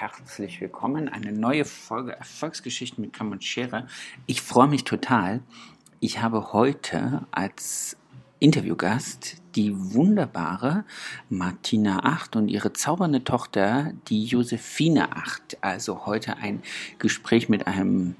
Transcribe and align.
Herzlich 0.00 0.60
willkommen. 0.60 1.08
Eine 1.08 1.32
neue 1.32 1.64
Folge 1.64 2.12
Erfolgsgeschichten 2.12 3.02
mit 3.02 3.12
Kamm 3.12 3.32
und 3.32 3.42
Schere. 3.42 3.88
Ich 4.26 4.42
freue 4.42 4.68
mich 4.68 4.84
total. 4.84 5.40
Ich 5.98 6.22
habe 6.22 6.52
heute 6.52 7.26
als 7.32 7.96
Interviewgast 8.38 9.38
die 9.56 9.74
wunderbare 9.74 10.84
Martina 11.28 12.04
Acht 12.04 12.36
und 12.36 12.46
ihre 12.46 12.72
zaubernde 12.72 13.24
Tochter, 13.24 13.92
die 14.06 14.24
Josephine 14.24 15.16
Acht. 15.16 15.58
Also 15.62 16.06
heute 16.06 16.36
ein 16.36 16.62
Gespräch 17.00 17.48
mit 17.48 17.66
einem 17.66 18.14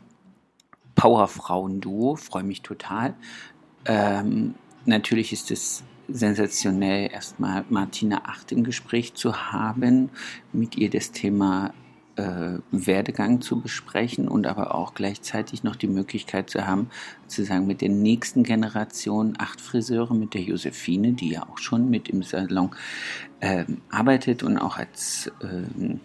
Powerfrauen-Duo. 0.96 2.16
Freue 2.16 2.42
mich 2.42 2.62
total. 2.62 3.14
Ähm, 3.84 4.56
natürlich 4.84 5.32
ist 5.32 5.52
es 5.52 5.84
sensationell, 6.08 7.10
erstmal 7.12 7.64
Martina 7.68 8.22
Acht 8.24 8.50
im 8.52 8.64
Gespräch 8.64 9.14
zu 9.14 9.52
haben, 9.52 10.10
mit 10.52 10.76
ihr 10.76 10.90
das 10.90 11.12
Thema 11.12 11.72
äh, 12.16 12.58
Werdegang 12.72 13.40
zu 13.40 13.60
besprechen 13.60 14.26
und 14.26 14.46
aber 14.46 14.74
auch 14.74 14.94
gleichzeitig 14.94 15.62
noch 15.62 15.76
die 15.76 15.86
Möglichkeit 15.86 16.50
zu 16.50 16.66
haben, 16.66 16.90
zu 17.28 17.44
sagen, 17.44 17.66
mit 17.66 17.80
der 17.80 17.90
nächsten 17.90 18.42
Generation 18.42 19.34
acht 19.38 19.60
Friseure, 19.60 20.14
mit 20.14 20.34
der 20.34 20.42
Josephine, 20.42 21.12
die 21.12 21.30
ja 21.30 21.42
auch 21.44 21.58
schon 21.58 21.88
mit 21.90 22.08
im 22.08 22.22
Salon 22.22 22.70
äh, 23.40 23.64
arbeitet 23.90 24.42
und 24.42 24.58
auch 24.58 24.78
als 24.78 25.30
äh, 25.40 25.96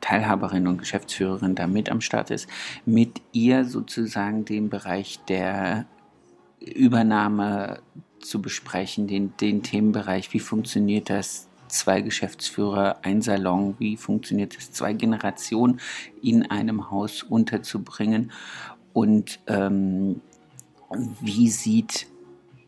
Teilhaberin 0.00 0.68
und 0.68 0.78
Geschäftsführerin 0.78 1.56
da 1.56 1.66
mit 1.66 1.90
am 1.90 2.00
Start 2.00 2.30
ist, 2.30 2.48
mit 2.84 3.20
ihr 3.32 3.64
sozusagen 3.64 4.44
den 4.44 4.68
Bereich 4.68 5.18
der 5.28 5.86
Übernahme 6.60 7.80
zu 8.28 8.42
besprechen, 8.42 9.06
den, 9.06 9.34
den 9.40 9.62
Themenbereich, 9.62 10.32
wie 10.32 10.40
funktioniert 10.40 11.10
das, 11.10 11.48
zwei 11.68 12.00
Geschäftsführer, 12.00 12.98
ein 13.02 13.22
Salon, 13.22 13.74
wie 13.78 13.96
funktioniert 13.96 14.56
es, 14.56 14.72
zwei 14.72 14.92
Generationen 14.92 15.80
in 16.22 16.48
einem 16.48 16.90
Haus 16.90 17.22
unterzubringen 17.22 18.30
und 18.92 19.40
ähm, 19.46 20.20
wie 21.20 21.50
sieht 21.50 22.06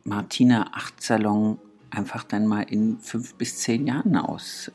Martina 0.05 0.71
Acht 0.73 1.03
Salon 1.03 1.59
einfach 1.91 2.25
dann 2.25 2.47
mal 2.47 2.63
in 2.63 2.99
fünf 2.99 3.35
bis 3.35 3.59
zehn 3.59 3.87
Jahren 3.87 4.17
aus. 4.17 4.73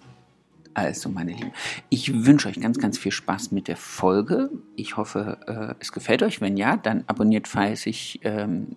Also, 0.75 1.09
meine 1.09 1.33
Lieben, 1.33 1.51
ich 1.89 2.25
wünsche 2.25 2.47
euch 2.47 2.59
ganz, 2.59 2.79
ganz 2.79 2.97
viel 2.97 3.11
Spaß 3.11 3.51
mit 3.51 3.67
der 3.67 3.77
Folge. 3.77 4.49
Ich 4.75 4.97
hoffe, 4.97 5.37
äh, 5.45 5.75
es 5.79 5.91
gefällt 5.91 6.23
euch. 6.23 6.41
Wenn 6.41 6.57
ja, 6.57 6.77
dann 6.77 7.03
abonniert 7.05 7.47
fleißig 7.47 8.21
ähm, 8.23 8.75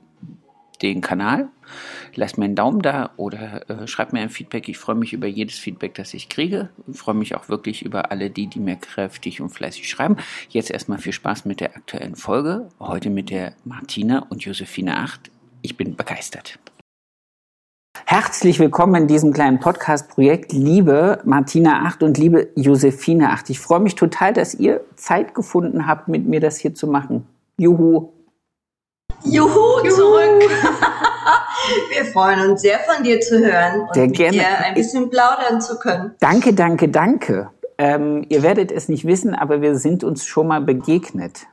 den 0.82 1.00
Kanal. 1.00 1.48
Lasst 2.14 2.38
mir 2.38 2.44
einen 2.44 2.54
Daumen 2.54 2.82
da 2.82 3.10
oder 3.16 3.68
äh, 3.68 3.86
schreibt 3.86 4.12
mir 4.12 4.20
ein 4.20 4.30
Feedback. 4.30 4.68
Ich 4.68 4.78
freue 4.78 4.94
mich 4.94 5.12
über 5.12 5.26
jedes 5.26 5.58
Feedback, 5.58 5.94
das 5.94 6.14
ich 6.14 6.28
kriege. 6.28 6.70
Ich 6.86 6.98
freue 6.98 7.14
mich 7.14 7.34
auch 7.34 7.48
wirklich 7.48 7.82
über 7.82 8.10
alle 8.10 8.30
die, 8.30 8.46
die 8.46 8.60
mir 8.60 8.76
kräftig 8.76 9.40
und 9.40 9.50
fleißig 9.50 9.88
schreiben. 9.88 10.16
Jetzt 10.48 10.70
erstmal 10.70 10.98
viel 10.98 11.12
Spaß 11.12 11.44
mit 11.44 11.60
der 11.60 11.76
aktuellen 11.76 12.16
Folge. 12.16 12.68
Heute 12.80 13.10
mit 13.10 13.30
der 13.30 13.52
Martina 13.64 14.26
und 14.28 14.44
Josephine 14.44 14.98
Acht. 14.98 15.30
Ich 15.62 15.76
bin 15.76 15.96
begeistert. 15.96 16.58
Herzlich 18.04 18.60
willkommen 18.60 19.02
in 19.02 19.08
diesem 19.08 19.32
kleinen 19.32 19.58
Podcast-Projekt, 19.58 20.52
liebe 20.52 21.20
Martina 21.24 21.84
Acht 21.84 22.02
und 22.02 22.18
liebe 22.18 22.50
Josephine 22.54 23.30
Acht. 23.30 23.50
Ich 23.50 23.58
freue 23.58 23.80
mich 23.80 23.94
total, 23.94 24.32
dass 24.32 24.54
ihr 24.54 24.82
Zeit 24.94 25.34
gefunden 25.34 25.86
habt, 25.86 26.06
mit 26.06 26.26
mir 26.26 26.40
das 26.40 26.58
hier 26.58 26.74
zu 26.74 26.86
machen. 26.86 27.26
Juhu! 27.58 28.15
Juhu, 29.24 29.84
Juhu. 29.84 29.90
zurück. 29.90 30.50
Wir 31.90 32.04
freuen 32.06 32.50
uns 32.50 32.62
sehr 32.62 32.78
von 32.80 33.02
dir 33.02 33.20
zu 33.20 33.38
hören 33.38 33.82
und 33.82 33.94
sehr 33.94 34.06
mit 34.06 34.16
gerne. 34.16 34.38
dir 34.38 34.58
ein 34.64 34.74
bisschen 34.74 35.10
plaudern 35.10 35.60
zu 35.60 35.78
können. 35.78 36.14
Danke, 36.20 36.54
danke, 36.54 36.88
danke. 36.88 37.50
Ähm, 37.78 38.24
ihr 38.28 38.42
werdet 38.42 38.72
es 38.72 38.88
nicht 38.88 39.06
wissen, 39.06 39.34
aber 39.34 39.60
wir 39.60 39.76
sind 39.76 40.02
uns 40.04 40.24
schon 40.24 40.46
mal 40.46 40.60
begegnet. 40.60 41.46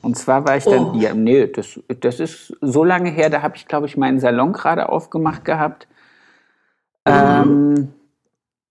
Und 0.00 0.16
zwar 0.16 0.46
war 0.46 0.56
ich 0.56 0.64
dann, 0.64 0.92
oh. 0.92 0.94
ja, 0.94 1.12
nee, 1.12 1.46
das, 1.46 1.78
das 2.00 2.20
ist 2.20 2.56
so 2.60 2.84
lange 2.84 3.10
her, 3.10 3.28
da 3.28 3.42
habe 3.42 3.56
ich, 3.56 3.66
glaube 3.66 3.86
ich, 3.86 3.96
meinen 3.96 4.18
Salon 4.18 4.52
gerade 4.52 4.88
aufgemacht 4.88 5.44
gehabt. 5.44 5.88
Mhm. 7.06 7.12
Ähm, 7.12 7.94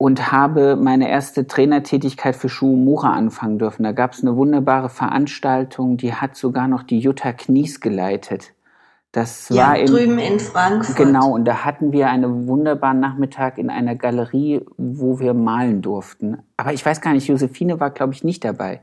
und 0.04 0.34
habe 0.34 0.76
meine 0.76 1.10
erste 1.10 1.48
Trainertätigkeit 1.48 2.36
für 2.36 2.50
Schuhmura 2.50 3.14
anfangen 3.14 3.58
dürfen. 3.58 3.84
Da 3.84 3.94
gab 3.94 4.12
es 4.12 4.22
eine 4.22 4.36
wunderbare 4.36 4.90
Veranstaltung, 4.90 5.96
die 5.96 6.14
hat 6.14 6.36
sogar 6.36 6.68
noch 6.68 6.84
die 6.84 7.00
Jutta 7.00 7.32
Knies 7.32 7.80
geleitet. 7.80 8.52
Das 9.14 9.48
ja, 9.48 9.70
war 9.70 9.78
in, 9.78 9.86
drüben 9.86 10.20
in 10.20 10.42
Frankfurt. 10.42 10.98
Genau, 10.98 11.32
und 11.32 11.46
da 11.46 11.64
hatten 11.64 11.94
wir 11.94 12.10
einen 12.10 12.48
wunderbaren 12.48 13.00
Nachmittag 13.00 13.58
in 13.58 13.70
einer 13.70 13.96
Galerie, 13.96 14.66
wo 14.76 15.22
wir 15.22 15.34
malen 15.34 15.82
durften. 15.82 16.40
Aber 16.58 16.74
ich 16.74 16.86
weiß 16.86 17.00
gar 17.00 17.14
nicht, 17.14 17.30
Josephine 17.30 17.80
war, 17.80 17.92
glaube 17.92 18.12
ich, 18.12 18.26
nicht 18.26 18.44
dabei. 18.44 18.82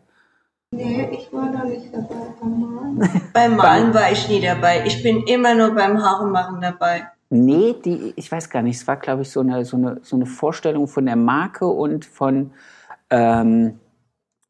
Nee, 0.70 1.06
ich 1.12 1.30
war 1.34 1.52
da 1.52 1.64
nicht 1.64 1.92
dabei 1.92 2.32
beim 2.40 2.60
Malen. 2.60 3.10
beim 3.34 3.56
Malen 3.56 3.92
war 3.92 4.10
ich 4.10 4.26
nie 4.30 4.40
dabei. 4.40 4.84
Ich 4.86 5.02
bin 5.02 5.24
immer 5.24 5.54
nur 5.54 5.74
beim 5.74 6.02
Haaremachen 6.02 6.62
dabei. 6.62 7.08
Nee, 7.32 7.76
die, 7.84 8.12
ich 8.16 8.30
weiß 8.30 8.50
gar 8.50 8.62
nicht. 8.62 8.76
Es 8.76 8.88
war, 8.88 8.96
glaube 8.96 9.22
ich, 9.22 9.30
so 9.30 9.40
eine, 9.40 9.64
so, 9.64 9.76
eine, 9.76 10.00
so 10.02 10.16
eine 10.16 10.26
Vorstellung 10.26 10.88
von 10.88 11.06
der 11.06 11.14
Marke 11.14 11.66
und 11.66 12.04
von, 12.04 12.50
ähm, 13.08 13.78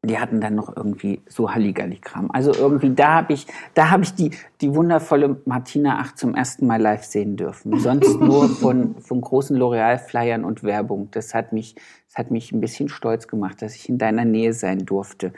die 0.03 0.17
hatten 0.17 0.41
dann 0.41 0.55
noch 0.55 0.75
irgendwie 0.75 1.21
so 1.29 1.53
Halligalli-Kram. 1.53 2.31
Also 2.31 2.51
irgendwie, 2.55 2.89
da 2.89 3.13
habe 3.13 3.33
ich, 3.33 3.45
da 3.75 3.91
habe 3.91 4.01
ich 4.01 4.15
die, 4.15 4.31
die 4.61 4.73
wundervolle 4.73 5.39
Martina 5.45 5.99
Acht 5.99 6.17
zum 6.17 6.33
ersten 6.33 6.65
Mal 6.65 6.81
live 6.81 7.03
sehen 7.03 7.37
dürfen. 7.37 7.79
Sonst 7.79 8.19
nur 8.19 8.49
von, 8.49 8.95
von 8.99 9.21
großen 9.21 9.55
L'Oreal-Flyern 9.55 10.43
und 10.43 10.63
Werbung. 10.63 11.09
Das 11.11 11.35
hat 11.35 11.53
mich, 11.53 11.75
das 12.07 12.17
hat 12.17 12.31
mich 12.31 12.51
ein 12.51 12.61
bisschen 12.61 12.89
stolz 12.89 13.27
gemacht, 13.27 13.61
dass 13.61 13.75
ich 13.75 13.89
in 13.89 13.99
deiner 13.99 14.25
Nähe 14.25 14.53
sein 14.53 14.87
durfte. 14.87 15.33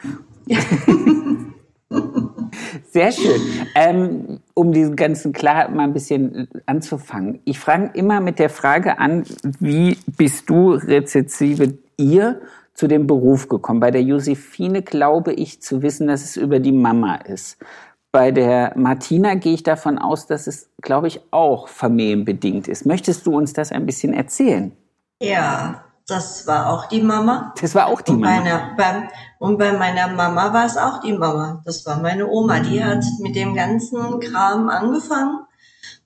Sehr 2.94 3.12
schön. 3.12 3.42
Ähm, 3.74 4.40
um 4.54 4.72
diesen 4.72 4.96
ganzen 4.96 5.34
klar 5.34 5.68
mal 5.70 5.86
ein 5.86 5.94
bisschen 5.94 6.48
anzufangen. 6.68 7.40
Ich 7.44 7.58
frage 7.58 7.90
immer 7.96 8.22
mit 8.22 8.38
der 8.38 8.52
Frage 8.52 9.00
an, 9.00 9.24
wie 9.60 9.98
bist 10.16 10.48
du 10.48 10.74
rezessive 10.74 11.74
ihr 11.98 12.40
zu 12.76 12.88
dem 12.88 13.08
Beruf 13.08 13.48
gekommen? 13.48 13.80
Bei 13.80 13.90
der 13.90 14.04
Josephine 14.04 14.84
glaube 14.84 15.34
ich 15.34 15.60
zu 15.60 15.82
wissen, 15.82 16.06
dass 16.06 16.24
es 16.24 16.38
über 16.38 16.60
die 16.60 16.72
Mama 16.72 17.16
ist. 17.16 17.58
Bei 18.12 18.30
der 18.30 18.74
Martina 18.76 19.34
gehe 19.34 19.56
ich 19.56 19.64
davon 19.64 19.98
aus, 19.98 20.28
dass 20.28 20.46
es, 20.46 20.70
glaube 20.80 21.08
ich, 21.08 21.20
auch 21.32 21.70
familienbedingt 21.70 22.68
ist. 22.68 22.86
Möchtest 22.86 23.26
du 23.26 23.36
uns 23.36 23.54
das 23.54 23.72
ein 23.72 23.88
bisschen 23.88 24.14
erzählen? 24.14 24.72
Ja, 25.20 25.84
das 26.08 26.46
war 26.48 26.70
auch 26.70 26.88
die 26.88 27.02
Mama. 27.02 27.54
Das 27.62 27.76
war 27.76 27.88
auch 27.88 28.02
die 28.02 28.12
und 28.12 28.22
Mama. 28.22 28.40
Meiner, 28.40 28.76
beim, 28.76 29.10
und 29.40 29.58
bei 29.58 29.72
meiner 29.72 30.10
Mama 30.10 30.54
war 30.54 30.66
es 30.66 30.78
auch 30.78 31.00
die 31.00 31.14
Mama. 31.14 31.62
Das 31.66 31.86
war 31.86 32.02
meine 32.02 32.28
Oma. 32.28 32.60
Die 32.60 32.84
hat 32.84 33.04
mit 33.20 33.36
dem 33.36 33.56
ganzen 33.56 34.20
Kram 34.20 34.70
angefangen. 34.70 35.46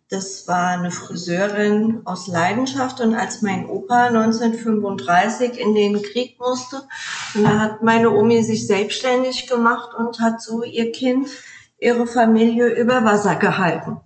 Das 0.10 0.48
war 0.48 0.70
eine 0.70 0.92
Friseurin 0.92 2.02
aus 2.06 2.28
Leidenschaft. 2.28 3.02
Und 3.02 3.16
als 3.16 3.42
mein 3.42 3.68
Opa 3.68 4.06
1935 4.08 5.60
in 5.60 5.74
den 5.74 6.02
Krieg 6.02 6.40
musste, 6.40 6.84
da 7.34 7.60
hat 7.60 7.82
meine 7.82 8.12
Omi 8.12 8.44
sich 8.44 8.68
selbstständig 8.68 9.48
gemacht 9.48 9.96
und 9.98 10.20
hat 10.20 10.42
so 10.42 10.64
ihr 10.64 10.92
Kind, 10.92 11.28
ihre 11.80 12.08
Familie 12.08 12.68
über 12.68 13.04
Wasser 13.04 13.36
gehalten. 13.36 14.00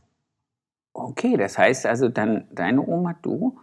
Okay, 0.94 1.38
das 1.38 1.58
heißt 1.58 1.86
also 1.86 2.10
dann 2.10 2.48
deine 2.52 2.86
Oma, 2.86 3.16
du, 3.22 3.60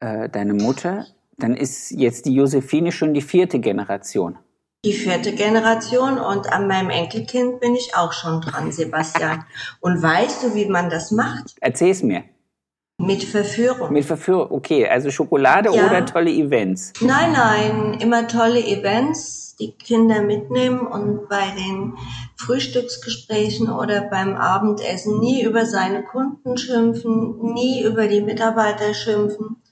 äh, 0.00 0.28
deine 0.28 0.54
Mutter, 0.54 1.06
dann 1.38 1.56
ist 1.56 1.92
jetzt 1.92 2.26
die 2.26 2.34
Josephine 2.34 2.92
schon 2.92 3.14
die 3.14 3.22
vierte 3.22 3.60
Generation. 3.60 4.38
Die 4.84 4.92
vierte 4.92 5.32
Generation 5.32 6.18
und 6.18 6.52
an 6.52 6.68
meinem 6.68 6.90
Enkelkind 6.90 7.60
bin 7.60 7.74
ich 7.74 7.96
auch 7.96 8.12
schon 8.12 8.40
dran, 8.40 8.70
Sebastian. 8.72 9.44
Und 9.80 10.02
weißt 10.02 10.42
du, 10.42 10.54
wie 10.54 10.66
man 10.66 10.90
das 10.90 11.10
macht? 11.10 11.56
Erzähl's 11.60 12.02
mir. 12.02 12.24
Mit 13.00 13.22
Verführung. 13.22 13.92
Mit 13.92 14.04
Verführung, 14.04 14.50
okay. 14.50 14.88
Also 14.88 15.10
Schokolade 15.10 15.70
ja. 15.72 15.86
oder 15.86 16.04
tolle 16.04 16.30
Events? 16.32 16.92
Nein, 17.00 17.32
nein, 17.32 17.94
immer 18.00 18.26
tolle 18.26 18.60
Events, 18.60 19.54
die 19.60 19.70
Kinder 19.70 20.22
mitnehmen 20.22 20.80
und 20.80 21.28
bei 21.28 21.52
den 21.56 21.94
Frühstücksgesprächen 22.36 23.70
oder 23.70 24.02
beim 24.02 24.34
Abendessen 24.34 25.20
nie 25.20 25.44
über 25.44 25.64
seine 25.64 26.02
Kunden 26.02 26.56
schimpfen, 26.56 27.52
nie 27.54 27.84
über 27.84 28.08
die 28.08 28.20
Mitarbeiter 28.20 28.92
schimpfen 28.94 29.62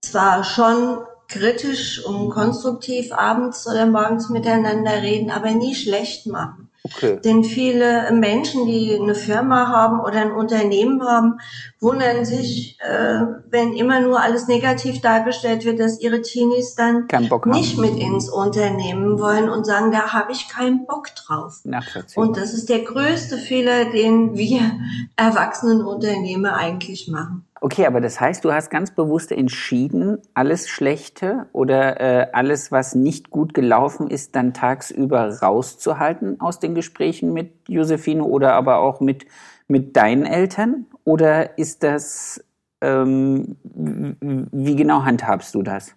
zwar 0.00 0.44
schon 0.44 0.98
kritisch 1.28 2.04
und 2.04 2.30
konstruktiv 2.30 3.12
abends 3.12 3.66
oder 3.66 3.86
morgens 3.86 4.30
miteinander 4.30 5.02
reden, 5.02 5.30
aber 5.30 5.50
nie 5.50 5.74
schlecht 5.74 6.26
machen. 6.26 6.68
Okay. 6.84 7.20
Denn 7.22 7.44
viele 7.44 8.10
Menschen, 8.12 8.64
die 8.66 8.98
eine 8.98 9.14
Firma 9.14 9.68
haben 9.68 10.00
oder 10.00 10.22
ein 10.22 10.32
Unternehmen 10.32 11.02
haben, 11.02 11.38
wundern 11.80 12.24
sich, 12.24 12.78
äh, 12.80 13.20
wenn 13.50 13.74
immer 13.74 14.00
nur 14.00 14.20
alles 14.20 14.48
negativ 14.48 15.00
dargestellt 15.00 15.64
wird, 15.64 15.80
dass 15.80 16.00
ihre 16.00 16.22
Teenies 16.22 16.76
dann 16.76 17.06
nicht 17.46 17.78
mit 17.78 17.96
ins 17.96 18.30
Unternehmen 18.30 19.18
wollen 19.18 19.48
und 19.50 19.66
sagen, 19.66 19.92
da 19.92 20.12
habe 20.12 20.32
ich 20.32 20.48
keinen 20.48 20.86
Bock 20.86 21.08
drauf. 21.14 21.60
Und 22.14 22.36
das 22.36 22.54
ist 22.54 22.68
der 22.68 22.80
größte 22.80 23.36
Fehler, 23.36 23.86
den 23.86 24.36
wir 24.36 24.60
erwachsenen 25.16 25.82
Unternehmer 25.82 26.54
eigentlich 26.54 27.08
machen. 27.08 27.44
Okay, 27.60 27.86
aber 27.86 28.00
das 28.00 28.20
heißt, 28.20 28.44
du 28.44 28.52
hast 28.52 28.70
ganz 28.70 28.92
bewusst 28.92 29.32
entschieden, 29.32 30.18
alles 30.34 30.68
Schlechte 30.68 31.46
oder 31.52 32.00
äh, 32.00 32.26
alles, 32.32 32.70
was 32.70 32.94
nicht 32.94 33.30
gut 33.30 33.54
gelaufen 33.54 34.08
ist, 34.08 34.36
dann 34.36 34.54
tagsüber 34.54 35.38
rauszuhalten 35.40 36.40
aus 36.40 36.60
den 36.60 36.74
Gesprächen 36.74 37.32
mit 37.32 37.52
Josephine 37.68 38.22
oder 38.22 38.54
aber 38.54 38.78
auch 38.78 39.00
mit, 39.00 39.26
mit 39.66 39.96
deinen 39.96 40.24
Eltern? 40.24 40.86
Oder 41.04 41.58
ist 41.58 41.82
das, 41.82 42.44
ähm, 42.80 43.56
wie 43.64 44.76
genau 44.76 45.04
handhabst 45.04 45.54
du 45.54 45.62
das? 45.62 45.94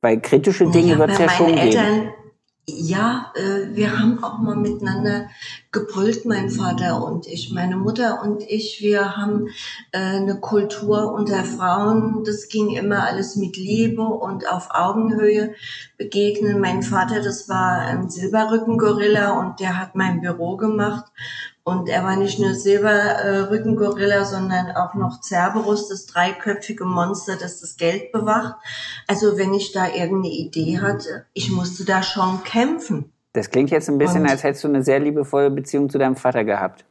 Weil 0.00 0.20
kritische 0.20 0.70
Dinge 0.70 0.92
ja, 0.92 0.98
wird 0.98 1.10
es 1.10 1.18
ja 1.18 1.28
schon 1.28 1.58
Eltern 1.58 2.00
geben 2.00 2.27
ja, 2.70 3.32
äh, 3.34 3.74
wir 3.74 3.98
haben 3.98 4.22
auch 4.22 4.38
mal 4.38 4.56
miteinander 4.56 5.28
gebrüllt, 5.72 6.26
mein 6.26 6.50
Vater 6.50 7.02
und 7.02 7.26
ich. 7.26 7.50
Meine 7.50 7.76
Mutter 7.76 8.20
und 8.22 8.42
ich, 8.42 8.80
wir 8.80 9.16
haben 9.16 9.48
äh, 9.92 9.98
eine 9.98 10.38
Kultur 10.38 11.12
unter 11.12 11.44
Frauen. 11.44 12.24
Das 12.24 12.48
ging 12.48 12.70
immer 12.70 13.04
alles 13.04 13.36
mit 13.36 13.56
Liebe 13.56 14.02
und 14.02 14.50
auf 14.50 14.68
Augenhöhe 14.70 15.54
begegnen. 15.96 16.60
Mein 16.60 16.82
Vater, 16.82 17.22
das 17.22 17.48
war 17.48 17.80
ein 17.80 18.10
Silberrückengorilla 18.10 19.38
und 19.38 19.60
der 19.60 19.78
hat 19.80 19.94
mein 19.94 20.20
Büro 20.20 20.56
gemacht. 20.56 21.06
Und 21.68 21.88
er 21.88 22.02
war 22.02 22.16
nicht 22.16 22.38
nur 22.38 22.54
Silberrückengorilla, 22.54 24.24
sondern 24.24 24.70
auch 24.74 24.94
noch 24.94 25.20
Cerberus, 25.20 25.88
das 25.88 26.06
dreiköpfige 26.06 26.86
Monster, 26.86 27.36
das 27.36 27.60
das 27.60 27.76
Geld 27.76 28.10
bewacht. 28.10 28.54
Also 29.06 29.36
wenn 29.36 29.52
ich 29.52 29.72
da 29.72 29.86
irgendeine 29.86 30.32
Idee 30.34 30.80
hatte, 30.80 31.26
ich 31.34 31.50
musste 31.50 31.84
da 31.84 32.02
schon 32.02 32.42
kämpfen. 32.42 33.12
Das 33.34 33.50
klingt 33.50 33.70
jetzt 33.70 33.90
ein 33.90 33.98
bisschen, 33.98 34.22
und, 34.22 34.30
als 34.30 34.42
hättest 34.42 34.64
du 34.64 34.68
eine 34.68 34.82
sehr 34.82 34.98
liebevolle 34.98 35.50
Beziehung 35.50 35.90
zu 35.90 35.98
deinem 35.98 36.16
Vater 36.16 36.44
gehabt. 36.44 36.86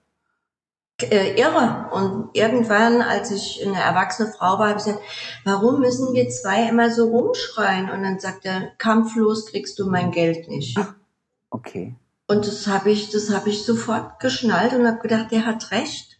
Äh, 1.02 1.40
irre. 1.40 1.90
Und 1.92 2.30
irgendwann, 2.34 3.02
als 3.02 3.32
ich 3.32 3.66
eine 3.66 3.80
erwachsene 3.80 4.32
Frau 4.32 4.60
war, 4.60 4.70
habe 4.70 4.80
ich 4.80 4.86
gesagt, 4.86 5.02
warum 5.44 5.80
müssen 5.80 6.14
wir 6.14 6.30
zwei 6.30 6.70
immer 6.70 6.92
so 6.92 7.08
rumschreien? 7.08 7.90
Und 7.90 8.04
dann 8.04 8.20
sagt 8.20 8.46
er, 8.46 8.72
kampflos 8.78 9.48
kriegst 9.48 9.80
du 9.80 9.90
mein 9.90 10.12
Geld 10.12 10.48
nicht. 10.48 10.80
Okay. 11.50 11.96
Und 12.28 12.46
das 12.46 12.68
habe 12.68 12.92
ich, 12.92 13.10
das 13.10 13.34
habe 13.34 13.50
ich 13.50 13.64
sofort 13.64 14.20
geschnallt 14.20 14.74
und 14.74 14.86
habe 14.86 15.00
gedacht, 15.00 15.32
der 15.32 15.46
hat 15.46 15.72
recht. 15.72 16.20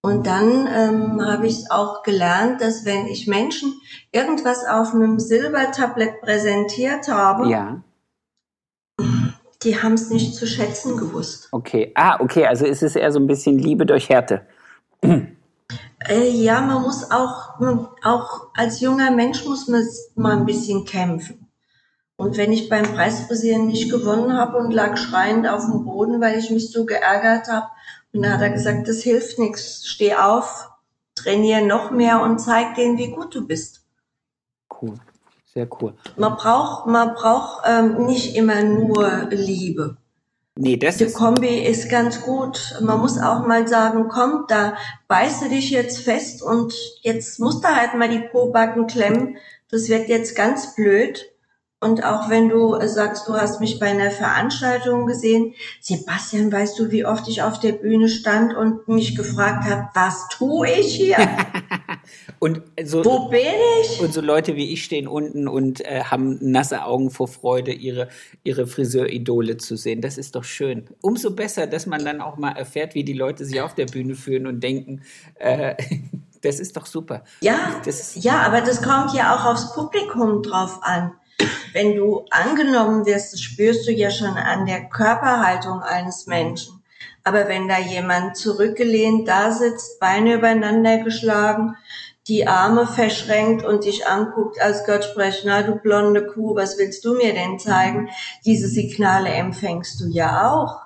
Und 0.00 0.26
dann 0.26 0.68
ähm, 0.68 1.20
habe 1.20 1.46
ich 1.46 1.70
auch 1.70 2.02
gelernt, 2.02 2.60
dass 2.60 2.84
wenn 2.84 3.06
ich 3.06 3.26
Menschen 3.26 3.74
irgendwas 4.12 4.64
auf 4.64 4.94
einem 4.94 5.18
Silbertablett 5.18 6.20
präsentiert 6.20 7.08
habe, 7.08 7.48
ja. 7.48 7.82
die 9.62 9.82
haben 9.82 9.94
es 9.94 10.08
nicht 10.08 10.34
zu 10.34 10.46
schätzen 10.46 10.96
gewusst. 10.96 11.48
Okay, 11.50 11.92
ah, 11.96 12.20
okay, 12.20 12.46
also 12.46 12.64
ist 12.64 12.82
es 12.82 12.94
eher 12.94 13.10
so 13.10 13.18
ein 13.18 13.26
bisschen 13.26 13.58
Liebe 13.58 13.84
durch 13.84 14.08
Härte. 14.08 14.46
Äh, 16.08 16.30
ja, 16.30 16.60
man 16.60 16.82
muss 16.82 17.10
auch, 17.10 17.58
auch 18.04 18.48
als 18.54 18.80
junger 18.80 19.10
Mensch 19.10 19.44
muss 19.44 19.66
man 19.66 19.82
mal 20.14 20.36
ein 20.36 20.46
bisschen 20.46 20.84
kämpfen. 20.84 21.45
Und 22.16 22.38
wenn 22.38 22.52
ich 22.52 22.68
beim 22.68 22.84
Preisfrisieren 22.84 23.66
nicht 23.66 23.90
gewonnen 23.90 24.32
habe 24.32 24.56
und 24.56 24.72
lag 24.72 24.96
schreiend 24.96 25.46
auf 25.46 25.66
dem 25.66 25.84
Boden, 25.84 26.20
weil 26.20 26.38
ich 26.38 26.50
mich 26.50 26.70
so 26.70 26.86
geärgert 26.86 27.48
habe, 27.48 27.66
und 28.12 28.22
dann 28.22 28.32
hat 28.32 28.40
er 28.40 28.50
gesagt, 28.50 28.88
das 28.88 29.02
hilft 29.02 29.38
nichts, 29.38 29.86
steh 29.86 30.14
auf, 30.14 30.70
trainiere 31.14 31.62
noch 31.62 31.90
mehr 31.90 32.22
und 32.22 32.38
zeig 32.38 32.74
denen, 32.74 32.96
wie 32.96 33.10
gut 33.10 33.34
du 33.34 33.46
bist. 33.46 33.84
Cool, 34.80 34.94
sehr 35.44 35.68
cool. 35.80 35.92
Man 36.16 36.36
braucht, 36.36 36.86
man 36.86 37.14
braucht 37.14 37.64
ähm, 37.66 38.06
nicht 38.06 38.34
immer 38.34 38.62
nur 38.62 39.28
Liebe. 39.30 39.98
Nee, 40.58 40.78
das 40.78 40.96
Die 40.96 41.04
ist 41.04 41.16
Kombi 41.16 41.58
ist 41.66 41.90
ganz 41.90 42.22
gut. 42.22 42.78
Man 42.80 42.98
muss 42.98 43.18
auch 43.18 43.46
mal 43.46 43.68
sagen, 43.68 44.08
komm, 44.08 44.46
da 44.48 44.78
beißt 45.06 45.42
du 45.42 45.48
dich 45.50 45.70
jetzt 45.70 45.98
fest 45.98 46.42
und 46.42 46.72
jetzt 47.02 47.38
musst 47.38 47.62
du 47.62 47.68
halt 47.68 47.92
mal 47.94 48.08
die 48.08 48.26
Pobacken 48.26 48.86
klemmen. 48.86 49.36
Das 49.70 49.90
wird 49.90 50.08
jetzt 50.08 50.34
ganz 50.34 50.74
blöd. 50.74 51.30
Und 51.86 52.04
auch 52.04 52.28
wenn 52.28 52.48
du 52.48 52.76
sagst, 52.88 53.28
du 53.28 53.34
hast 53.34 53.60
mich 53.60 53.78
bei 53.78 53.86
einer 53.86 54.10
Veranstaltung 54.10 55.06
gesehen, 55.06 55.54
Sebastian, 55.80 56.50
weißt 56.50 56.76
du, 56.80 56.90
wie 56.90 57.04
oft 57.04 57.28
ich 57.28 57.42
auf 57.42 57.60
der 57.60 57.72
Bühne 57.72 58.08
stand 58.08 58.56
und 58.56 58.88
mich 58.88 59.14
gefragt 59.14 59.64
habe, 59.70 59.88
was 59.94 60.26
tue 60.28 60.68
ich 60.68 60.96
hier? 60.96 61.16
und 62.40 62.62
so, 62.82 63.04
Wo 63.04 63.28
bin 63.28 63.40
ich? 63.82 64.00
Und 64.00 64.12
so 64.12 64.20
Leute 64.20 64.56
wie 64.56 64.72
ich 64.72 64.82
stehen 64.82 65.06
unten 65.06 65.46
und 65.46 65.80
äh, 65.80 66.02
haben 66.02 66.38
nasse 66.40 66.82
Augen 66.82 67.10
vor 67.10 67.28
Freude, 67.28 67.72
ihre, 67.72 68.08
ihre 68.42 68.66
Friseuridole 68.66 69.56
zu 69.56 69.76
sehen. 69.76 70.00
Das 70.00 70.18
ist 70.18 70.34
doch 70.34 70.44
schön. 70.44 70.88
Umso 71.02 71.30
besser, 71.30 71.68
dass 71.68 71.86
man 71.86 72.04
dann 72.04 72.20
auch 72.20 72.36
mal 72.36 72.56
erfährt, 72.56 72.96
wie 72.96 73.04
die 73.04 73.12
Leute 73.12 73.44
sich 73.44 73.60
auf 73.60 73.76
der 73.76 73.86
Bühne 73.86 74.16
fühlen 74.16 74.48
und 74.48 74.60
denken, 74.60 75.02
äh, 75.36 75.76
das 76.42 76.58
ist 76.58 76.76
doch 76.76 76.86
super. 76.86 77.22
Ja, 77.42 77.80
ja, 78.14 78.42
aber 78.42 78.60
das 78.60 78.82
kommt 78.82 79.14
ja 79.14 79.36
auch 79.36 79.44
aufs 79.44 79.72
Publikum 79.72 80.42
drauf 80.42 80.80
an. 80.82 81.12
Wenn 81.72 81.94
du 81.94 82.24
angenommen 82.30 83.04
wirst, 83.06 83.32
das 83.32 83.40
spürst 83.40 83.86
du 83.86 83.92
ja 83.92 84.10
schon 84.10 84.36
an 84.36 84.66
der 84.66 84.88
Körperhaltung 84.88 85.80
eines 85.82 86.26
Menschen. 86.26 86.82
Aber 87.24 87.48
wenn 87.48 87.68
da 87.68 87.78
jemand 87.78 88.36
zurückgelehnt 88.36 89.28
da 89.28 89.50
sitzt, 89.50 89.98
Beine 90.00 90.34
übereinander 90.34 90.98
geschlagen, 90.98 91.76
die 92.28 92.46
Arme 92.46 92.86
verschränkt 92.86 93.64
und 93.64 93.84
dich 93.84 94.06
anguckt, 94.06 94.60
als 94.60 94.84
Gott 94.84 95.04
spricht, 95.04 95.42
na 95.44 95.62
du 95.62 95.76
blonde 95.76 96.26
Kuh, 96.26 96.56
was 96.56 96.78
willst 96.78 97.04
du 97.04 97.14
mir 97.14 97.32
denn 97.34 97.58
zeigen? 97.58 98.08
Diese 98.44 98.68
Signale 98.68 99.28
empfängst 99.28 100.00
du 100.00 100.08
ja 100.08 100.50
auch. 100.50 100.82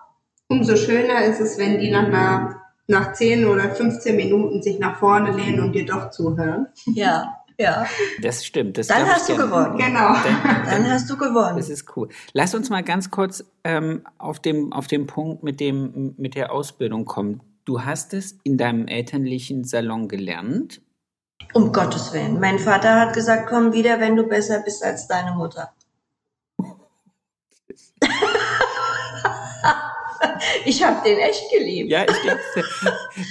Umso 0.49 0.77
schöner 0.77 1.25
ist 1.25 1.41
es, 1.41 1.59
wenn 1.59 1.79
die 1.79 1.91
nach 1.91 2.07
einer, 2.07 2.61
nach 2.89 3.13
10 3.13 3.47
oder 3.47 3.71
15 3.75 4.17
Minuten 4.17 4.63
sich 4.63 4.79
nach 4.79 4.99
vorne 4.99 5.33
lehnen 5.33 5.61
und 5.61 5.73
dir 5.73 5.87
doch 5.87 6.11
zuhören. 6.11 6.67
Ja. 6.87 7.40
Ja. 7.61 7.87
Das 8.23 8.47
stimmt. 8.47 8.79
Das 8.79 8.87
Dann 8.87 9.07
hast 9.07 9.29
du 9.29 9.37
gerne. 9.37 9.51
gewonnen. 9.51 9.77
Genau. 9.77 10.15
Dann, 10.15 10.65
Dann, 10.65 10.91
hast 10.91 11.11
du 11.11 11.19
gewonnen. 11.19 11.59
Das 11.59 11.69
ist 11.69 11.95
cool. 11.95 12.09
Lass 12.33 12.55
uns 12.55 12.71
mal 12.71 12.83
ganz 12.83 13.11
kurz 13.11 13.45
ähm, 13.65 14.03
auf, 14.17 14.41
dem, 14.41 14.73
auf 14.73 14.87
dem 14.87 15.07
Punkt 15.07 15.43
mit, 15.43 15.61
dem, 15.61 16.15
mit 16.17 16.37
der 16.37 16.53
Ausbildung 16.53 17.05
kommen. 17.05 17.43
Du 17.67 17.85
hast 17.85 18.15
es 18.15 18.39
in 18.45 18.57
deinem 18.57 18.89
elterlichen 18.89 19.65
Salon 19.65 20.09
gelernt. 20.09 20.81
Um 21.53 21.71
Gottes 21.71 22.15
Willen. 22.15 22.41
Mein 22.41 22.59
Vater 22.59 22.99
hat 22.99 23.13
gesagt, 23.13 23.47
komm 23.49 23.75
wieder, 23.75 24.01
wenn 24.01 24.17
du 24.17 24.27
besser 24.27 24.63
bist 24.65 24.83
als 24.83 25.07
deine 25.07 25.33
Mutter. 25.33 25.75
Ich 30.65 30.83
habe 30.83 31.07
den 31.09 31.19
echt 31.19 31.51
geliebt. 31.51 31.91
Ja, 31.91 32.03
ich 32.03 32.23
glaube, 32.23 32.41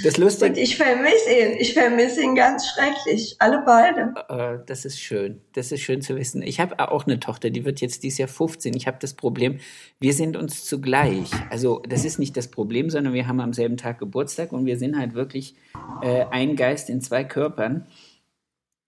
das 0.04 0.18
Lustige. 0.18 0.52
Und 0.52 0.58
ich 0.58 0.78
vermisse 0.78 1.32
ihn. 1.32 1.58
Ich 1.60 1.74
vermisse 1.74 2.22
ihn 2.22 2.36
ganz 2.36 2.68
schrecklich. 2.68 3.36
Alle 3.40 3.64
beide. 3.66 4.14
Äh, 4.30 4.66
das 4.66 4.86
ist 4.86 5.00
schön. 5.00 5.42
Das 5.54 5.72
ist 5.72 5.82
schön 5.82 6.02
zu 6.02 6.16
wissen. 6.16 6.42
Ich 6.42 6.60
habe 6.60 6.80
auch 6.80 7.06
eine 7.06 7.20
Tochter, 7.20 7.50
die 7.50 7.66
wird 7.66 7.82
jetzt 7.82 8.04
dieses 8.04 8.18
Jahr 8.18 8.28
15. 8.28 8.76
Ich 8.76 8.88
habe 8.88 8.98
das 9.00 9.14
Problem, 9.14 9.60
wir 10.00 10.14
sind 10.14 10.38
uns 10.38 10.66
zugleich. 10.66 11.30
Also 11.50 11.82
das 11.88 12.06
ist 12.06 12.20
nicht 12.20 12.38
das 12.38 12.50
Problem, 12.50 12.90
sondern 12.90 13.14
wir 13.14 13.28
haben 13.28 13.40
am 13.40 13.54
selben 13.54 13.78
Tag 13.78 14.00
Geburtstag 14.00 14.52
und 14.52 14.66
wir 14.66 14.78
sind 14.78 14.98
halt 14.98 15.14
wirklich 15.14 15.56
äh, 16.02 16.26
ein 16.32 16.56
Geist 16.56 16.90
in 16.90 17.02
zwei 17.02 17.24
Körpern. 17.24 17.88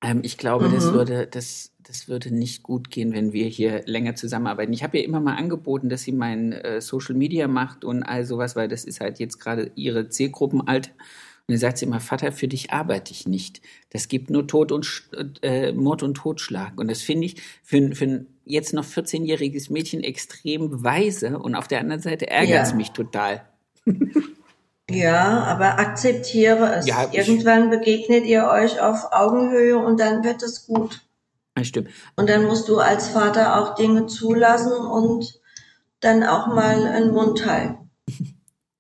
Ähm, 0.04 0.22
ich 0.24 0.38
glaube, 0.38 0.70
mhm. 0.70 0.76
das 0.76 0.94
würde, 0.94 1.28
das 1.28 1.71
das 1.92 2.08
würde 2.08 2.34
nicht 2.34 2.64
gut 2.64 2.90
gehen, 2.90 3.12
wenn 3.12 3.34
wir 3.34 3.48
hier 3.48 3.84
länger 3.86 4.16
zusammenarbeiten. 4.16 4.72
Ich 4.72 4.82
habe 4.82 4.98
ihr 4.98 5.04
immer 5.04 5.20
mal 5.20 5.36
angeboten, 5.36 5.90
dass 5.90 6.04
sie 6.04 6.14
mein 6.14 6.54
äh, 6.54 6.80
Social 6.80 7.16
Media 7.16 7.50
macht 7.50 7.84
und 7.84 8.04
all 8.04 8.24
sowas, 8.26 8.56
weil 8.56 8.70
das 8.70 8.86
ist 8.86 9.02
halt 9.02 9.20
jetzt 9.20 9.40
gerade 9.40 9.72
ihre 9.76 10.08
Zielgruppenalter. 10.08 10.92
Und 10.92 11.54
dann 11.56 11.58
sagt 11.58 11.80
sie 11.80 11.86
immer, 11.86 12.00
Vater, 12.00 12.32
für 12.32 12.48
dich 12.48 12.72
arbeite 12.72 13.12
ich 13.12 13.28
nicht. 13.28 13.62
Das 13.90 14.08
gibt 14.08 14.30
nur 14.30 14.48
Tod 14.48 14.72
und 14.72 15.10
äh, 15.42 15.74
Mord 15.74 16.02
und 16.02 16.16
Totschlag. 16.16 16.80
Und 16.80 16.90
das 16.90 17.02
finde 17.02 17.26
ich 17.26 17.42
für, 17.62 17.94
für 17.94 18.06
ein 18.06 18.28
jetzt 18.46 18.74
noch 18.74 18.86
14-jähriges 18.86 19.72
Mädchen 19.72 20.02
extrem 20.02 20.84
weise 20.84 21.40
und 21.40 21.56
auf 21.56 21.68
der 21.68 21.82
anderen 21.82 22.02
Seite 22.02 22.30
ärgert 22.30 22.64
es 22.64 22.70
ja. 22.72 22.76
mich 22.76 22.92
total. 22.92 23.44
Ja, 24.90 25.44
aber 25.44 25.80
akzeptiere 25.80 26.76
es. 26.76 26.86
Ja, 26.86 27.10
Irgendwann 27.14 27.70
begegnet 27.70 28.26
ihr 28.26 28.50
euch 28.52 28.82
auf 28.82 29.14
Augenhöhe 29.14 29.78
und 29.78 30.02
dann 30.02 30.24
wird 30.26 30.44
es 30.44 30.68
gut. 30.68 31.02
Das 31.56 31.68
stimmt. 31.68 31.90
Und 32.16 32.30
dann 32.30 32.46
musst 32.46 32.68
du 32.70 32.80
als 32.80 33.10
Vater 33.10 33.60
auch 33.60 33.76
Dinge 33.76 34.08
zulassen 34.08 34.74
und 34.74 35.40
dann 36.00 36.24
auch 36.24 36.48
mal 36.48 36.88
einen 36.88 37.12
Mund 37.12 37.46
halten. 37.46 37.90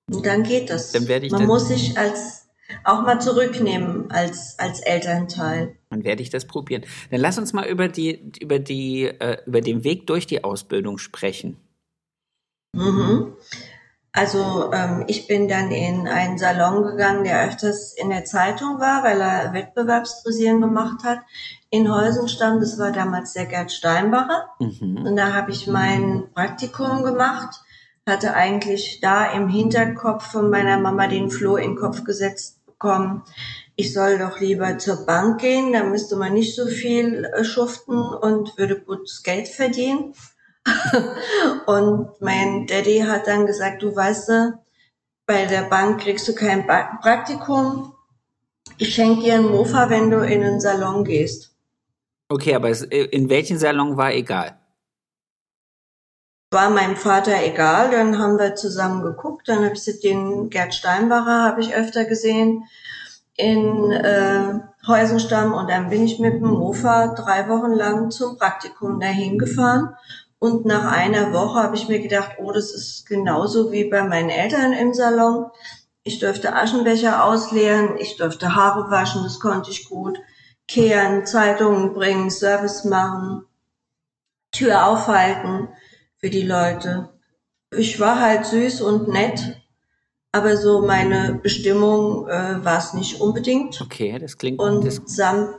Und 0.09 0.25
dann 0.25 0.43
geht 0.43 0.69
das. 0.69 0.91
Dann 0.91 1.07
werde 1.07 1.27
ich 1.27 1.31
Man 1.31 1.45
muss 1.45 1.69
sich 1.69 1.97
als 1.97 2.49
auch 2.83 3.03
mal 3.03 3.21
zurücknehmen 3.21 4.11
als 4.11 4.59
als 4.59 4.81
Elternteil. 4.81 5.77
Dann 5.89 6.03
werde 6.03 6.21
ich 6.21 6.29
das 6.29 6.45
probieren. 6.45 6.83
Dann 7.11 7.21
lass 7.21 7.37
uns 7.37 7.53
mal 7.53 7.65
über 7.65 7.87
die, 7.87 8.31
über 8.41 8.59
die, 8.59 9.05
äh, 9.05 9.37
über 9.45 9.61
den 9.61 9.83
Weg 9.83 10.07
durch 10.07 10.27
die 10.27 10.43
Ausbildung 10.43 10.97
sprechen. 10.97 11.57
Mhm. 12.73 13.35
Also 14.13 14.71
ähm, 14.73 15.05
ich 15.07 15.27
bin 15.27 15.47
dann 15.47 15.71
in 15.71 16.07
einen 16.07 16.37
Salon 16.37 16.83
gegangen, 16.83 17.23
der 17.23 17.47
öfters 17.47 17.93
in 17.93 18.09
der 18.09 18.25
Zeitung 18.25 18.79
war, 18.79 19.03
weil 19.03 19.21
er 19.21 19.53
Wettbewerbsfrisieren 19.53 20.59
gemacht 20.61 21.03
hat. 21.03 21.19
In 21.71 21.91
Heusenstamm, 21.91 22.59
das 22.59 22.77
war 22.77 22.91
damals 22.91 23.33
der 23.33 23.45
Gerd 23.45 23.71
Steinbacher. 23.71 24.49
Mhm. 24.59 25.05
Und 25.07 25.15
da 25.15 25.33
habe 25.33 25.51
ich 25.51 25.67
mein 25.67 26.29
Praktikum 26.33 27.03
gemacht, 27.03 27.61
hatte 28.05 28.33
eigentlich 28.33 28.99
da 29.01 29.31
im 29.31 29.47
Hinterkopf 29.47 30.31
von 30.31 30.49
meiner 30.49 30.77
Mama 30.77 31.07
den 31.07 31.31
Floh 31.31 31.55
in 31.55 31.71
den 31.71 31.77
Kopf 31.77 32.03
gesetzt 32.03 32.61
bekommen, 32.65 33.23
ich 33.75 33.93
soll 33.93 34.17
doch 34.17 34.39
lieber 34.39 34.77
zur 34.77 35.05
Bank 35.05 35.41
gehen, 35.41 35.73
da 35.73 35.83
müsste 35.83 36.15
man 36.15 36.33
nicht 36.33 36.55
so 36.55 36.67
viel 36.67 37.25
äh, 37.25 37.43
schuften 37.43 37.97
und 37.97 38.57
würde 38.57 38.79
gutes 38.79 39.23
Geld 39.23 39.47
verdienen. 39.47 40.13
und 41.65 42.09
mein 42.19 42.67
Daddy 42.67 42.99
hat 42.99 43.27
dann 43.27 43.45
gesagt, 43.45 43.81
du 43.81 43.95
weißt 43.95 44.29
du, 44.29 44.59
bei 45.25 45.45
der 45.45 45.63
Bank 45.63 46.01
kriegst 46.01 46.27
du 46.27 46.35
kein 46.35 46.67
Praktikum. 46.67 47.93
Ich 48.77 48.93
schenke 48.93 49.23
dir 49.23 49.35
einen 49.35 49.49
Mofa, 49.49 49.89
wenn 49.89 50.11
du 50.11 50.19
in 50.19 50.41
den 50.41 50.59
Salon 50.59 51.03
gehst. 51.03 51.50
Okay, 52.31 52.55
aber 52.55 52.69
es, 52.69 52.83
äh, 52.83 53.03
in 53.11 53.29
welchen 53.29 53.59
Salon 53.59 53.97
war 53.97 54.13
egal? 54.13 54.57
War 56.51 56.69
meinem 56.69 56.95
Vater 56.95 57.43
egal, 57.43 57.91
dann 57.91 58.17
haben 58.19 58.39
wir 58.39 58.55
zusammen 58.55 59.03
geguckt, 59.03 59.49
dann 59.49 59.65
habe 59.65 59.75
ich 59.75 59.99
den 59.99 60.49
Gerd 60.49 60.73
Steinbacher 60.73 61.43
habe 61.43 61.59
ich 61.59 61.75
öfter 61.75 62.05
gesehen 62.05 62.63
in 63.35 63.91
äh, 63.91 64.59
Heusenstamm 64.87 65.53
und 65.53 65.69
dann 65.69 65.89
bin 65.89 66.05
ich 66.05 66.19
mit 66.19 66.35
dem 66.35 66.51
Mofa 66.51 67.07
drei 67.15 67.49
Wochen 67.49 67.71
lang 67.71 68.11
zum 68.11 68.37
Praktikum 68.37 69.01
dahin 69.01 69.37
gefahren 69.37 69.93
und 70.39 70.65
nach 70.65 70.89
einer 70.89 71.33
Woche 71.33 71.61
habe 71.61 71.75
ich 71.75 71.89
mir 71.89 71.99
gedacht, 71.99 72.37
oh, 72.37 72.53
das 72.53 72.71
ist 72.71 73.05
genauso 73.07 73.73
wie 73.73 73.89
bei 73.89 74.03
meinen 74.03 74.29
Eltern 74.29 74.71
im 74.71 74.93
Salon. 74.93 75.47
Ich 76.03 76.19
durfte 76.19 76.55
Aschenbecher 76.55 77.25
ausleeren, 77.25 77.97
ich 77.99 78.15
durfte 78.15 78.55
Haare 78.55 78.89
waschen, 78.89 79.23
das 79.23 79.41
konnte 79.41 79.69
ich 79.69 79.89
gut. 79.89 80.17
Kehren, 80.71 81.25
Zeitungen 81.25 81.93
bringen, 81.93 82.29
Service 82.31 82.85
machen, 82.85 83.43
Tür 84.53 84.87
aufhalten 84.87 85.67
für 86.17 86.29
die 86.29 86.43
Leute. 86.43 87.09
Ich 87.75 87.99
war 87.99 88.21
halt 88.21 88.45
süß 88.45 88.81
und 88.81 89.09
nett, 89.09 89.61
aber 90.31 90.55
so 90.55 90.85
meine 90.85 91.39
Bestimmung 91.43 92.27
äh, 92.29 92.63
war 92.63 92.77
es 92.77 92.93
nicht 92.93 93.19
unbedingt. 93.19 93.81
Okay, 93.81 94.17
das 94.17 94.37
klingt. 94.37 94.59
Und 94.59 94.85
das, 94.85 95.01
samt 95.05 95.55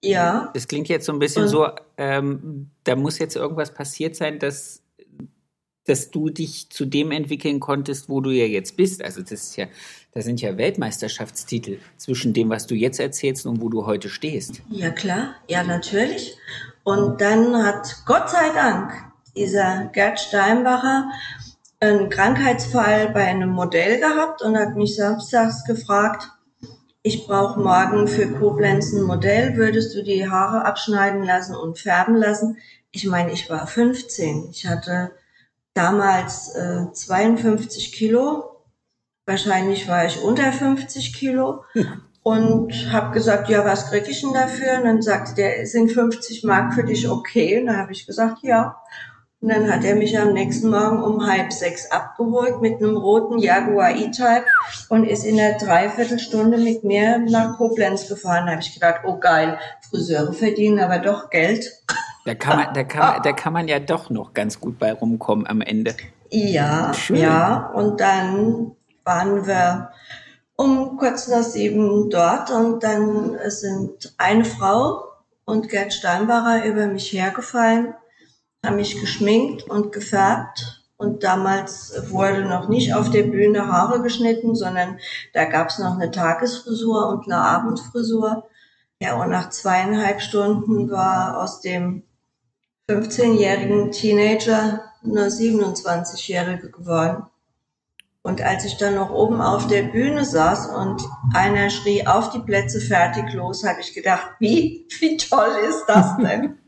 ja. 0.00 0.50
Das 0.54 0.68
klingt 0.68 0.88
jetzt 0.88 1.06
so 1.06 1.12
ein 1.12 1.18
bisschen 1.18 1.42
Und- 1.44 1.48
so, 1.48 1.66
ähm, 1.96 2.70
da 2.84 2.94
muss 2.94 3.18
jetzt 3.18 3.34
irgendwas 3.34 3.74
passiert 3.74 4.14
sein, 4.14 4.38
dass, 4.38 4.82
dass 5.86 6.10
du 6.12 6.28
dich 6.30 6.70
zu 6.70 6.84
dem 6.84 7.10
entwickeln 7.10 7.58
konntest, 7.58 8.08
wo 8.08 8.20
du 8.20 8.30
ja 8.30 8.44
jetzt 8.44 8.76
bist. 8.76 9.02
Also 9.02 9.22
das 9.22 9.32
ist 9.32 9.56
ja, 9.56 9.66
da 10.14 10.20
sind 10.20 10.40
ja 10.40 10.56
Weltmeisterschaftstitel 10.58 11.78
zwischen 11.96 12.32
dem, 12.32 12.50
was 12.50 12.66
du 12.66 12.74
jetzt 12.74 13.00
erzählst 13.00 13.46
und 13.46 13.60
wo 13.60 13.68
du 13.68 13.86
heute 13.86 14.08
stehst. 14.08 14.62
Ja, 14.68 14.90
klar. 14.90 15.34
Ja, 15.48 15.62
natürlich. 15.64 16.36
Und 16.84 17.20
dann 17.20 17.56
hat 17.64 18.02
Gott 18.06 18.28
sei 18.28 18.50
Dank 18.54 18.92
dieser 19.34 19.90
Gerd 19.92 20.20
Steinbacher 20.20 21.10
einen 21.80 22.10
Krankheitsfall 22.10 23.10
bei 23.10 23.24
einem 23.24 23.50
Modell 23.50 23.98
gehabt 23.98 24.42
und 24.42 24.56
hat 24.56 24.76
mich 24.76 24.96
samstags 24.96 25.64
gefragt, 25.64 26.28
ich 27.02 27.26
brauche 27.26 27.58
morgen 27.58 28.06
für 28.06 28.28
Koblenz 28.28 28.92
ein 28.92 29.02
Modell, 29.02 29.56
würdest 29.56 29.96
du 29.96 30.04
die 30.04 30.30
Haare 30.30 30.64
abschneiden 30.64 31.24
lassen 31.24 31.56
und 31.56 31.80
färben 31.80 32.14
lassen? 32.14 32.58
Ich 32.92 33.06
meine, 33.06 33.32
ich 33.32 33.50
war 33.50 33.66
15. 33.66 34.50
Ich 34.52 34.68
hatte 34.68 35.10
damals 35.74 36.54
äh, 36.54 36.92
52 36.92 37.92
Kilo. 37.92 38.51
Wahrscheinlich 39.26 39.88
war 39.88 40.04
ich 40.04 40.20
unter 40.22 40.52
50 40.52 41.14
Kilo 41.14 41.64
und 42.22 42.92
habe 42.92 43.12
gesagt, 43.12 43.48
ja, 43.48 43.64
was 43.64 43.90
krieg 43.90 44.08
ich 44.08 44.20
denn 44.20 44.32
dafür? 44.32 44.78
Und 44.78 44.84
dann 44.84 45.02
sagte 45.02 45.34
der, 45.34 45.66
sind 45.66 45.90
50 45.90 46.44
Mark 46.44 46.74
für 46.74 46.84
dich 46.84 47.08
okay? 47.08 47.60
Und 47.60 47.66
dann 47.66 47.78
habe 47.78 47.92
ich 47.92 48.06
gesagt, 48.06 48.38
ja. 48.42 48.76
Und 49.40 49.48
dann 49.48 49.68
hat 49.72 49.82
er 49.82 49.96
mich 49.96 50.16
am 50.16 50.34
nächsten 50.34 50.70
Morgen 50.70 51.02
um 51.02 51.26
halb 51.26 51.52
sechs 51.52 51.90
abgeholt 51.90 52.60
mit 52.60 52.80
einem 52.80 52.96
roten 52.96 53.38
Jaguar 53.38 53.90
E-Type 53.90 54.44
und 54.88 55.04
ist 55.04 55.24
in 55.24 55.38
einer 55.38 55.58
Dreiviertelstunde 55.58 56.58
mit 56.58 56.84
mir 56.84 57.18
nach 57.18 57.56
Koblenz 57.56 58.08
gefahren. 58.08 58.46
Da 58.46 58.52
habe 58.52 58.62
ich 58.62 58.72
gedacht, 58.72 59.00
oh 59.04 59.18
geil, 59.18 59.58
Friseure 59.90 60.32
verdienen 60.32 60.78
aber 60.78 61.00
doch 61.00 61.28
Geld. 61.28 61.72
Da 62.24 62.36
kann 62.36 62.56
man, 62.56 62.74
da 62.74 62.84
kann 62.84 63.14
man, 63.14 63.22
da 63.24 63.32
kann 63.32 63.52
man 63.52 63.66
ja 63.66 63.80
doch 63.80 64.10
noch 64.10 64.32
ganz 64.32 64.60
gut 64.60 64.78
bei 64.78 64.92
rumkommen 64.92 65.44
am 65.48 65.60
Ende. 65.60 65.96
Ja, 66.30 66.94
Schön. 66.94 67.16
ja. 67.16 67.72
Und 67.74 68.00
dann 68.00 68.76
waren 69.04 69.46
wir 69.46 69.90
um 70.56 70.96
kurz 70.96 71.28
nach 71.28 71.42
sieben 71.42 72.10
dort 72.10 72.50
und 72.50 72.82
dann 72.82 73.38
sind 73.48 74.14
eine 74.18 74.44
Frau 74.44 75.04
und 75.44 75.68
Gerd 75.68 75.92
Steinbacher 75.92 76.64
über 76.64 76.86
mich 76.86 77.12
hergefallen, 77.12 77.94
haben 78.64 78.76
mich 78.76 79.00
geschminkt 79.00 79.68
und 79.68 79.92
gefärbt. 79.92 80.78
Und 80.96 81.24
damals 81.24 81.92
wurde 82.10 82.44
noch 82.44 82.68
nicht 82.68 82.94
auf 82.94 83.10
der 83.10 83.24
Bühne 83.24 83.66
Haare 83.66 84.02
geschnitten, 84.02 84.54
sondern 84.54 84.98
da 85.32 85.46
gab 85.46 85.68
es 85.68 85.80
noch 85.80 85.94
eine 85.98 86.12
Tagesfrisur 86.12 87.08
und 87.08 87.24
eine 87.24 87.38
Abendfrisur. 87.38 88.44
Ja, 89.00 89.20
und 89.20 89.30
nach 89.30 89.50
zweieinhalb 89.50 90.20
Stunden 90.20 90.92
war 90.92 91.42
aus 91.42 91.60
dem 91.60 92.04
15-jährigen 92.88 93.90
Teenager 93.90 94.92
eine 95.02 95.26
27-jährige 95.26 96.70
geworden. 96.70 97.24
Und 98.22 98.40
als 98.40 98.64
ich 98.64 98.76
dann 98.76 98.94
noch 98.94 99.10
oben 99.10 99.40
auf 99.40 99.66
der 99.66 99.82
Bühne 99.82 100.24
saß 100.24 100.68
und 100.68 101.02
einer 101.34 101.70
schrie 101.70 102.06
auf 102.06 102.30
die 102.30 102.38
Plätze 102.38 102.80
fertig 102.80 103.32
los, 103.32 103.64
habe 103.64 103.80
ich 103.80 103.94
gedacht, 103.94 104.28
wie, 104.38 104.86
wie 105.00 105.16
toll 105.16 105.50
ist 105.68 105.86
das 105.86 106.16
denn? 106.18 106.58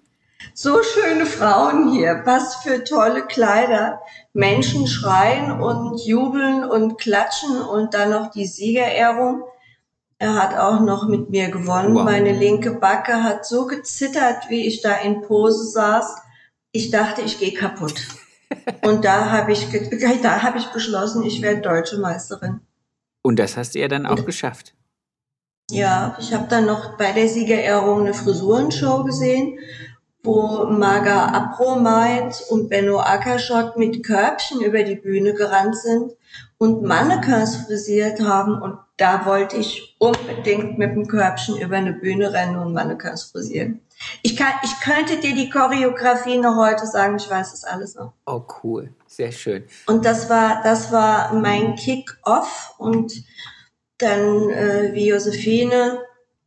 So 0.52 0.82
schöne 0.82 1.26
Frauen 1.26 1.92
hier, 1.92 2.22
was 2.24 2.56
für 2.56 2.82
tolle 2.82 3.26
Kleider. 3.26 4.00
Menschen 4.32 4.88
schreien 4.88 5.60
und 5.60 6.04
jubeln 6.04 6.64
und 6.64 6.98
klatschen 6.98 7.62
und 7.62 7.94
dann 7.94 8.10
noch 8.10 8.30
die 8.32 8.46
Siegerehrung. 8.46 9.44
Er 10.18 10.34
hat 10.34 10.56
auch 10.56 10.80
noch 10.80 11.06
mit 11.06 11.30
mir 11.30 11.50
gewonnen. 11.50 11.94
Wow. 11.94 12.04
Meine 12.04 12.32
linke 12.32 12.72
Backe 12.72 13.22
hat 13.22 13.46
so 13.46 13.66
gezittert, 13.66 14.48
wie 14.48 14.66
ich 14.66 14.82
da 14.82 14.94
in 14.96 15.22
Pose 15.22 15.64
saß. 15.64 16.16
Ich 16.72 16.90
dachte, 16.90 17.22
ich 17.22 17.38
gehe 17.38 17.54
kaputt. 17.54 18.02
Und 18.82 19.04
da 19.04 19.30
habe 19.30 19.52
ich, 19.52 19.68
da 20.22 20.42
habe 20.42 20.58
ich 20.58 20.66
beschlossen, 20.66 21.24
ich 21.24 21.42
werde 21.42 21.60
deutsche 21.60 21.98
Meisterin. 21.98 22.60
Und 23.22 23.38
das 23.38 23.56
hast 23.56 23.74
du 23.74 23.80
ja 23.80 23.88
dann 23.88 24.06
auch 24.06 24.24
geschafft. 24.24 24.74
Ja, 25.70 26.16
ich 26.20 26.34
habe 26.34 26.46
dann 26.48 26.66
noch 26.66 26.98
bei 26.98 27.12
der 27.12 27.28
Siegerehrung 27.28 28.00
eine 28.00 28.12
Frisurenshow 28.12 29.02
gesehen, 29.04 29.58
wo 30.22 30.66
Marga 30.66 31.26
Abromeit 31.26 32.42
und 32.50 32.68
Benno 32.68 33.00
Ackerschott 33.00 33.76
mit 33.76 34.04
Körbchen 34.04 34.60
über 34.60 34.82
die 34.82 34.96
Bühne 34.96 35.34
gerannt 35.34 35.76
sind 35.76 36.12
und 36.58 36.82
Mannequins 36.82 37.56
frisiert 37.56 38.20
haben. 38.20 38.60
Und 38.60 38.78
da 38.96 39.26
wollte 39.26 39.56
ich 39.56 39.96
unbedingt 39.98 40.78
mit 40.78 40.92
dem 40.94 41.06
Körbchen 41.06 41.56
über 41.58 41.76
eine 41.76 41.92
Bühne 41.92 42.32
rennen 42.32 42.56
und 42.56 42.72
Mannequins 42.72 43.24
frisieren. 43.24 43.80
Ich, 44.22 44.36
kann, 44.36 44.52
ich 44.62 44.80
könnte 44.80 45.18
dir 45.18 45.34
die 45.34 45.50
Choreografie 45.50 46.38
noch 46.38 46.56
heute 46.56 46.86
sagen, 46.86 47.16
ich 47.16 47.28
weiß 47.28 47.52
das 47.52 47.64
alles 47.64 47.94
noch. 47.94 48.12
Oh, 48.26 48.42
cool. 48.62 48.92
Sehr 49.06 49.32
schön. 49.32 49.64
Und 49.86 50.04
das 50.04 50.28
war, 50.28 50.60
das 50.62 50.90
war 50.92 51.32
mein 51.34 51.76
Kick-Off. 51.76 52.74
Und 52.78 53.24
dann, 53.98 54.50
äh, 54.50 54.90
wie 54.92 55.08
Josephine 55.08 56.00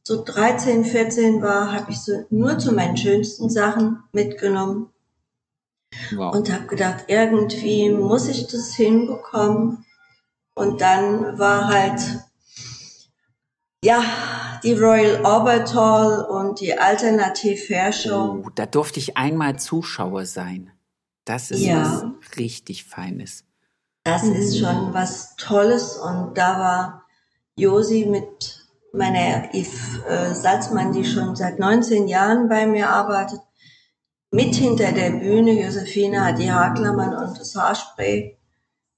so 0.04 0.24
13, 0.24 0.86
14 0.86 1.42
war, 1.42 1.74
habe 1.74 1.92
ich 1.92 2.00
so 2.00 2.26
nur 2.30 2.58
zu 2.60 2.72
meinen 2.74 2.96
schönsten 2.98 3.50
Sachen 3.50 4.04
mitgenommen 4.14 4.90
Wow. 6.16 6.36
und 6.36 6.52
habe 6.54 6.68
gedacht, 6.68 7.06
irgendwie 7.08 7.90
muss 7.90 8.28
ich 8.28 8.48
das 8.48 8.74
hinbekommen. 8.76 9.86
Und 10.58 10.82
dann 10.82 11.38
war 11.38 11.68
halt, 11.68 12.02
ja, 13.84 14.04
die 14.64 14.74
Royal 14.74 15.24
Albert 15.24 15.76
Hall 15.76 16.26
und 16.26 16.60
die 16.60 16.76
Alternative 16.76 17.58
Fair 17.58 17.94
Show. 17.94 18.42
Oh, 18.44 18.50
da 18.56 18.66
durfte 18.66 19.00
ich 19.00 19.18
einmal 19.18 19.60
Zuschauer 19.60 20.26
sein. 20.26 20.72
Das 21.26 21.52
ist 21.52 21.62
Ja. 21.62 21.84
was 21.84 22.38
richtig 22.38 22.86
Feines. 22.86 23.44
Das 24.04 24.24
ist 24.24 24.58
schon 24.58 24.96
was 24.96 25.36
Tolles 25.36 25.96
und 25.98 26.36
da 26.36 26.58
war 26.58 27.04
Josi 27.56 28.08
mit 28.08 28.66
meiner 28.94 29.54
Yves 29.54 30.00
äh, 30.08 30.34
Salzmann, 30.34 30.92
die 30.92 31.06
schon 31.06 31.36
seit 31.36 31.60
19 31.60 32.08
Jahren 32.08 32.50
bei 32.50 32.66
mir 32.66 32.90
arbeitet, 32.90 33.42
mit 34.32 34.56
hinter 34.56 34.92
der 34.92 35.12
Bühne. 35.12 35.62
Josephine 35.62 36.26
hat 36.26 36.40
die 36.40 36.52
Haarklammern 36.52 37.14
und 37.16 37.40
das 37.40 37.56
Haarspray 37.56 38.37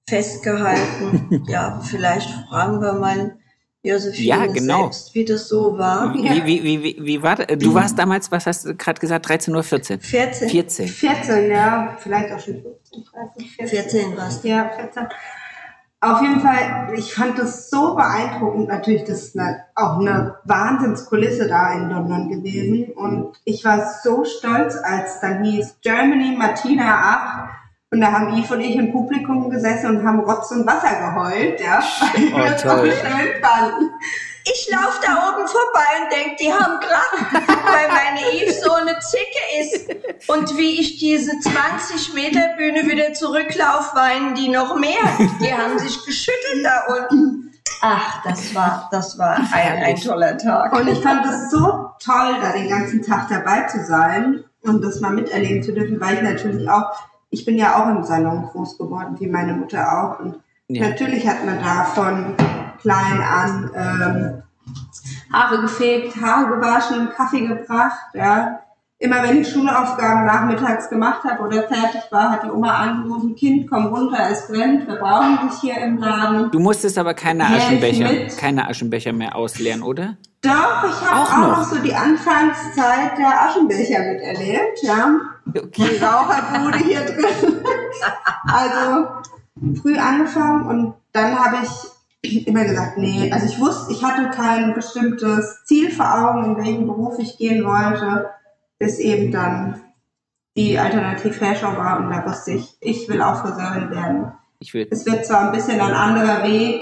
festgehalten. 0.09 1.43
ja, 1.47 1.79
vielleicht 1.83 2.29
fragen 2.49 2.81
wir 2.81 2.93
mal 2.93 3.37
Josephine 3.81 4.27
Ja, 4.27 4.45
genau. 4.45 4.83
selbst, 4.83 5.15
wie 5.15 5.23
das 5.23 5.47
so 5.47 5.77
war. 5.77 6.13
Wie, 6.13 6.23
wie, 6.45 6.63
wie, 6.63 6.83
wie, 6.83 6.97
wie 6.99 7.23
war 7.23 7.37
das? 7.37 7.47
Du 7.57 7.73
warst 7.73 7.97
damals, 7.97 8.29
was 8.31 8.45
hast 8.45 8.65
du 8.65 8.75
gerade 8.75 8.99
gesagt, 8.99 9.29
13 9.29 9.53
oder 9.53 9.63
14? 9.63 10.01
14. 10.01 10.49
14. 10.49 10.87
14, 10.87 11.51
ja, 11.51 11.97
vielleicht 11.99 12.31
auch 12.33 12.39
schon 12.39 12.61
15, 12.61 13.03
13, 13.57 13.67
14 13.67 14.17
warst 14.17 14.43
du. 14.43 14.49
Ja, 14.49 14.69
14. 14.69 15.07
Auf 16.01 16.21
jeden 16.21 16.39
Fall, 16.39 16.93
ich 16.95 17.13
fand 17.13 17.37
das 17.37 17.69
so 17.69 17.93
beeindruckend. 17.95 18.69
Natürlich, 18.69 19.03
das 19.03 19.23
ist 19.23 19.39
eine, 19.39 19.65
auch 19.75 19.99
eine 19.99 20.35
Wahnsinnskulisse 20.45 21.47
da 21.49 21.73
in 21.73 21.89
London 21.89 22.29
gewesen. 22.29 22.93
Und 22.93 23.37
ich 23.43 23.65
war 23.65 23.85
so 24.01 24.23
stolz, 24.23 24.77
als 24.81 25.19
dann 25.19 25.43
hieß 25.43 25.79
Germany 25.81 26.37
Martina 26.37 27.49
8. 27.49 27.58
Und 27.91 28.01
da 28.01 28.11
haben 28.11 28.37
Yves 28.37 28.51
und 28.51 28.61
ich 28.61 28.75
im 28.75 28.91
Publikum 28.91 29.49
gesessen 29.49 29.97
und 29.97 30.05
haben 30.05 30.19
Rotz 30.19 30.51
und 30.51 30.65
Wasser 30.67 30.93
geheult, 30.93 31.59
ja. 31.59 31.81
Weil 32.13 32.43
wir 32.43 32.51
das 32.51 32.61
so 32.61 32.69
toll. 32.69 32.91
schön 32.91 33.41
fanden. 33.41 33.89
Ich 34.45 34.69
laufe 34.71 34.99
da 35.03 35.29
oben 35.29 35.47
vorbei 35.47 35.85
und 36.03 36.11
denke, 36.11 36.35
die 36.39 36.53
haben 36.53 36.79
Krach, 36.79 37.33
weil 37.33 37.87
meine 37.87 38.31
Eve 38.31 38.53
so 38.53 38.73
eine 38.73 38.97
Zicke 38.99 39.59
ist. 39.59 40.29
Und 40.29 40.55
wie 40.57 40.79
ich 40.79 40.99
diese 40.99 41.31
20 41.39 42.13
Meter 42.13 42.55
Bühne 42.57 42.83
wieder 42.87 43.13
zurücklaufe, 43.13 43.95
weinen 43.95 44.35
die 44.35 44.49
noch 44.49 44.75
mehr. 44.75 45.01
Die 45.41 45.53
haben 45.53 45.77
sich 45.79 46.05
geschüttelt 46.05 46.63
da 46.63 46.93
unten. 46.93 47.51
Ach, 47.81 48.23
das 48.23 48.53
war, 48.53 48.87
das 48.91 49.17
war 49.17 49.37
ein, 49.51 49.83
ein 49.83 49.95
toller 49.95 50.37
Tag. 50.37 50.73
Und 50.73 50.87
ich 50.87 50.99
fand 50.99 51.25
es 51.25 51.49
so 51.49 51.89
toll, 52.03 52.35
da 52.41 52.51
den 52.51 52.69
ganzen 52.69 53.01
Tag 53.01 53.29
dabei 53.29 53.63
zu 53.63 53.83
sein 53.83 54.43
und 54.61 54.83
das 54.83 54.99
mal 54.99 55.11
miterleben 55.11 55.63
zu 55.63 55.73
dürfen, 55.73 55.99
weil 55.99 56.15
ich 56.15 56.21
natürlich 56.21 56.69
auch, 56.69 56.91
ich 57.29 57.45
bin 57.45 57.57
ja 57.57 57.75
auch 57.75 57.87
im 57.89 58.03
Salon 58.03 58.43
groß 58.51 58.77
geworden, 58.77 59.15
wie 59.19 59.27
meine 59.27 59.53
Mutter 59.53 59.85
auch. 59.91 60.19
Und 60.19 60.39
Ja. 60.67 60.89
natürlich 60.89 61.27
hat 61.27 61.45
man 61.45 61.59
da 61.59 61.83
von 61.83 62.35
klein 62.81 63.21
an 63.21 63.71
ähm, 63.75 64.43
Haare 65.33 65.61
gefegt, 65.61 66.15
Haare 66.21 66.55
gewaschen, 66.55 67.09
Kaffee 67.15 67.45
gebracht. 67.47 67.99
Ja. 68.13 68.59
Immer 69.01 69.23
wenn 69.23 69.41
ich 69.41 69.49
Schulaufgaben 69.49 70.25
nachmittags 70.25 70.89
gemacht 70.89 71.23
habe 71.23 71.41
oder 71.43 71.63
fertig 71.63 72.01
war, 72.11 72.31
hat 72.31 72.43
die 72.43 72.49
Oma 72.49 72.73
angerufen, 72.79 73.33
Kind, 73.33 73.69
komm 73.69 73.85
runter, 73.87 74.17
es 74.29 74.47
brennt, 74.47 74.87
wir 74.87 74.95
brauchen 74.95 75.39
dich 75.47 75.57
hier 75.61 75.77
im 75.77 75.97
Laden. 75.99 76.51
Du 76.51 76.59
musstest 76.59 76.97
aber 76.97 77.13
keine 77.13 77.45
Aschenbecher, 77.45 78.09
keine 78.37 78.67
Aschenbecher 78.67 79.13
mehr 79.13 79.37
ausleeren, 79.37 79.83
oder? 79.83 80.17
Doch, 80.41 80.83
ich 80.89 81.09
habe 81.09 81.15
Auch 81.21 81.31
auch, 81.31 81.37
noch? 81.37 81.57
noch 81.59 81.63
so 81.63 81.77
die 81.77 81.93
Anfangszeit 81.95 83.17
der 83.17 83.41
Aschenbecher 83.47 83.99
miterlebt, 83.99 84.79
ja. 84.81 85.11
Die 85.53 85.59
Okay. 85.59 85.99
Raucherbude 86.01 86.77
hier 86.79 87.05
drin. 87.05 87.63
Also 88.47 89.07
früh 89.81 89.97
angefangen 89.97 90.67
und 90.67 90.93
dann 91.11 91.37
habe 91.37 91.57
ich 92.21 92.47
immer 92.47 92.63
gesagt, 92.65 92.97
nee, 92.97 93.31
also 93.31 93.45
ich 93.45 93.59
wusste, 93.59 93.91
ich 93.91 94.03
hatte 94.03 94.29
kein 94.29 94.73
bestimmtes 94.73 95.63
Ziel 95.65 95.91
vor 95.91 96.05
Augen, 96.13 96.45
in 96.45 96.57
welchen 96.57 96.87
Beruf 96.87 97.17
ich 97.19 97.37
gehen 97.37 97.63
wollte, 97.65 98.29
bis 98.77 98.99
eben 98.99 99.31
dann 99.31 99.81
die 100.55 100.77
Alternativ-Fair-Show 100.77 101.77
war 101.77 101.99
und 101.99 102.09
da 102.09 102.25
wusste 102.25 102.51
ich, 102.51 102.75
ich 102.81 103.07
will 103.07 103.21
auch 103.21 103.41
Friseurin 103.41 103.91
werden. 103.91 104.33
Ich 104.59 104.73
will. 104.73 104.87
Es 104.91 105.05
wird 105.05 105.25
zwar 105.25 105.47
ein 105.47 105.51
bisschen 105.53 105.79
ein 105.79 105.93
anderer 105.93 106.43
Weg 106.43 106.81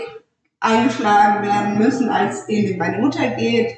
eingeschlagen 0.59 1.45
werden 1.45 1.77
müssen, 1.77 2.09
als 2.09 2.47
den, 2.47 2.65
den 2.65 2.77
meine 2.77 2.97
Mutter 2.97 3.27
geht, 3.29 3.77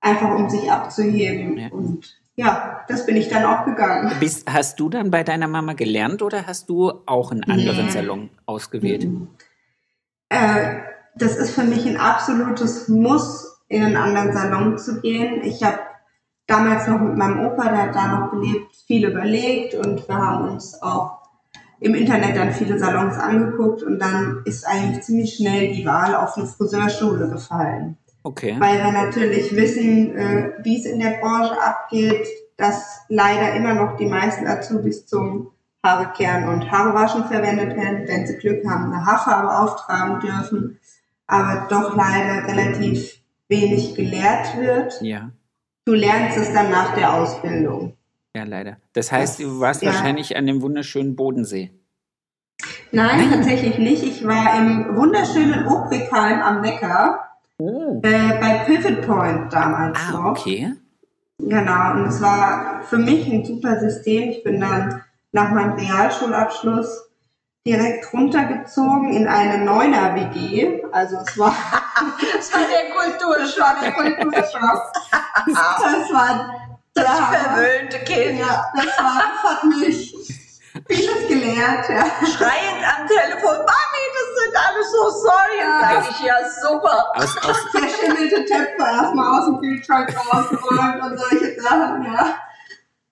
einfach 0.00 0.34
um 0.34 0.48
sich 0.48 0.70
abzuheben. 0.70 1.58
Ja. 1.58 1.68
Und 1.68 2.18
ja, 2.40 2.80
das 2.88 3.04
bin 3.04 3.16
ich 3.16 3.28
dann 3.28 3.44
auch 3.44 3.66
gegangen. 3.66 4.10
Bist, 4.18 4.50
hast 4.50 4.80
du 4.80 4.88
dann 4.88 5.10
bei 5.10 5.22
deiner 5.24 5.46
Mama 5.46 5.74
gelernt 5.74 6.22
oder 6.22 6.46
hast 6.46 6.70
du 6.70 6.90
auch 7.04 7.32
einen 7.32 7.44
anderen 7.44 7.86
Nee. 7.86 7.90
Salon 7.90 8.30
ausgewählt? 8.46 9.06
Äh, 10.30 10.78
das 11.16 11.36
ist 11.36 11.54
für 11.54 11.64
mich 11.64 11.86
ein 11.86 11.98
absolutes 11.98 12.88
Muss, 12.88 13.62
in 13.68 13.84
einen 13.84 13.96
anderen 13.96 14.32
Salon 14.32 14.78
zu 14.78 15.02
gehen. 15.02 15.42
Ich 15.44 15.62
habe 15.62 15.80
damals 16.46 16.88
noch 16.88 16.98
mit 16.98 17.14
meinem 17.14 17.44
Opa, 17.46 17.64
der 17.64 17.82
hat 17.82 17.94
da 17.94 18.18
noch 18.18 18.30
gelebt, 18.30 18.74
viel 18.86 19.06
überlegt 19.06 19.74
und 19.74 20.08
wir 20.08 20.16
haben 20.16 20.48
uns 20.48 20.80
auch 20.80 21.18
im 21.78 21.94
Internet 21.94 22.36
dann 22.36 22.52
viele 22.52 22.78
Salons 22.78 23.18
angeguckt 23.18 23.82
und 23.82 23.98
dann 23.98 24.40
ist 24.46 24.66
eigentlich 24.66 25.02
ziemlich 25.02 25.34
schnell 25.34 25.72
die 25.74 25.84
Wahl 25.84 26.14
auf 26.14 26.38
eine 26.38 26.46
Friseurschule 26.46 27.28
gefallen. 27.28 27.98
Okay. 28.22 28.56
weil 28.58 28.78
wir 28.84 28.92
natürlich 28.92 29.54
wissen, 29.56 30.16
äh, 30.16 30.52
wie 30.62 30.78
es 30.78 30.84
in 30.86 31.00
der 31.00 31.18
Branche 31.20 31.60
abgeht, 31.60 32.26
dass 32.56 33.00
leider 33.08 33.54
immer 33.54 33.74
noch 33.74 33.96
die 33.96 34.06
meisten 34.06 34.46
Azubis 34.46 35.06
zum 35.06 35.50
Haarekehren 35.82 36.48
und 36.48 36.70
Haarewaschen 36.70 37.24
verwendet 37.24 37.74
werden, 37.76 38.06
wenn 38.06 38.26
sie 38.26 38.36
Glück 38.36 38.62
haben, 38.66 38.92
eine 38.92 39.04
Haarfarbe 39.06 39.58
auftragen 39.58 40.20
dürfen, 40.20 40.78
aber 41.26 41.66
doch 41.70 41.96
leider 41.96 42.46
relativ 42.46 43.20
wenig 43.48 43.94
gelehrt 43.94 44.56
wird. 44.58 45.00
Ja. 45.00 45.30
Du 45.86 45.94
lernst 45.94 46.36
es 46.36 46.52
dann 46.52 46.70
nach 46.70 46.94
der 46.94 47.14
Ausbildung. 47.14 47.96
Ja, 48.36 48.44
leider. 48.44 48.76
Das 48.92 49.10
heißt, 49.10 49.40
du 49.40 49.58
warst 49.60 49.82
Ja. 49.82 49.92
wahrscheinlich 49.92 50.36
an 50.36 50.46
dem 50.46 50.60
wunderschönen 50.60 51.16
Bodensee. 51.16 51.72
Nein, 52.92 53.30
tatsächlich 53.30 53.78
nicht. 53.78 54.02
Ich 54.02 54.26
war 54.26 54.58
im 54.58 54.96
wunderschönen 54.96 55.66
Obrigheim 55.66 56.40
am 56.42 56.60
Neckar, 56.60 57.29
Oh. 57.60 58.00
äh, 58.02 58.38
bei 58.40 58.64
Pivot 58.66 59.06
Point 59.06 59.52
damals 59.52 59.98
Ah, 60.08 60.12
noch. 60.12 60.24
okay. 60.30 60.72
Genau, 61.38 61.92
und 61.92 62.06
es 62.06 62.20
war 62.20 62.82
für 62.84 62.98
mich 62.98 63.26
ein 63.30 63.44
super 63.44 63.78
System. 63.80 64.30
Ich 64.30 64.42
bin 64.44 64.60
dann 64.60 65.02
nach 65.32 65.50
meinem 65.50 65.72
Realschulabschluss 65.72 67.08
direkt 67.66 68.12
runtergezogen 68.12 69.12
in 69.12 69.26
eine 69.28 69.64
Neuner-WG. 69.64 70.82
Also 70.92 71.16
es 71.18 71.38
war, 71.38 71.54
Das 72.36 72.52
war 72.52 72.60
der 72.60 72.94
das 73.38 73.58
war 73.58 73.74
der 73.82 73.92
Kulturschock. 73.92 74.92
Das 75.46 76.12
war 76.12 76.50
Das 76.94 77.04
verwöhnte 77.06 77.98
Kind. 78.00 78.38
Ja, 78.40 78.64
das 78.74 78.86
war, 78.98 79.22
das 79.42 79.52
hat 79.52 79.64
mich 79.64 80.39
vieles 80.90 81.28
gelehrt. 81.28 81.88
Ja. 81.88 82.04
Schreiend 82.26 82.82
am 82.84 83.06
Telefon, 83.06 83.56
Mami, 83.58 84.04
das 84.16 84.28
sind 84.38 84.54
alles 84.56 84.92
so 84.92 85.10
Säulen. 85.10 85.80
Sag 85.80 86.10
ich, 86.10 86.20
ja, 86.26 86.36
super. 86.62 87.12
Aus, 87.14 87.36
aus, 87.48 87.58
Verschimmelte 87.72 88.44
Töpfe 88.44 88.82
erstmal 88.82 89.38
aus 89.40 89.46
dem 89.46 89.58
Kühlschrank 89.60 90.14
rausgeräumt 90.16 91.02
und 91.02 91.18
solche 91.18 91.60
Sachen, 91.60 92.04
ja. 92.04 92.34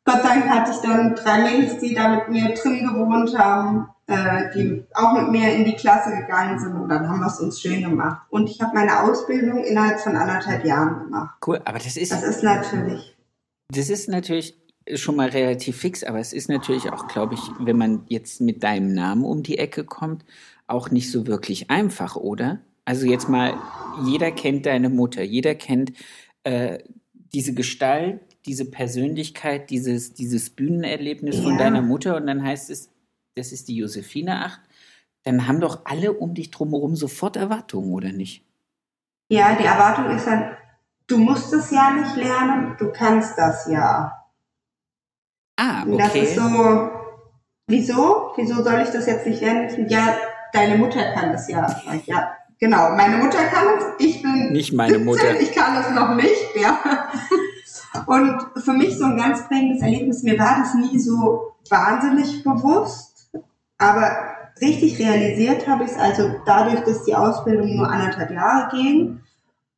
Gott 0.04 0.22
sei 0.22 0.40
Dank 0.40 0.48
hatte 0.48 0.70
ich 0.70 0.78
dann 0.78 1.14
drei 1.14 1.38
Mädels, 1.42 1.78
die 1.78 1.94
da 1.94 2.08
mit 2.08 2.28
mir 2.30 2.54
drin 2.54 2.86
gewohnt 2.86 3.38
haben, 3.38 3.90
äh, 4.06 4.50
die 4.54 4.86
auch 4.94 5.12
mit 5.12 5.30
mir 5.30 5.52
in 5.52 5.66
die 5.66 5.76
Klasse 5.76 6.16
gegangen 6.16 6.58
sind 6.58 6.74
und 6.74 6.88
dann 6.88 7.06
haben 7.06 7.20
wir 7.20 7.26
es 7.26 7.38
uns 7.40 7.60
schön 7.60 7.82
gemacht. 7.82 8.22
Und 8.30 8.48
ich 8.48 8.60
habe 8.62 8.74
meine 8.74 9.02
Ausbildung 9.02 9.62
innerhalb 9.64 10.00
von 10.00 10.16
anderthalb 10.16 10.64
Jahren 10.64 11.04
gemacht. 11.04 11.36
cool. 11.46 11.60
Aber 11.66 11.78
das 11.78 11.96
ist, 11.98 12.10
Das 12.10 12.22
ist 12.22 12.42
natürlich, 12.42 13.16
das 13.70 13.90
ist 13.90 14.08
natürlich 14.08 14.56
schon 14.96 15.16
mal 15.16 15.28
relativ 15.30 15.78
fix, 15.78 16.04
aber 16.04 16.18
es 16.18 16.32
ist 16.32 16.48
natürlich 16.48 16.92
auch, 16.92 17.06
glaube 17.06 17.34
ich, 17.34 17.54
wenn 17.58 17.76
man 17.76 18.04
jetzt 18.08 18.40
mit 18.40 18.62
deinem 18.62 18.94
Namen 18.94 19.24
um 19.24 19.42
die 19.42 19.58
Ecke 19.58 19.84
kommt, 19.84 20.24
auch 20.66 20.90
nicht 20.90 21.10
so 21.10 21.26
wirklich 21.26 21.70
einfach, 21.70 22.16
oder? 22.16 22.60
Also 22.84 23.06
jetzt 23.06 23.28
mal, 23.28 23.54
jeder 23.92 24.32
kennt 24.32 24.66
deine 24.66 24.88
Mutter, 24.90 25.22
jeder 25.22 25.54
kennt 25.54 25.92
äh, 26.44 26.78
diese 27.34 27.54
Gestalt, 27.54 28.20
diese 28.46 28.64
Persönlichkeit, 28.70 29.70
dieses, 29.70 30.14
dieses 30.14 30.50
Bühnenerlebnis 30.50 31.40
von 31.40 31.58
Ja. 31.58 31.58
deiner 31.58 31.82
Mutter 31.82 32.16
und 32.16 32.26
dann 32.26 32.42
heißt 32.42 32.70
es, 32.70 32.90
das 33.36 33.52
ist 33.52 33.68
die 33.68 33.76
Josephine 33.76 34.44
8. 34.44 34.60
Dann 35.24 35.46
haben 35.46 35.60
doch 35.60 35.84
alle 35.84 36.12
um 36.14 36.34
dich 36.34 36.50
drumherum 36.50 36.96
sofort 36.96 37.36
Erwartungen, 37.36 37.92
oder 37.92 38.12
nicht? 38.12 38.44
ja, 39.30 39.54
die 39.56 39.64
Erwartung 39.64 40.06
ist 40.10 40.26
dann, 40.26 40.56
du 41.06 41.18
musst 41.18 41.52
es 41.52 41.70
ja 41.70 41.90
nicht 41.92 42.16
lernen, 42.16 42.76
du 42.78 42.90
kannst 42.92 43.36
das 43.38 43.66
ja. 43.68 44.12
Ah, 45.58 45.82
Und 45.84 45.98
Das 45.98 46.14
ist 46.14 46.38
okay. 46.38 46.48
so, 46.54 46.90
wieso? 47.66 48.32
Wieso 48.36 48.62
soll 48.62 48.80
ich 48.82 48.90
das 48.90 49.06
jetzt 49.06 49.26
nicht 49.26 49.42
lernen? 49.42 49.86
Ja, 49.88 50.14
deine 50.52 50.76
Mutter 50.78 51.00
kann 51.14 51.32
das 51.32 51.48
ja. 51.48 51.66
Ja, 52.06 52.28
genau, 52.60 52.90
meine 52.90 53.16
Mutter 53.16 53.44
kann 53.52 53.66
es, 53.76 53.84
ich 54.06 54.22
bin 54.22 54.52
Nicht 54.52 54.72
meine 54.72 54.92
17, 54.94 55.04
Mutter. 55.04 55.40
ich 55.40 55.52
kann 55.52 55.76
es 55.76 55.90
noch 55.90 56.14
nicht, 56.14 56.54
ja. 56.54 56.78
Und 58.06 58.40
für 58.62 58.72
mich 58.72 58.96
so 58.96 59.04
ein 59.04 59.16
ganz 59.16 59.46
prägendes 59.48 59.82
Erlebnis, 59.82 60.22
mir 60.22 60.38
war 60.38 60.58
das 60.60 60.74
nie 60.74 60.98
so 60.98 61.52
wahnsinnig 61.68 62.44
bewusst, 62.44 63.28
aber 63.78 64.10
richtig 64.60 64.98
realisiert 64.98 65.66
habe 65.66 65.84
ich 65.84 65.90
es, 65.90 65.98
also 65.98 66.30
dadurch, 66.46 66.80
dass 66.84 67.04
die 67.04 67.14
Ausbildung 67.14 67.76
nur 67.76 67.90
anderthalb 67.90 68.30
Jahre 68.30 68.68
ging 68.70 69.20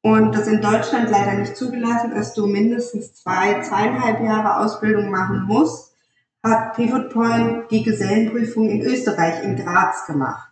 und 0.03 0.35
das 0.35 0.47
in 0.47 0.63
Deutschland 0.63 1.11
leider 1.11 1.35
nicht 1.35 1.57
zugelassen 1.57 2.13
ist, 2.13 2.35
du 2.35 2.47
mindestens 2.47 3.15
zwei, 3.15 3.61
zweieinhalb 3.61 4.21
Jahre 4.21 4.59
Ausbildung 4.65 5.11
machen 5.11 5.45
musst, 5.47 5.95
hat 6.43 6.75
Pivot 6.75 7.11
Point 7.11 7.71
die 7.71 7.83
Gesellenprüfung 7.83 8.71
in 8.71 8.81
Österreich, 8.81 9.45
in 9.45 9.57
Graz 9.57 10.07
gemacht. 10.07 10.49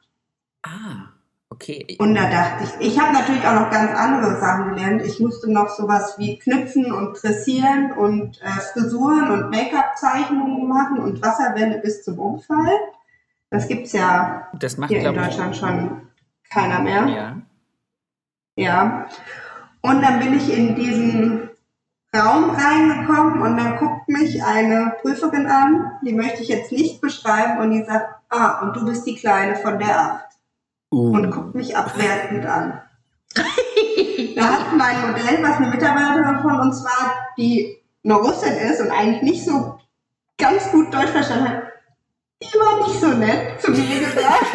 Ah, 0.63 1.13
okay. 1.49 1.97
Und 1.99 2.15
da 2.15 2.29
dachte 2.29 2.65
ich, 2.65 2.89
ich 2.89 3.01
habe 3.01 3.15
natürlich 3.15 3.47
auch 3.47 3.55
noch 3.55 3.71
ganz 3.71 3.97
andere 3.97 4.39
Sachen 4.39 4.75
gelernt. 4.75 5.03
Ich 5.07 5.19
musste 5.19 5.51
noch 5.51 5.71
sowas 5.71 6.17
wie 6.19 6.39
Knüpfen 6.39 6.93
und 6.93 7.23
Dressieren 7.23 7.93
und 7.93 8.43
äh, 8.43 8.49
Frisuren 8.73 9.31
und 9.31 9.51
Make-up-Zeichnungen 9.51 10.69
machen 10.69 10.99
und 10.99 11.23
Wasserwände 11.23 11.79
bis 11.79 12.05
zum 12.05 12.19
Unfall. 12.19 12.79
Das 13.49 13.67
gibt's 13.67 13.93
ja 13.93 14.49
Das 14.59 14.77
macht, 14.77 14.91
hier 14.91 14.99
in 14.99 15.05
glaube 15.05 15.21
ich, 15.21 15.27
Deutschland 15.29 15.57
schon 15.57 16.03
keiner 16.51 16.81
mehr. 16.81 17.07
ja. 17.07 17.37
Ja. 18.59 19.07
Und 19.83 20.03
dann 20.03 20.19
bin 20.19 20.37
ich 20.37 20.53
in 20.53 20.75
diesen 20.75 21.51
Raum 22.17 22.51
reingekommen 22.51 23.43
und 23.43 23.57
dann 23.57 23.77
guckt 23.77 24.09
mich 24.09 24.43
eine 24.43 24.95
Prüferin 25.03 25.47
an, 25.47 25.93
die 26.03 26.15
möchte 26.15 26.43
ich 26.43 26.49
jetzt 26.49 26.73
nicht 26.73 27.01
beschreiben 27.01 27.59
und 27.59 27.71
die 27.71 27.85
sagt, 27.85 28.07
ah, 28.31 28.61
und 28.63 28.77
du 28.77 28.85
bist 28.87 29.07
die 29.07 29.15
Kleine 29.15 29.57
von 29.57 29.79
der 29.79 30.01
Acht. 30.01 30.25
Uh. 30.91 31.13
Und 31.13 31.31
guckt 31.31 31.55
mich 31.55 31.77
abwertend 31.77 32.47
an. 32.47 32.81
da 34.37 34.43
hat 34.43 34.77
mein 34.77 35.01
Modell, 35.03 35.43
was 35.43 35.57
eine 35.57 35.69
Mitarbeiterin 35.69 36.41
von 36.41 36.61
uns 36.61 36.83
war, 36.83 37.29
die 37.37 37.77
eine 38.05 38.15
Russin 38.15 38.55
ist 38.55 38.81
und 38.81 38.91
eigentlich 38.91 39.23
nicht 39.23 39.45
so 39.45 39.79
ganz 40.39 40.71
gut 40.71 40.93
Deutsch 40.95 41.11
verstanden 41.11 41.49
hat, 41.49 41.63
die 42.43 42.59
war 42.59 42.87
nicht 42.87 43.01
so 43.01 43.09
nett 43.09 43.61
zu 43.61 43.71
mir 43.71 44.01
gesagt. 44.01 44.47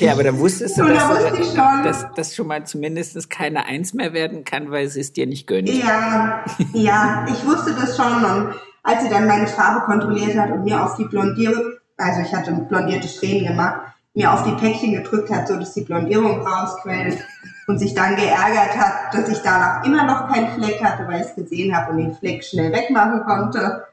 Okay, 0.00 0.10
aber 0.10 0.24
da 0.24 0.38
wusstest 0.38 0.78
du, 0.78 0.84
dass, 0.84 0.98
da 0.98 1.10
wusste 1.10 1.42
ich 1.42 1.48
schon. 1.48 1.84
dass 1.84 2.06
das 2.16 2.34
schon 2.34 2.46
mal 2.46 2.64
zumindest 2.64 3.28
keine 3.28 3.66
Eins 3.66 3.92
mehr 3.92 4.14
werden 4.14 4.44
kann, 4.44 4.70
weil 4.70 4.88
sie 4.88 5.00
es 5.00 5.12
dir 5.12 5.26
nicht 5.26 5.46
gönnt. 5.46 5.68
Ja, 5.68 6.42
ja, 6.72 7.26
ich 7.28 7.44
wusste 7.44 7.74
das 7.74 7.96
schon. 7.96 8.24
Und 8.24 8.54
als 8.82 9.02
sie 9.02 9.10
dann 9.10 9.26
meine 9.26 9.46
Farbe 9.46 9.84
kontrolliert 9.84 10.36
hat 10.38 10.50
und 10.52 10.64
mir 10.64 10.82
auf 10.82 10.96
die 10.96 11.04
Blondierung, 11.04 11.74
also 11.98 12.20
ich 12.22 12.34
hatte 12.34 12.52
blondierte 12.52 13.08
Strähnen 13.08 13.48
gemacht, 13.48 13.80
mir 14.14 14.32
auf 14.32 14.42
die 14.44 14.52
Päckchen 14.52 14.94
gedrückt 14.94 15.30
hat, 15.30 15.48
so 15.48 15.56
dass 15.56 15.74
die 15.74 15.82
Blondierung 15.82 16.46
rausquellt 16.46 17.18
und 17.66 17.78
sich 17.78 17.94
dann 17.94 18.16
geärgert 18.16 18.76
hat, 18.76 19.14
dass 19.14 19.28
ich 19.28 19.38
danach 19.42 19.84
immer 19.84 20.04
noch 20.04 20.32
keinen 20.32 20.48
Fleck 20.54 20.82
hatte, 20.82 21.06
weil 21.06 21.20
ich 21.20 21.28
es 21.28 21.34
gesehen 21.34 21.76
habe 21.76 21.92
und 21.92 21.98
den 21.98 22.14
Fleck 22.14 22.42
schnell 22.42 22.72
wegmachen 22.72 23.22
konnte. 23.24 23.84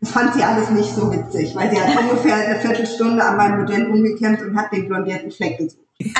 Das 0.00 0.10
fand 0.10 0.34
sie 0.34 0.42
alles 0.42 0.70
nicht 0.70 0.94
so 0.94 1.10
witzig, 1.12 1.54
weil 1.54 1.70
sie 1.70 1.80
hat 1.80 1.98
ungefähr 2.10 2.34
eine 2.36 2.60
Viertelstunde 2.60 3.22
an 3.24 3.36
meinem 3.36 3.60
Modell 3.60 3.86
rumgekämpft 3.86 4.42
und 4.42 4.56
hat 4.56 4.72
den 4.72 4.88
blondierten 4.88 5.30
Fleck 5.30 5.58
gesucht. 5.58 5.78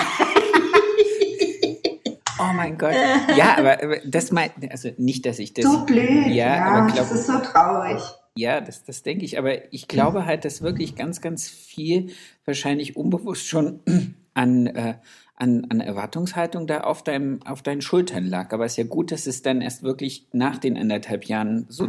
Oh 2.38 2.52
mein 2.54 2.76
Gott. 2.76 2.92
Ja, 3.36 3.56
aber, 3.56 3.82
aber 3.82 3.96
das 4.04 4.30
meint, 4.30 4.52
also 4.70 4.90
nicht, 4.98 5.24
dass 5.24 5.38
ich 5.38 5.54
das. 5.54 5.64
So 5.64 5.84
blöd. 5.86 6.26
Ja, 6.26 6.56
Ja, 6.56 6.64
aber 6.66 6.86
glaub- 6.92 7.08
das 7.08 7.12
ist 7.12 7.26
so 7.26 7.38
traurig. 7.38 8.02
Ja, 8.36 8.60
das, 8.60 8.84
das 8.84 9.02
denke 9.02 9.24
ich. 9.24 9.38
Aber 9.38 9.72
ich 9.72 9.88
glaube 9.88 10.26
halt, 10.26 10.44
dass 10.44 10.60
wirklich 10.60 10.94
ganz, 10.96 11.22
ganz 11.22 11.48
viel 11.48 12.10
wahrscheinlich 12.44 12.94
unbewusst 12.96 13.46
schon 13.46 13.80
an, 14.34 14.66
äh, 14.66 14.94
an, 15.37 15.66
an 15.68 15.81
Erwartungshaltung 15.81 16.66
da 16.66 16.81
auf, 16.81 17.03
deinem, 17.03 17.40
auf 17.44 17.62
deinen 17.62 17.83
Schultern 17.83 18.25
lag. 18.25 18.53
Aber 18.53 18.64
es 18.64 18.72
ist 18.72 18.79
ja 18.79 18.85
gut, 18.85 19.12
dass 19.12 19.27
es 19.27 19.42
dann 19.42 19.61
erst 19.61 19.83
wirklich 19.83 20.27
nach 20.33 20.59
den 20.59 20.77
anderthalb 20.77 21.25
Jahren 21.25 21.66
so 21.68 21.88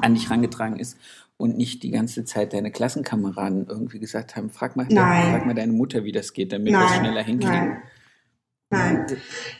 an 0.00 0.14
dich 0.14 0.30
rangetragen 0.30 0.78
ist 0.78 0.96
und 1.36 1.56
nicht 1.56 1.82
die 1.82 1.90
ganze 1.90 2.24
Zeit 2.24 2.52
deine 2.52 2.70
Klassenkameraden 2.70 3.66
irgendwie 3.68 3.98
gesagt 3.98 4.36
haben, 4.36 4.50
frag 4.50 4.76
mal, 4.76 4.86
Nein. 4.88 5.32
frag 5.32 5.46
mal 5.46 5.54
deine 5.54 5.72
Mutter, 5.72 6.04
wie 6.04 6.12
das 6.12 6.32
geht, 6.32 6.52
damit 6.52 6.72
wir 6.72 6.84
es 6.84 6.96
schneller 6.96 7.22
hinkriegen. 7.22 7.78
Nein. 8.70 9.06
Nein. 9.06 9.06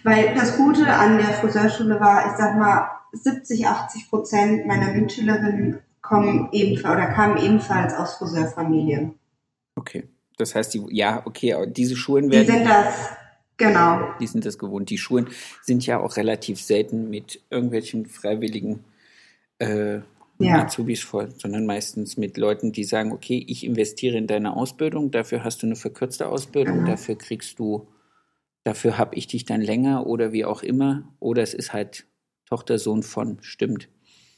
Weil 0.05 0.35
das 0.35 0.57
Gute 0.57 0.87
an 0.87 1.19
der 1.19 1.29
Friseurschule 1.29 1.99
war, 1.99 2.27
ich 2.27 2.37
sag 2.37 2.59
mal, 2.59 2.91
70, 3.13 3.67
80 3.67 4.11
Prozent 4.11 4.67
meiner 4.67 4.93
Mitschülerinnen 4.93 5.79
kommen 6.03 6.49
ebenfalls 6.53 6.97
oder 6.97 7.07
kamen 7.07 7.39
ebenfalls 7.39 7.95
aus 7.95 8.17
Friseurfamilien. 8.17 9.15
Okay. 9.77 10.09
Das 10.39 10.55
heißt, 10.55 10.73
die, 10.75 10.83
ja, 10.91 11.23
okay, 11.27 11.55
diese 11.69 11.97
Schulen 11.97 12.31
Die 12.31 12.37
werden. 12.37 12.47
sind 12.59 12.65
das, 12.69 12.95
genau. 13.57 14.01
Die 14.21 14.27
sind 14.27 14.45
das 14.47 14.59
gewohnt. 14.59 14.89
Die 14.91 14.99
Schulen 14.99 15.29
sind 15.63 15.85
ja 15.87 16.01
auch 16.01 16.17
relativ 16.17 16.61
selten 16.61 17.11
mit 17.11 17.41
irgendwelchen 17.51 18.07
freiwilligen 18.07 18.85
äh, 19.59 20.01
Ja. 20.41 20.65
Azubis 20.65 21.03
voll, 21.03 21.31
sondern 21.37 21.67
meistens 21.67 22.17
mit 22.17 22.37
Leuten, 22.37 22.71
die 22.71 22.85
sagen, 22.85 23.11
okay, 23.11 23.45
ich 23.49 23.65
investiere 23.65 24.17
in 24.17 24.29
deine 24.29 24.57
Ausbildung, 24.57 25.11
dafür 25.11 25.43
hast 25.43 25.63
du 25.63 25.67
eine 25.67 25.75
verkürzte 25.75 26.29
Ausbildung, 26.29 26.83
Mhm. 26.83 26.87
dafür 26.87 27.17
kriegst 27.19 27.59
du, 27.59 27.89
dafür 28.63 28.97
habe 28.99 29.17
ich 29.17 29.27
dich 29.27 29.45
dann 29.47 29.61
länger 29.61 30.07
oder 30.07 30.31
wie 30.33 30.45
auch 30.45 30.63
immer. 30.63 31.03
Oder 31.19 31.43
es 31.43 31.55
ist 31.55 31.73
halt 31.73 32.07
Tochter, 32.49 32.79
Sohn 32.79 33.03
von, 33.03 33.39
stimmt. 33.41 33.89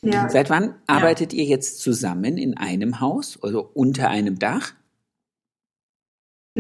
Ja. 0.02 0.30
Seit 0.30 0.48
wann 0.48 0.74
arbeitet 0.86 1.34
ihr 1.34 1.44
jetzt 1.44 1.80
zusammen 1.80 2.38
in 2.38 2.56
einem 2.56 3.00
Haus, 3.00 3.38
also 3.42 3.70
unter 3.74 4.08
einem 4.08 4.38
Dach? 4.38 4.72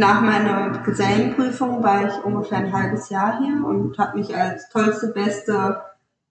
Nach 0.00 0.22
meiner 0.22 0.70
Gesellenprüfung 0.82 1.82
war 1.82 2.08
ich 2.08 2.24
ungefähr 2.24 2.56
ein 2.56 2.72
halbes 2.72 3.10
Jahr 3.10 3.38
hier 3.38 3.62
und 3.62 3.98
habe 3.98 4.16
mich 4.16 4.34
als 4.34 4.66
tollste, 4.70 5.08
beste, 5.08 5.78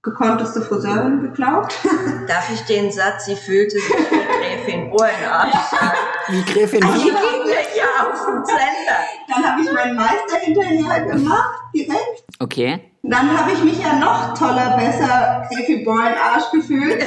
gekonnteste 0.01 0.63
Friseurin 0.63 1.21
geglaubt. 1.21 1.77
Darf 2.27 2.49
ich 2.51 2.61
den 2.61 2.91
Satz, 2.91 3.25
sie 3.25 3.35
fühlte 3.35 3.75
sich 3.75 3.87
wie 3.87 4.65
Gräfin 4.65 4.91
Ohrenarsch 4.91 5.53
sagen? 5.69 5.97
Wie 6.29 6.43
Gräfin 6.45 6.81
Die 6.81 6.87
wie? 6.87 7.03
ging 7.03 7.45
mir 7.45 7.61
ja 7.77 8.09
auf 8.11 8.25
den 8.25 8.43
Sender. 8.43 9.01
Dann 9.27 9.51
habe 9.51 9.61
ich 9.61 9.71
meinen 9.71 9.95
Meister 9.95 10.37
hinterher 10.39 11.01
gemacht, 11.01 11.59
direkt. 11.75 12.23
Okay. 12.39 12.91
Dann 13.03 13.37
habe 13.37 13.51
ich 13.51 13.63
mich 13.63 13.79
ja 13.83 13.93
noch 13.99 14.33
toller, 14.33 14.77
besser 14.77 15.47
Gräfin 15.51 16.17
Arsch 16.17 16.49
gefühlt. 16.51 17.03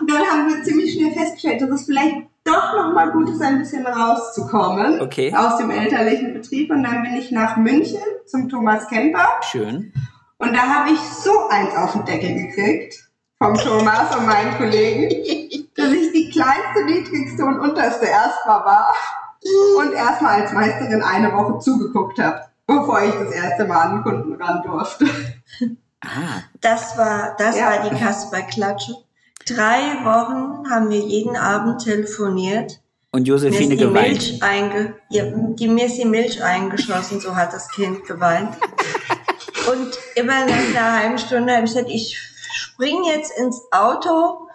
Und 0.00 0.10
dann 0.10 0.26
haben 0.30 0.48
wir 0.48 0.62
ziemlich 0.64 0.92
schnell 0.92 1.12
festgestellt, 1.12 1.62
dass 1.62 1.70
es 1.70 1.86
vielleicht 1.86 2.26
doch 2.48 2.74
nochmal 2.98 3.12
gut 3.12 3.30
ist, 3.30 3.42
ein 3.42 3.58
bisschen 3.58 3.86
rauszukommen 3.86 5.00
Okay. 5.00 5.34
aus 5.34 5.58
dem 5.58 5.70
elterlichen 5.70 6.34
Betrieb. 6.34 6.70
Und 6.70 6.82
dann 6.82 7.02
bin 7.02 7.14
ich 7.16 7.30
nach 7.30 7.56
München 7.56 8.00
zum 8.26 8.48
Thomas 8.48 8.86
Kemper. 8.88 9.26
Schön. 9.42 9.92
Und 10.38 10.52
da 10.52 10.60
habe 10.60 10.90
ich 10.90 11.00
so 11.00 11.48
eins 11.48 11.74
auf 11.76 11.92
den 11.92 12.04
Deckel 12.04 12.34
gekriegt 12.34 13.04
vom 13.38 13.54
Thomas 13.54 14.14
und 14.16 14.26
meinen 14.26 14.56
Kollegen, 14.56 15.08
dass 15.76 15.90
ich 15.92 16.12
die 16.12 16.30
kleinste, 16.30 16.84
niedrigste 16.86 17.44
und 17.44 17.60
unterste 17.60 18.06
erstmal 18.06 18.64
war 18.64 18.92
und 19.78 19.92
erstmal 19.92 20.42
als 20.42 20.52
Meisterin 20.52 21.02
eine 21.02 21.32
Woche 21.32 21.58
zugeguckt 21.60 22.18
habe, 22.18 22.40
bevor 22.66 23.00
ich 23.02 23.12
das 23.14 23.30
erste 23.32 23.64
Mal 23.66 23.80
an 23.80 23.94
den 23.94 24.02
Kunden 24.02 24.42
ran 24.42 24.62
durfte. 24.64 25.06
Ah, 26.04 26.42
Das 26.60 26.96
war, 26.98 27.34
das 27.38 27.56
Ja. 27.58 27.66
war 27.70 27.88
die 27.88 27.96
Kasperklatsche. 27.96 28.94
Drei 29.48 29.80
Wochen 30.04 30.68
haben 30.70 30.90
wir 30.90 30.98
jeden 30.98 31.36
Abend 31.36 31.82
telefoniert. 31.82 32.80
Und 33.10 33.22
Mir 33.22 33.28
Josephine 33.28 33.76
die 33.76 33.84
geweint. 33.84 34.08
Milch, 34.08 34.42
einge, 34.42 34.96
ja, 35.10 35.24
die, 35.24 35.68
mir 35.68 35.86
ist 35.86 35.96
die 35.96 36.04
Milch 36.04 36.42
eingeschossen, 36.42 37.20
so 37.20 37.34
hat 37.34 37.52
das 37.52 37.70
Kind 37.70 38.04
geweint. 38.04 38.56
Und 39.70 39.98
immer 40.14 40.46
nach 40.46 40.56
einer 40.56 40.98
halben 40.98 41.18
Stunde 41.18 41.54
habe 41.54 41.64
ich 41.64 41.72
gesagt, 41.72 41.90
ich 41.90 42.18
spring 42.52 43.04
jetzt 43.04 43.36
ins 43.38 43.60
Auto, 43.70 44.48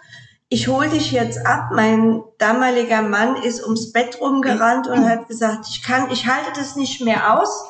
ich 0.48 0.68
hol 0.68 0.88
dich 0.88 1.10
jetzt 1.10 1.44
ab. 1.46 1.70
Mein 1.72 2.22
damaliger 2.38 3.02
Mann 3.02 3.42
ist 3.42 3.62
ums 3.64 3.92
Bett 3.92 4.20
rumgerannt 4.20 4.86
und 4.86 5.08
hat 5.08 5.28
gesagt, 5.28 5.66
ich 5.68 5.82
kann, 5.82 6.10
ich 6.12 6.26
halte 6.26 6.52
das 6.54 6.76
nicht 6.76 7.00
mehr 7.00 7.38
aus. 7.38 7.66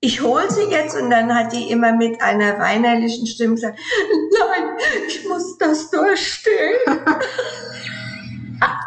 Ich 0.00 0.20
hol 0.20 0.42
sie 0.50 0.64
jetzt 0.64 0.96
und 1.00 1.10
dann 1.10 1.34
hat 1.34 1.52
die 1.52 1.70
immer 1.70 1.92
mit 1.92 2.20
einer 2.20 2.58
weinerlichen 2.58 3.26
Stimme 3.26 3.54
gesagt, 3.54 3.78
nein, 3.98 4.76
ich 5.08 5.26
muss 5.26 5.56
das 5.58 5.90
durchstehen. 5.90 6.76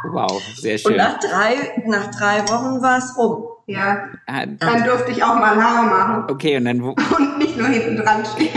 Wow, 0.06 0.42
sehr 0.56 0.74
Und 0.76 0.80
schön. 0.80 0.98
nach 0.98 1.20
drei, 1.20 1.82
nach 1.86 2.12
drei 2.12 2.42
Wochen 2.50 2.82
war 2.82 2.98
es 2.98 3.18
rum. 3.18 3.46
Ja, 3.68 4.08
Ah, 4.28 4.46
dann 4.46 4.84
durfte 4.86 5.12
ich 5.12 5.22
auch 5.24 5.36
mal 5.36 5.62
Haare 5.62 5.86
machen 5.86 6.32
okay, 6.32 6.56
und 6.58 6.66
dann 6.66 6.82
wo, 6.82 6.90
und 7.18 7.38
nicht 7.38 7.58
nur 7.58 7.68
hinten 7.68 7.98
dran 7.98 8.26
stehen. 8.26 8.52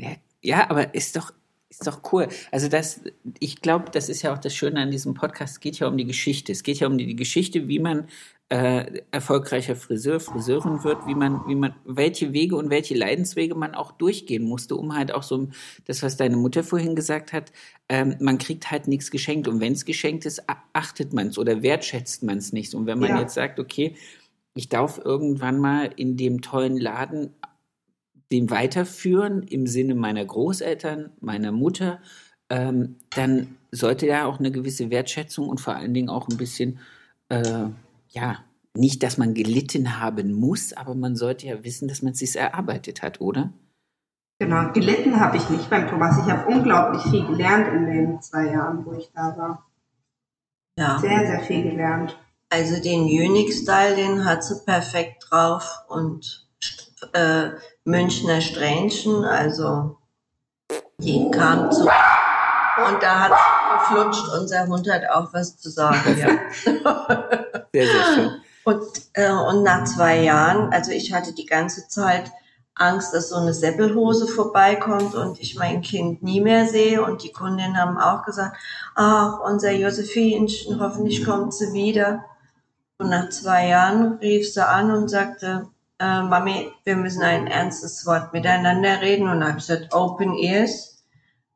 Ja, 0.00 0.10
ja, 0.42 0.70
aber 0.70 0.94
ist 0.94 1.16
doch, 1.16 1.32
ist 1.68 1.86
doch 1.86 2.00
cool. 2.12 2.28
Also 2.52 2.68
das, 2.68 3.00
ich 3.40 3.60
glaube, 3.62 3.90
das 3.90 4.08
ist 4.08 4.22
ja 4.22 4.32
auch 4.32 4.38
das 4.38 4.54
Schöne 4.54 4.80
an 4.80 4.90
diesem 4.92 5.14
Podcast. 5.14 5.54
Es 5.54 5.60
geht 5.60 5.78
ja 5.80 5.88
um 5.88 5.96
die 5.96 6.06
Geschichte. 6.06 6.52
Es 6.52 6.62
geht 6.62 6.78
ja 6.78 6.86
um 6.86 6.98
die, 6.98 7.06
die 7.06 7.16
Geschichte, 7.16 7.66
wie 7.68 7.78
man 7.80 8.08
äh, 8.50 9.02
erfolgreicher 9.12 9.76
Friseur, 9.76 10.18
Friseurin 10.18 10.82
wird, 10.82 11.06
wie 11.06 11.14
man, 11.14 11.40
wie 11.46 11.54
man, 11.54 11.74
welche 11.84 12.32
Wege 12.32 12.56
und 12.56 12.68
welche 12.68 12.94
Leidenswege 12.96 13.54
man 13.54 13.76
auch 13.76 13.92
durchgehen 13.92 14.42
musste, 14.42 14.74
um 14.74 14.96
halt 14.96 15.12
auch 15.14 15.22
so 15.22 15.48
das, 15.86 16.02
was 16.02 16.16
deine 16.16 16.36
Mutter 16.36 16.64
vorhin 16.64 16.96
gesagt 16.96 17.32
hat, 17.32 17.52
ähm, 17.88 18.16
man 18.20 18.38
kriegt 18.38 18.70
halt 18.72 18.88
nichts 18.88 19.12
geschenkt. 19.12 19.46
Und 19.46 19.60
wenn 19.60 19.72
es 19.72 19.84
geschenkt 19.84 20.26
ist, 20.26 20.42
achtet 20.72 21.12
man 21.12 21.28
es 21.28 21.38
oder 21.38 21.62
wertschätzt 21.62 22.24
man 22.24 22.38
es 22.38 22.52
nicht. 22.52 22.74
Und 22.74 22.86
wenn 22.86 22.98
man 22.98 23.10
Ja. 23.10 23.20
jetzt 23.20 23.34
sagt, 23.34 23.60
okay, 23.60 23.94
ich 24.54 24.68
darf 24.68 25.00
irgendwann 25.02 25.60
mal 25.60 25.90
in 25.94 26.16
dem 26.16 26.42
tollen 26.42 26.76
Laden 26.76 27.34
den 28.32 28.50
weiterführen 28.50 29.44
im 29.44 29.66
Sinne 29.68 29.94
meiner 29.94 30.24
Großeltern, 30.24 31.10
meiner 31.20 31.52
Mutter, 31.52 32.00
ähm, 32.48 32.96
dann 33.14 33.56
sollte 33.70 34.08
da 34.08 34.24
auch 34.24 34.40
eine 34.40 34.50
gewisse 34.50 34.90
Wertschätzung 34.90 35.48
und 35.48 35.60
vor 35.60 35.76
allen 35.76 35.94
Dingen 35.94 36.08
auch 36.08 36.28
ein 36.28 36.36
bisschen, 36.36 36.80
äh, 37.28 37.66
ja, 38.10 38.38
nicht, 38.74 39.02
dass 39.02 39.18
man 39.18 39.34
gelitten 39.34 40.00
haben 40.00 40.32
muss, 40.32 40.72
aber 40.72 40.94
man 40.94 41.16
sollte 41.16 41.46
ja 41.46 41.64
wissen, 41.64 41.88
dass 41.88 42.02
man 42.02 42.12
es 42.12 42.18
sich 42.20 42.36
erarbeitet 42.36 43.02
hat, 43.02 43.20
oder? 43.20 43.52
Genau, 44.38 44.72
gelitten 44.72 45.20
habe 45.20 45.36
ich 45.36 45.50
nicht 45.50 45.68
beim 45.68 45.88
Thomas. 45.88 46.16
Ich 46.24 46.32
habe 46.32 46.46
unglaublich 46.46 47.02
viel 47.02 47.26
gelernt 47.26 47.68
in 47.68 47.86
den 47.86 48.22
zwei 48.22 48.46
Jahren, 48.46 48.86
wo 48.86 48.92
ich 48.92 49.10
da 49.14 49.36
war. 49.36 49.66
Ja. 50.78 50.98
Sehr, 50.98 51.26
sehr 51.26 51.40
viel 51.40 51.62
gelernt. 51.62 52.16
Also 52.48 52.82
den 52.82 53.02
Unique-Style, 53.02 53.96
den 53.96 54.24
hat 54.24 54.42
sie 54.42 54.64
perfekt 54.64 55.26
drauf 55.28 55.84
und 55.88 56.48
äh, 57.12 57.50
Münchner 57.84 58.40
Strähnchen, 58.40 59.24
also 59.24 59.98
die 60.98 61.30
kam 61.30 61.70
zu. 61.70 61.88
Und 62.88 63.02
da 63.02 63.20
hat 63.20 63.32
geflutscht, 63.78 64.28
unser 64.40 64.66
Hund 64.66 64.90
hat 64.90 65.02
auch 65.10 65.32
was 65.32 65.56
zu 65.56 65.70
sagen. 65.70 66.16
Ja. 66.18 66.28
Sehr, 67.72 67.86
sehr 67.86 68.14
schön. 68.14 68.30
Und, 68.64 68.82
äh, 69.12 69.30
und 69.30 69.62
nach 69.62 69.84
zwei 69.84 70.22
Jahren, 70.22 70.72
also 70.72 70.90
ich 70.90 71.12
hatte 71.12 71.32
die 71.32 71.46
ganze 71.46 71.86
Zeit 71.86 72.32
Angst, 72.74 73.14
dass 73.14 73.28
so 73.28 73.36
eine 73.36 73.54
Seppelhose 73.54 74.26
vorbeikommt 74.26 75.14
und 75.14 75.38
ich 75.40 75.56
mein 75.56 75.82
Kind 75.82 76.22
nie 76.22 76.40
mehr 76.40 76.66
sehe. 76.66 77.04
Und 77.04 77.22
die 77.22 77.32
Kundinnen 77.32 77.76
haben 77.76 77.98
auch 77.98 78.24
gesagt, 78.24 78.56
ach, 78.94 79.40
unser 79.40 79.70
Josephinchen, 79.70 80.80
hoffentlich 80.80 81.24
kommt 81.24 81.54
sie 81.54 81.72
wieder. 81.72 82.24
Und 82.98 83.10
nach 83.10 83.28
zwei 83.30 83.68
Jahren 83.68 84.14
rief 84.14 84.52
sie 84.52 84.66
an 84.66 84.90
und 84.90 85.08
sagte, 85.08 85.68
äh, 85.98 86.22
Mami, 86.22 86.72
wir 86.84 86.96
müssen 86.96 87.22
ein 87.22 87.46
ernstes 87.46 88.06
Wort 88.06 88.32
miteinander 88.32 89.00
reden. 89.00 89.28
Und 89.28 89.44
habe 89.44 89.58
ich 89.58 89.66
gesagt, 89.66 89.94
Open 89.94 90.34
Ears, 90.34 90.89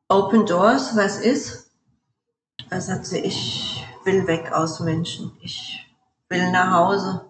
Open 0.09 0.45
Doors, 0.45 0.95
was 0.95 1.19
ist? 1.19 1.71
Da 2.69 2.79
sagt 2.79 3.05
sie, 3.07 3.19
ich 3.19 3.83
will 4.03 4.27
weg 4.27 4.51
aus 4.51 4.79
München. 4.79 5.31
Ich 5.41 5.83
will 6.29 6.51
nach 6.51 6.71
Hause. 6.71 7.25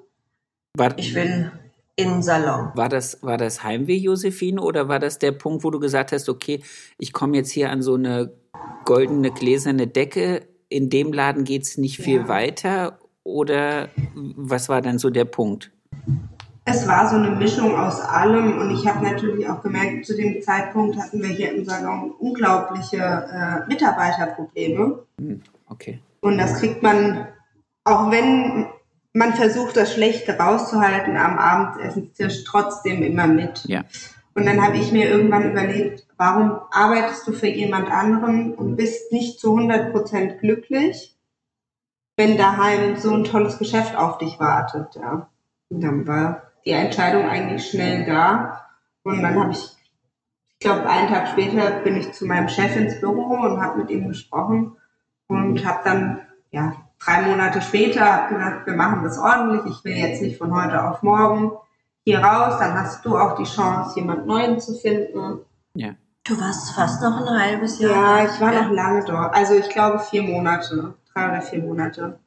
War, 0.78 0.98
Ich 0.98 1.16
will 1.16 1.52
in 1.96 2.10
den 2.10 2.22
Salon. 2.24 2.72
war, 2.76 2.90
das, 2.90 3.24
war 3.24 3.38
das 3.38 3.64
Heimweh, 3.64 3.96
Josephine, 3.96 4.62
oder 4.62 4.90
war 4.90 5.00
das 5.00 5.20
der 5.20 5.32
Punkt, 5.32 5.64
wo 5.64 5.72
du 5.72 5.80
gesagt 5.80 6.12
hast, 6.12 6.28
okay, 6.28 6.62
ich 6.98 7.14
komme 7.14 7.38
jetzt 7.38 7.52
hier 7.52 7.70
an 7.70 7.82
so 7.82 7.94
eine 7.94 8.34
goldene, 8.84 9.32
gläserne 9.32 9.88
Decke, 9.88 10.46
in 10.68 10.90
dem 10.90 11.14
Laden 11.14 11.46
geht's 11.46 11.78
nicht 11.78 11.98
viel 12.00 12.22
Ja. 12.22 12.28
weiter? 12.28 13.00
Oder 13.24 13.88
was 14.36 14.68
war 14.68 14.82
dann 14.82 15.00
so 15.00 15.10
der 15.10 15.26
Punkt? 15.26 15.72
Es 16.68 16.88
war 16.88 17.08
so 17.08 17.16
eine 17.16 17.30
Mischung 17.30 17.78
aus 17.78 18.02
allem 18.02 18.58
und 18.58 18.72
ich 18.72 18.88
habe 18.88 19.06
natürlich 19.06 19.48
auch 19.48 19.62
gemerkt, 19.62 20.08
zu 20.08 20.18
dem 20.18 20.42
Zeitpunkt 20.42 20.98
hatten 20.98 21.22
wir 21.22 21.30
hier 21.30 21.54
im 21.54 21.64
Salon 21.64 22.12
unglaubliche 22.12 22.98
äh, 22.98 23.68
Mitarbeiterprobleme. 23.68 25.04
Hm, 25.20 25.42
okay. 25.70 26.00
Und 26.22 26.40
das 26.40 26.60
kriegt 26.60 26.82
man, 26.82 27.28
auch 27.84 28.10
wenn 28.10 28.66
man 29.14 29.34
versucht, 29.36 29.78
das 29.78 29.94
Schlechte 29.94 30.40
rauszuhalten 30.40 31.18
am 31.18 31.38
Abendessenstisch, 31.38 32.44
trotzdem 32.46 33.04
immer 33.04 33.28
mit. 33.28 33.64
Ja. 33.66 33.84
Und 34.34 34.48
dann 34.48 34.62
habe 34.62 34.78
ich 34.78 34.92
mir 34.92 35.08
irgendwann 35.08 35.52
überlegt, 35.52 36.08
warum 36.18 36.60
arbeitest 36.72 37.28
du 37.28 37.32
für 37.32 37.48
jemand 37.48 37.92
anderen 37.92 38.56
und 38.56 38.76
bist 38.76 39.12
nicht 39.12 39.40
zu 39.40 39.56
100% 39.56 40.40
glücklich, 40.40 41.16
wenn 42.18 42.38
daheim 42.38 42.98
so 42.98 43.14
ein 43.14 43.24
tolles 43.24 43.60
Geschäft 43.60 43.96
auf 43.96 44.18
dich 44.18 44.40
wartet. 44.40 44.96
Ja. 44.96 45.30
Und 45.70 45.82
dann 45.82 46.08
war 46.08 46.45
die 46.66 46.72
Entscheidung 46.72 47.28
eigentlich 47.28 47.70
schnell 47.70 48.06
da. 48.06 48.66
Und 49.04 49.22
dann 49.22 49.40
habe 49.40 49.52
ich, 49.52 49.60
ich 49.60 50.60
glaube, 50.60 50.90
einen 50.90 51.08
Tag 51.10 51.28
später 51.28 51.80
bin 51.84 51.98
ich 51.98 52.12
zu 52.14 52.26
meinem 52.26 52.50
Chef 52.50 52.76
ins 52.76 53.00
Büro 53.00 53.36
und 53.36 53.62
habe 53.62 53.80
mit 53.80 53.90
ihm 53.92 54.08
gesprochen 54.08 54.76
und 55.28 55.66
habe 55.66 55.80
dann, 55.84 56.22
ja, 56.52 56.74
drei 57.00 57.22
Monate 57.22 57.62
später 57.62 58.28
gesagt, 58.30 58.66
wir 58.66 58.76
machen 58.76 59.04
das 59.04 59.18
ordentlich. 59.20 59.78
Ich 59.78 59.84
will 59.84 59.96
jetzt 59.96 60.22
nicht 60.22 60.38
von 60.38 60.54
heute 60.56 60.84
auf 60.84 61.04
morgen 61.04 61.52
hier 62.04 62.20
raus. 62.20 62.58
Dann 62.60 62.74
hast 62.74 63.06
du 63.06 63.18
auch 63.18 63.36
die 63.36 63.44
Chance, 63.44 64.00
jemand 64.00 64.26
Neuen 64.26 64.60
zu 64.60 64.74
finden. 64.76 65.42
Ja. 65.76 65.92
Du 66.24 66.40
warst 66.40 66.74
fast 66.74 67.04
noch 67.04 67.22
ein 67.22 67.40
halbes 67.40 67.80
Jahr. 67.80 67.92
Ja, 67.92 68.26
ich 68.26 68.42
war 68.42 68.52
noch 68.52 68.72
lange 68.72 69.06
dort. 69.06 69.36
Also 69.36 69.54
ich 69.54 69.70
glaube 69.70 70.00
vier 70.00 70.24
Monate, 70.24 70.96
drei 71.14 71.30
oder 71.30 71.42
vier 71.42 71.60
Monate. 71.60 72.20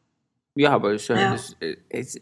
Ja, 0.55 0.73
aber 0.73 0.93
ist 0.93 1.09
ja, 1.09 1.17
Ja. 1.17 1.35
Es, 1.35 1.57
äh, 1.61 1.77
es, 1.89 2.17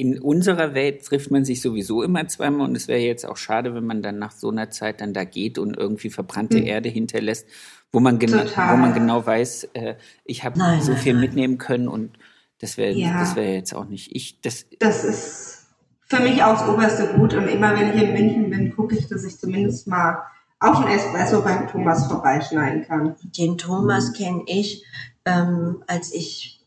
in 0.00 0.18
unserer 0.18 0.74
Welt 0.74 1.04
trifft 1.04 1.30
man 1.30 1.44
sich 1.44 1.60
sowieso 1.60 2.02
immer 2.02 2.26
zweimal 2.26 2.68
und 2.68 2.76
es 2.76 2.88
wäre 2.88 3.00
jetzt 3.00 3.26
auch 3.26 3.36
schade, 3.36 3.74
wenn 3.74 3.84
man 3.84 4.02
dann 4.02 4.18
nach 4.18 4.32
so 4.32 4.50
einer 4.50 4.70
Zeit 4.70 5.00
dann 5.00 5.12
da 5.12 5.24
geht 5.24 5.58
und 5.58 5.76
irgendwie 5.76 6.10
verbrannte 6.10 6.58
Hm. 6.58 6.66
Erde 6.66 6.88
hinterlässt, 6.88 7.46
wo 7.92 8.00
man 8.00 8.18
genau, 8.18 8.38
Total. 8.38 8.72
wo 8.72 8.76
man 8.78 8.94
genau 8.94 9.24
weiß, 9.26 9.64
äh, 9.74 9.96
ich 10.24 10.44
habe 10.44 10.58
so 10.80 10.94
viel 10.94 11.12
nein. 11.12 11.20
mitnehmen 11.20 11.58
können 11.58 11.88
und 11.88 12.12
das 12.60 12.76
wäre 12.76 12.92
Ja. 12.92 13.20
das 13.20 13.36
wäre 13.36 13.52
jetzt 13.52 13.74
auch 13.74 13.86
nicht 13.86 14.14
ich. 14.14 14.40
Das 14.40 14.66
Das 14.78 15.04
ist 15.04 15.66
für 16.08 16.20
mich 16.20 16.42
auch 16.42 16.58
das 16.58 16.68
oberste 16.68 17.06
Gut. 17.14 17.34
Und 17.34 17.46
immer 17.48 17.78
wenn 17.78 17.94
ich 17.94 18.02
in 18.02 18.12
München 18.12 18.50
bin, 18.50 18.74
gucke 18.74 18.96
ich, 18.96 19.06
dass 19.08 19.24
ich 19.24 19.38
zumindest 19.38 19.86
mal 19.86 20.18
auf 20.58 20.76
ein 20.84 20.88
Espresso 20.92 21.42
beim 21.42 21.68
Thomas 21.68 22.06
vorbeischneiden 22.06 22.84
kann. 22.86 23.16
Den 23.22 23.56
Thomas 23.58 24.12
kenne 24.12 24.42
ich, 24.46 24.84
ähm, 25.24 25.82
als 25.86 26.12
ich 26.12 26.59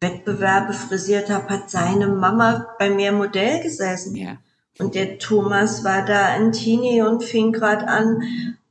Wettbewerbe 0.00 0.72
frisiert 0.72 1.28
habe, 1.28 1.48
hat 1.48 1.70
seine 1.70 2.06
Mama 2.06 2.66
bei 2.78 2.88
mir 2.90 3.12
Modell 3.12 3.62
gesessen. 3.62 4.14
ja 4.14 4.36
Und 4.78 4.94
der 4.94 5.18
Thomas 5.18 5.82
war 5.84 6.04
da 6.04 6.26
ein 6.26 6.52
Teenie 6.52 7.02
und 7.02 7.24
fing 7.24 7.52
gerade 7.52 7.88
an, 7.88 8.22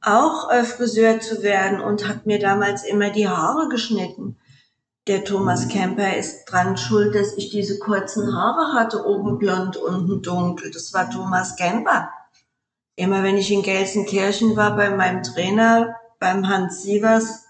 auch 0.01 0.49
äh, 0.49 0.63
Friseur 0.63 1.19
zu 1.19 1.43
werden 1.43 1.81
und 1.81 2.07
hat 2.07 2.25
mir 2.25 2.39
damals 2.39 2.85
immer 2.85 3.09
die 3.09 3.27
Haare 3.27 3.67
geschnitten. 3.67 4.37
Der 5.07 5.23
Thomas 5.23 5.67
Kemper 5.69 6.15
ist 6.17 6.45
dran 6.45 6.77
schuld, 6.77 7.15
dass 7.15 7.33
ich 7.37 7.49
diese 7.49 7.79
kurzen 7.79 8.35
Haare 8.35 8.73
hatte, 8.73 9.05
oben 9.05 9.37
blond, 9.37 9.77
unten 9.77 10.21
dunkel. 10.21 10.71
Das 10.71 10.93
war 10.93 11.09
Thomas 11.09 11.55
Kemper. 11.55 12.09
Immer 12.95 13.23
wenn 13.23 13.37
ich 13.37 13.51
in 13.51 13.63
Gelsenkirchen 13.63 14.55
war 14.55 14.75
bei 14.75 14.89
meinem 14.89 15.23
Trainer, 15.23 15.95
beim 16.19 16.47
Hans 16.47 16.83
Sievers, 16.83 17.45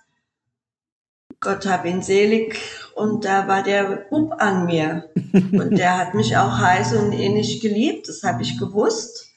Gott 1.39 1.65
hab 1.67 1.85
ihn 1.85 2.01
selig, 2.01 2.59
und 2.97 3.25
da 3.25 3.47
war 3.47 3.63
der 3.63 4.07
Bub 4.09 4.33
an 4.39 4.65
mir. 4.65 5.09
Und 5.33 5.77
der 5.77 5.97
hat 5.97 6.13
mich 6.15 6.35
auch 6.35 6.57
heiß 6.57 6.93
und 6.93 7.13
innig 7.13 7.61
geliebt, 7.61 8.09
das 8.09 8.23
habe 8.23 8.41
ich 8.41 8.57
gewusst. 8.57 9.27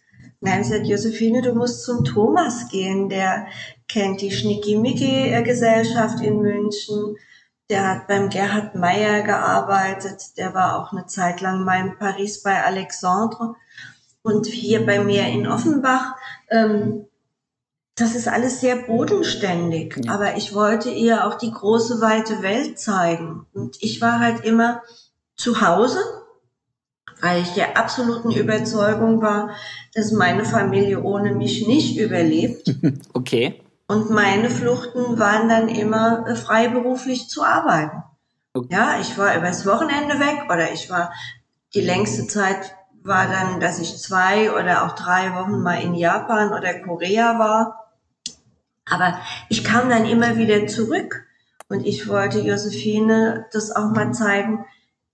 Nein, 0.41 0.65
sagt 0.65 0.87
Josephine, 0.87 1.43
du 1.43 1.55
musst 1.55 1.85
zum 1.85 2.05
Thomas 2.05 2.69
gehen, 2.69 3.11
der 3.11 3.47
kennt 3.89 4.23
die 4.23 4.31
Schnicki-Micki-Gesellschaft 4.31 6.21
in 6.21 6.41
München. 6.41 7.17
Der 7.69 7.87
hat 7.87 8.09
beim 8.09 8.31
Gerhard 8.31 8.75
Meyer 8.75 9.23
gearbeitet, 9.23 10.39
der 10.39 10.55
war 10.55 10.81
auch 10.81 10.93
eine 10.93 11.07
Zeit 11.07 11.43
lang 11.43 11.65
mal 11.65 11.87
in 11.87 11.99
Paris 11.99 12.43
bei 12.43 12.65
Alexandre 12.65 13.55
und 14.23 14.47
hier 14.47 14.87
bei 14.87 15.05
mir 15.05 15.27
in 15.27 15.47
Offenbach. 15.47 16.17
Ähm, 16.51 17.07
das 18.01 18.15
ist 18.15 18.29
alles 18.29 18.61
sehr 18.61 18.77
bodenständig, 18.77 19.97
Ja. 20.05 20.15
aber 20.15 20.37
ich 20.37 20.55
wollte 20.55 20.91
ihr 20.91 21.27
auch 21.27 21.35
die 21.35 21.53
große, 21.53 22.01
weite 22.01 22.43
Welt 22.43 22.79
zeigen. 22.79 23.47
Und 23.53 23.77
ich 23.83 24.01
war 24.01 24.19
halt 24.21 24.45
immer 24.45 24.83
zu 25.37 25.61
Hause, 25.61 25.99
weil 27.21 27.43
ich 27.43 27.51
der 27.55 27.77
absoluten 27.77 28.31
Überzeugung 28.31 29.21
war, 29.21 29.51
dass 29.95 30.13
meine 30.13 30.45
Familie 30.45 31.03
ohne 31.03 31.33
mich 31.35 31.67
nicht 31.67 31.99
überlebt. 31.99 32.75
okay 33.13 33.61
Und 33.89 34.11
meine 34.11 34.51
Fluchten 34.51 35.19
waren 35.19 35.49
dann 35.49 35.69
immer 35.69 36.27
äh, 36.27 36.35
freiberuflich 36.35 37.29
zu 37.29 37.43
arbeiten. 37.45 38.03
Okay. 38.55 38.69
Ja, 38.75 38.99
ich 39.01 39.17
war 39.19 39.37
übers 39.37 39.67
Wochenende 39.67 40.19
weg 40.19 40.45
oder 40.47 40.73
ich 40.73 40.91
war, 40.91 41.13
die 41.75 41.81
längste 41.83 42.27
Zeit 42.27 42.75
war 43.03 43.27
dann, 43.29 43.61
dass 43.61 43.79
ich 43.79 43.97
zwei 43.99 44.53
oder 44.53 44.85
auch 44.85 44.95
drei 44.95 45.35
Wochen 45.35 45.63
mal 45.63 45.83
in 45.83 45.95
Japan 45.95 46.53
oder 46.53 46.81
Korea 46.81 47.39
war. 47.39 47.80
Aber 48.91 49.19
ich 49.49 49.65
kam 49.65 49.89
dann 49.89 50.05
immer 50.07 50.37
wieder 50.37 50.67
zurück 50.67 51.25
und 51.69 51.87
ich 51.87 52.09
wollte 52.09 52.41
Josephine 52.41 53.47
das 53.53 53.71
auch 53.75 53.91
mal 53.91 54.13
zeigen, 54.13 54.65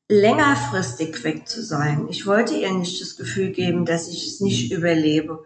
längerfristig 0.09 1.23
weg 1.25 1.49
zu 1.49 1.63
sein. 1.63 2.07
Ich 2.09 2.27
wollte 2.27 2.55
ihr 2.55 2.73
nicht 2.73 3.01
das 3.01 3.17
Gefühl 3.17 3.51
geben, 3.51 3.85
dass 3.85 4.09
ich 4.09 4.27
es 4.27 4.41
nicht 4.41 4.73
überlebe. 4.73 5.45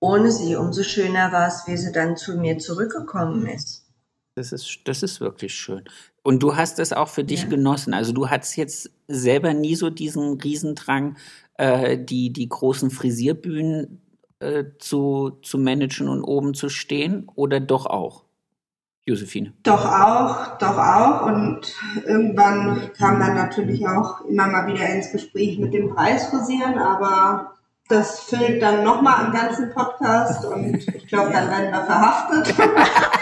Ohne 0.00 0.30
sie, 0.30 0.56
umso 0.56 0.82
schöner 0.82 1.32
war 1.32 1.48
es, 1.48 1.64
wie 1.66 1.76
sie 1.76 1.92
dann 1.92 2.16
zu 2.16 2.36
mir 2.36 2.58
zurückgekommen 2.58 3.46
ist. 3.46 3.84
Das 4.34 4.52
ist, 4.52 4.80
das 4.84 5.02
ist 5.02 5.20
wirklich 5.20 5.54
schön. 5.54 5.84
Und 6.22 6.42
du 6.42 6.56
hast 6.56 6.78
es 6.78 6.92
auch 6.92 7.08
für 7.08 7.24
dich 7.24 7.42
Ja. 7.42 7.48
genossen. 7.48 7.94
Also 7.94 8.12
du 8.12 8.28
hattest 8.28 8.56
jetzt 8.56 8.90
selber 9.08 9.54
nie 9.54 9.74
so 9.74 9.88
diesen 9.88 10.38
Riesendrang, 10.40 11.16
äh, 11.54 11.96
die, 11.98 12.32
die 12.32 12.48
großen 12.48 12.90
Frisierbühnen 12.90 14.02
äh, 14.40 14.64
zu, 14.78 15.38
zu 15.42 15.58
managen 15.58 16.08
und 16.08 16.22
oben 16.22 16.54
zu 16.54 16.68
stehen 16.68 17.30
oder 17.34 17.60
doch 17.60 17.86
auch, 17.86 18.24
Josephine? 19.04 19.52
Doch 19.62 19.84
auch, 19.84 20.58
doch 20.58 20.78
auch. 20.78 21.26
Und 21.26 21.74
irgendwann 22.04 22.92
kam 22.98 23.20
dann 23.20 23.34
natürlich 23.34 23.86
auch 23.86 24.22
immer 24.22 24.46
mal 24.46 24.66
wieder 24.66 24.88
ins 24.88 25.12
Gespräch 25.12 25.58
mit 25.58 25.72
dem 25.72 25.94
Preisfrisieren, 25.94 26.78
aber 26.78 27.56
das 27.88 28.20
füllt 28.20 28.60
dann 28.62 28.82
nochmal 28.82 29.24
einen 29.24 29.32
ganzen 29.32 29.72
Podcast 29.72 30.44
und 30.44 30.74
ich 30.88 31.06
glaube, 31.06 31.32
dann 31.32 31.48
werden 31.48 31.72
wir 31.72 31.84
verhaftet. 31.84 32.54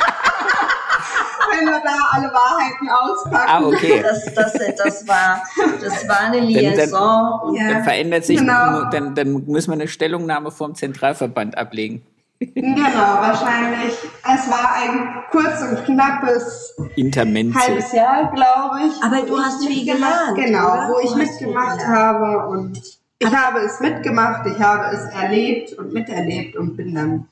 Wenn 1.57 1.64
wir 1.67 1.81
da 1.85 1.97
alle 2.12 2.27
Wahrheiten 2.33 2.88
auspacken. 2.88 3.49
Ah, 3.49 3.62
okay. 3.62 4.03
Das, 4.03 4.25
das, 4.35 4.53
das, 4.77 5.09
war, 5.09 5.43
das 5.81 6.09
war 6.09 6.21
eine 6.21 6.38
dann- 6.38 6.47
Liaison. 6.49 7.40
und 7.43 7.55
Ja. 7.57 7.69
Dann 7.69 7.85
verändert 7.85 8.25
sich, 8.25 8.38
Genau. 8.38 8.85
dann, 8.90 9.14
dann 9.14 9.45
müssen 9.47 9.71
wir 9.71 9.75
eine 9.75 9.88
Stellungnahme 9.88 10.51
vom 10.51 10.75
Zentralverband 10.75 11.57
ablegen. 11.57 12.03
Genau, 12.40 12.81
wahrscheinlich. 13.21 13.95
Es 14.25 14.51
war 14.51 14.75
ein 14.75 15.09
kurz 15.31 15.62
und 15.62 15.85
knappes 15.85 16.75
Intermenze. 16.97 17.59
halbes 17.59 17.93
Jahr, 17.93 18.31
glaube 18.35 18.81
ich. 18.88 19.03
Aber 19.03 19.23
du 19.25 19.38
hast 19.38 19.64
viel 19.64 19.85
gelernt, 19.85 20.35
Genau, 20.37 20.73
oder? 20.73 20.88
wo 20.93 20.99
ich 21.01 21.11
Du 21.11 21.17
mitgemacht 21.17 21.87
habe 21.87 22.49
und 22.49 22.77
ich 23.21 23.35
habe 23.35 23.61
es 23.61 23.81
mitgemacht, 23.81 24.47
ich 24.47 24.61
habe 24.61 24.95
es 24.95 25.05
erlebt 25.14 25.73
und 25.79 25.95
miterlebt 25.95 26.57
und 26.57 26.77
bin 26.77 26.95
dann 26.95 27.29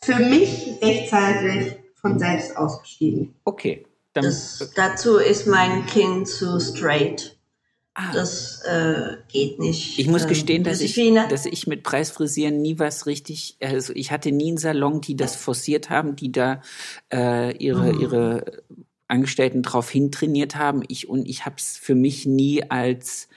für 0.00 0.16
mich 0.16 0.78
rechtzeitig 0.80 1.76
von 2.04 2.18
selbst 2.18 2.54
ausgestiegen. 2.56 3.34
Okay. 3.44 3.86
Dann, 4.12 4.24
Das, 4.24 4.70
dazu 4.76 5.16
ist 5.16 5.46
mein 5.46 5.86
Kind 5.86 6.28
zu 6.28 6.60
straight. 6.60 7.38
Ah. 7.94 8.12
Das 8.12 8.62
äh, 8.66 9.16
geht 9.28 9.58
nicht. 9.58 9.98
Ich 9.98 10.06
muss 10.06 10.26
gestehen, 10.26 10.58
ähm, 10.58 10.64
dass 10.64 10.80
ich, 10.82 10.94
dass 11.30 11.46
ich 11.46 11.66
mit 11.66 11.82
Preisfrisieren 11.82 12.60
nie 12.60 12.78
was 12.78 13.06
richtig, 13.06 13.56
also 13.62 13.94
ich 13.94 14.10
hatte 14.10 14.32
nie 14.32 14.48
einen 14.48 14.58
Salon, 14.58 15.00
die 15.00 15.16
das 15.16 15.34
forciert 15.34 15.88
haben, 15.88 16.14
die 16.14 16.30
da 16.30 16.60
äh, 17.10 17.56
ihre, 17.56 17.94
mhm. 17.94 18.00
ihre 18.00 18.62
Angestellten 19.08 19.62
drauf 19.62 19.88
hintrainiert 19.88 20.56
haben. 20.56 20.82
Ich 20.88 21.08
und 21.08 21.26
ich 21.26 21.46
habe 21.46 21.56
es 21.56 21.78
für 21.78 21.94
mich 21.94 22.26
nie 22.26 22.68
als 22.68 23.28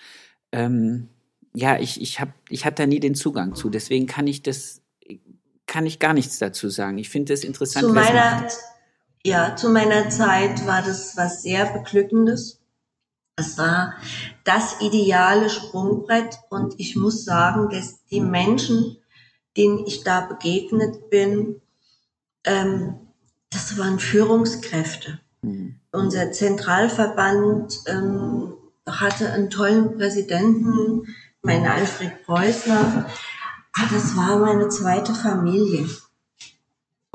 ähm, 0.52 1.08
ja, 1.56 1.80
ich, 1.80 2.02
ich 2.02 2.20
habe 2.20 2.34
ich 2.50 2.66
hatte 2.66 2.84
da 2.84 2.88
nie 2.88 3.00
den 3.00 3.16
Zugang 3.16 3.56
zu. 3.56 3.70
Deswegen 3.70 4.08
kann 4.08 4.28
ich 4.28 4.44
das 4.44 4.82
kann 5.68 5.86
ich 5.86 6.00
gar 6.00 6.14
nichts 6.14 6.40
dazu 6.40 6.70
sagen. 6.70 6.98
Ich 6.98 7.10
finde 7.10 7.34
es 7.34 7.44
interessant. 7.44 7.86
Zu 7.86 7.94
meiner, 7.94 8.48
ja, 9.24 9.56
zu 9.56 9.70
meiner 9.70 10.10
Zeit 10.10 10.66
war 10.66 10.82
das 10.82 11.16
was 11.16 11.44
sehr 11.44 11.66
Beglückendes. 11.66 12.60
Es 13.36 13.58
war 13.58 13.94
das 14.46 14.82
ideale 14.82 15.50
Sprungbrett 15.50 16.40
und 16.50 16.74
ich 16.80 16.96
muss 16.96 17.24
sagen, 17.24 17.70
dass 17.70 18.04
die 18.06 18.22
Menschen, 18.22 18.98
denen 19.56 19.86
ich 19.86 20.04
da 20.04 20.22
begegnet 20.22 21.12
bin, 21.12 21.62
ähm, 22.46 22.96
das 23.52 23.78
waren 23.78 24.00
Führungskräfte. 24.00 25.20
Mhm. 25.44 25.76
Unser 25.92 26.32
Zentralverband 26.32 27.82
ähm, 27.86 28.54
hatte 28.88 29.32
einen 29.32 29.50
tollen 29.50 29.98
Präsidenten, 29.98 31.16
mein 31.44 31.68
Alfred 31.68 32.26
Preußler. 32.26 33.08
Ah, 33.80 33.88
das 33.92 34.16
war 34.16 34.40
meine 34.40 34.70
zweite 34.70 35.14
Familie 35.14 35.88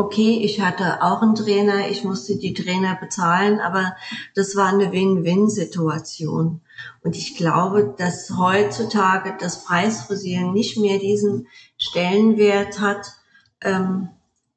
okay, 0.03 0.40
ich 0.42 0.61
hatte 0.61 1.03
auch 1.03 1.22
einen 1.22 1.35
Trainer, 1.35 1.88
ich 1.88 2.05
musste 2.05 2.37
die 2.37 2.55
Trainer 2.55 2.96
bezahlen, 2.96 3.61
aber 3.61 3.96
das 4.35 4.57
war 4.57 4.68
eine 4.68 4.90
Win-Win-Situation. 4.92 6.61
Und 7.03 7.16
ich 7.16 7.37
glaube, 7.37 7.94
dass 7.96 8.31
heutzutage 8.37 9.37
das 9.38 9.64
Preisfrisieren 9.64 10.53
nicht 10.53 10.77
mehr 10.77 10.98
diesen 10.98 11.46
Stellenwert 11.77 12.81
hat, 12.81 13.12
ähm, 13.61 14.09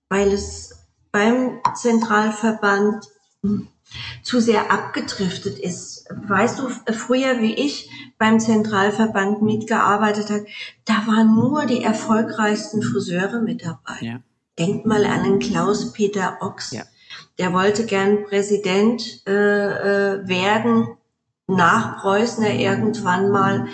weil 0.09 0.33
es 0.33 0.87
beim 1.11 1.59
Zentralverband 1.75 3.05
zu 4.23 4.41
sehr 4.41 4.71
abgedriftet 4.71 5.59
ist. 5.59 5.94
Weißt 6.09 6.59
du, 6.59 6.69
früher 6.93 7.41
wie 7.41 7.53
ich 7.53 7.89
beim 8.17 8.39
Zentralverband 8.39 9.41
mitgearbeitet 9.41 10.29
hat, 10.29 10.41
da 10.85 10.93
waren 11.07 11.33
nur 11.33 11.65
die 11.65 11.83
erfolgreichsten 11.83 12.81
Friseure 12.81 13.41
mit 13.41 13.65
dabei. 13.65 13.97
Ja. 14.01 14.19
Denkt 14.57 14.85
mal 14.85 15.05
an 15.05 15.23
den 15.23 15.39
Klaus-Peter 15.39 16.37
Ochs. 16.41 16.71
Ja. 16.71 16.83
Der 17.37 17.53
wollte 17.53 17.85
gern 17.85 18.23
Präsident 18.25 19.21
äh, 19.27 19.31
äh, 19.31 20.27
werden, 20.27 20.87
nach 21.47 22.01
Preußner 22.01 22.53
irgendwann 22.53 23.31
mal. 23.31 23.67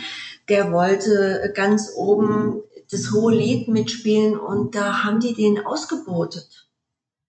Der 0.50 0.72
wollte 0.72 1.52
ganz 1.56 1.92
oben 1.96 2.62
das 2.90 3.12
hohe 3.14 3.34
Lied 3.34 3.68
mitspielen 3.68 4.38
und 4.38 4.76
da 4.76 5.04
haben 5.04 5.20
die 5.20 5.34
den 5.34 5.66
ausgebotet. 5.66 6.68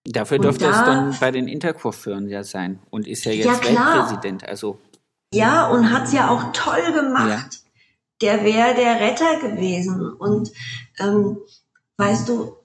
Dafür 0.04 0.38
dürfte 0.38 0.64
da, 0.64 0.70
es 0.70 0.84
dann 0.84 1.16
bei 1.20 1.30
den 1.30 1.46
Interkurführen 1.46 2.28
ja 2.28 2.42
sein 2.42 2.80
und 2.90 3.06
ist 3.06 3.24
ja 3.24 3.32
jetzt 3.32 3.46
ja, 3.46 3.62
Weltpräsident. 3.62 4.48
Also. 4.48 4.78
Ja, 5.32 5.68
und 5.68 5.90
hat 5.90 6.04
es 6.04 6.12
ja 6.12 6.30
auch 6.30 6.52
toll 6.52 6.92
gemacht. 6.92 7.62
Ja. 8.20 8.38
Der 8.38 8.44
wäre 8.44 8.74
der 8.74 9.00
Retter 9.00 9.40
gewesen. 9.40 10.12
Und 10.12 10.52
ähm, 10.98 11.38
weißt 11.96 12.28
du, 12.28 12.56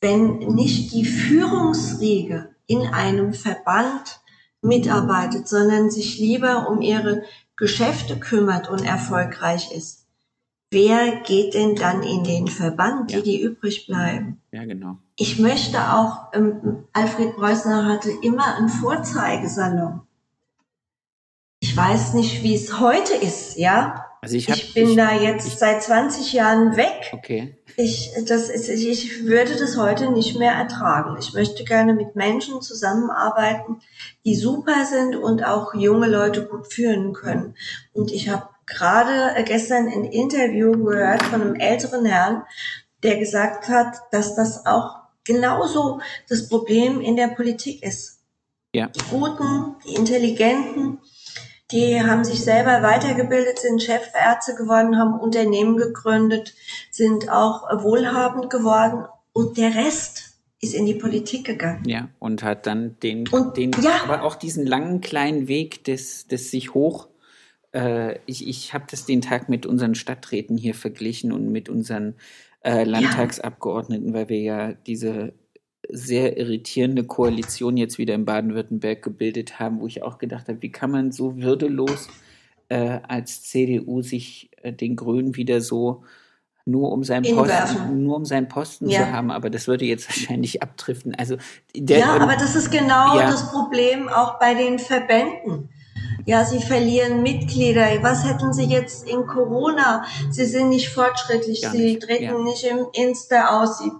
wenn 0.00 0.38
nicht 0.38 0.92
die 0.92 1.04
Führungsriege 1.04 2.54
in 2.66 2.86
einem 2.86 3.34
Verband 3.34 4.20
mitarbeitet, 4.62 5.48
sondern 5.48 5.90
sich 5.90 6.18
lieber 6.18 6.68
um 6.68 6.80
ihre 6.80 7.22
Geschäfte 7.56 8.18
kümmert 8.18 8.68
und 8.70 8.84
erfolgreich 8.84 9.72
ist, 9.72 10.06
wer 10.70 11.16
geht 11.20 11.54
denn 11.54 11.76
dann 11.76 12.02
in 12.02 12.24
den 12.24 12.48
Verband, 12.48 13.12
ja. 13.12 13.20
die, 13.20 13.24
die 13.24 13.42
übrig 13.42 13.86
bleiben? 13.86 14.40
Ja, 14.52 14.64
genau. 14.64 14.98
Ich 15.16 15.38
möchte 15.38 15.78
auch, 15.92 16.32
ähm, 16.32 16.84
Alfred 16.92 17.36
Preußner 17.36 17.86
hatte 17.86 18.10
immer 18.22 18.56
einen 18.56 18.68
Vorzeigesalon. 18.68 20.00
Ich 21.62 21.76
weiß 21.76 22.14
nicht, 22.14 22.42
wie 22.42 22.56
es 22.56 22.80
heute 22.80 23.14
ist, 23.14 23.56
ja. 23.56 24.04
Also 24.20 24.34
ich, 24.34 24.50
hab, 24.50 24.56
ich 24.56 24.74
bin 24.74 24.90
ich, 24.90 24.96
da 24.96 25.14
jetzt 25.14 25.46
ich, 25.46 25.54
seit 25.54 25.80
20 25.80 26.32
Jahren 26.32 26.76
weg. 26.76 27.12
Okay. 27.12 27.56
Ich, 27.76 28.10
das 28.26 28.50
ist, 28.50 28.68
ich 28.68 29.26
würde 29.26 29.54
das 29.54 29.76
heute 29.76 30.10
nicht 30.10 30.36
mehr 30.36 30.54
ertragen. 30.54 31.16
Ich 31.20 31.34
möchte 31.34 31.62
gerne 31.62 31.94
mit 31.94 32.16
Menschen 32.16 32.60
zusammenarbeiten, 32.62 33.80
die 34.24 34.34
super 34.34 34.84
sind 34.86 35.14
und 35.14 35.44
auch 35.44 35.72
junge 35.72 36.08
Leute 36.08 36.48
gut 36.48 36.66
führen 36.66 37.12
können. 37.12 37.54
Und 37.92 38.10
ich 38.10 38.28
habe 38.28 38.48
gerade 38.66 39.36
äh, 39.36 39.44
gestern 39.44 39.86
ein 39.86 40.04
Interview 40.04 40.72
gehört 40.72 41.22
von 41.22 41.42
einem 41.42 41.54
älteren 41.54 42.04
Herrn, 42.04 42.42
der 43.04 43.18
gesagt 43.18 43.68
hat, 43.68 43.98
dass 44.10 44.34
das 44.34 44.66
auch 44.66 44.96
genauso 45.22 46.00
das 46.28 46.48
Problem 46.48 47.00
in 47.00 47.14
der 47.14 47.28
Politik 47.28 47.84
ist. 47.84 48.18
Ja. 48.74 48.88
Die 48.88 49.04
Guten, 49.10 49.76
die 49.86 49.94
Intelligenten, 49.94 50.98
die 51.72 52.02
haben 52.02 52.24
sich 52.24 52.42
selber 52.42 52.82
weitergebildet, 52.82 53.58
sind 53.58 53.82
Chefärzte 53.82 54.54
geworden, 54.54 54.98
haben 54.98 55.18
Unternehmen 55.18 55.76
gegründet, 55.76 56.54
sind 56.90 57.30
auch 57.30 57.62
wohlhabend 57.82 58.50
geworden 58.50 59.06
und 59.32 59.56
der 59.56 59.74
Rest 59.74 60.32
ist 60.60 60.74
in 60.74 60.86
die 60.86 60.94
Politik 60.94 61.44
gegangen. 61.44 61.88
Ja, 61.88 62.08
und 62.20 62.42
hat 62.42 62.66
dann 62.66 62.96
den, 63.02 63.26
und, 63.28 63.56
den 63.56 63.72
ja. 63.82 64.02
aber 64.04 64.22
auch 64.22 64.36
diesen 64.36 64.64
langen 64.64 65.00
kleinen 65.00 65.48
Weg 65.48 65.84
des, 65.84 66.28
des 66.28 66.50
sich 66.50 66.72
hoch. 66.74 67.08
Äh, 67.72 68.18
ich 68.26 68.46
ich 68.46 68.72
habe 68.72 68.84
das 68.88 69.04
den 69.04 69.22
Tag 69.22 69.48
mit 69.48 69.66
unseren 69.66 69.96
Stadträten 69.96 70.56
hier 70.56 70.74
verglichen 70.74 71.32
und 71.32 71.50
mit 71.50 71.68
unseren 71.68 72.14
äh, 72.62 72.84
Landtagsabgeordneten, 72.84 74.08
ja. 74.08 74.14
weil 74.14 74.28
wir 74.28 74.40
ja 74.40 74.72
diese 74.72 75.32
sehr 75.92 76.38
irritierende 76.38 77.04
Koalition 77.04 77.76
jetzt 77.76 77.98
wieder 77.98 78.14
in 78.14 78.24
Baden-Württemberg 78.24 79.02
gebildet 79.02 79.60
haben, 79.60 79.80
wo 79.80 79.86
ich 79.86 80.02
auch 80.02 80.18
gedacht 80.18 80.48
habe, 80.48 80.62
wie 80.62 80.72
kann 80.72 80.90
man 80.90 81.12
so 81.12 81.36
würdelos 81.36 82.08
äh, 82.68 83.00
als 83.06 83.42
CDU 83.42 84.02
sich 84.02 84.50
äh, 84.62 84.72
den 84.72 84.96
Grünen 84.96 85.36
wieder 85.36 85.60
so 85.60 86.02
nur 86.64 86.92
um 86.92 87.02
seinen 87.04 87.34
Posten, 87.34 88.02
nur 88.04 88.16
um 88.16 88.24
seinen 88.24 88.48
Posten 88.48 88.88
ja. 88.88 89.00
zu 89.00 89.12
haben, 89.12 89.30
aber 89.30 89.50
das 89.50 89.66
würde 89.66 89.84
jetzt 89.84 90.08
wahrscheinlich 90.08 90.62
abdriften. 90.62 91.14
Also 91.14 91.36
der, 91.76 91.98
ja, 91.98 92.16
aber 92.16 92.36
das 92.36 92.54
ist 92.54 92.70
genau 92.70 93.18
ja. 93.18 93.30
das 93.30 93.50
Problem 93.50 94.08
auch 94.08 94.38
bei 94.38 94.54
den 94.54 94.78
Verbänden. 94.78 95.68
Ja, 96.24 96.44
sie 96.44 96.60
verlieren 96.60 97.22
Mitglieder. 97.22 97.84
Was 98.02 98.24
hätten 98.24 98.52
sie 98.52 98.64
jetzt 98.64 99.08
in 99.08 99.26
Corona? 99.26 100.04
Sie 100.30 100.44
sind 100.44 100.68
nicht 100.68 100.88
fortschrittlich, 100.88 101.62
Gar 101.62 101.72
sie 101.72 101.82
nicht. 101.82 102.02
treten 102.02 102.24
ja. 102.24 102.38
nicht 102.38 102.64
im 102.64 102.86
Insta 102.92 103.60
aus, 103.60 103.78
sie 103.78 103.90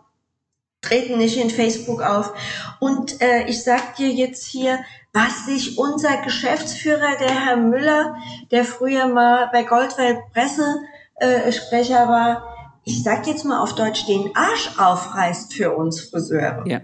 treten 0.82 1.16
nicht 1.16 1.38
in 1.38 1.48
Facebook 1.48 2.02
auf. 2.02 2.34
Und 2.80 3.22
äh, 3.22 3.44
ich 3.46 3.62
sag 3.62 3.96
dir 3.96 4.10
jetzt 4.10 4.44
hier, 4.44 4.80
was 5.12 5.46
sich 5.46 5.78
unser 5.78 6.18
Geschäftsführer, 6.22 7.16
der 7.18 7.46
Herr 7.46 7.56
Müller, 7.56 8.16
der 8.50 8.64
früher 8.64 9.06
mal 9.06 9.48
bei 9.52 9.62
Goldwelt 9.62 10.18
Pressesprecher 10.32 12.04
äh, 12.04 12.08
war, 12.08 12.48
ich 12.84 13.02
sag 13.02 13.26
jetzt 13.26 13.44
mal 13.44 13.60
auf 13.60 13.74
Deutsch, 13.74 14.06
den 14.06 14.34
Arsch 14.34 14.78
aufreißt 14.78 15.54
für 15.54 15.76
uns 15.76 16.00
Friseure. 16.00 16.64
Ja. 16.66 16.80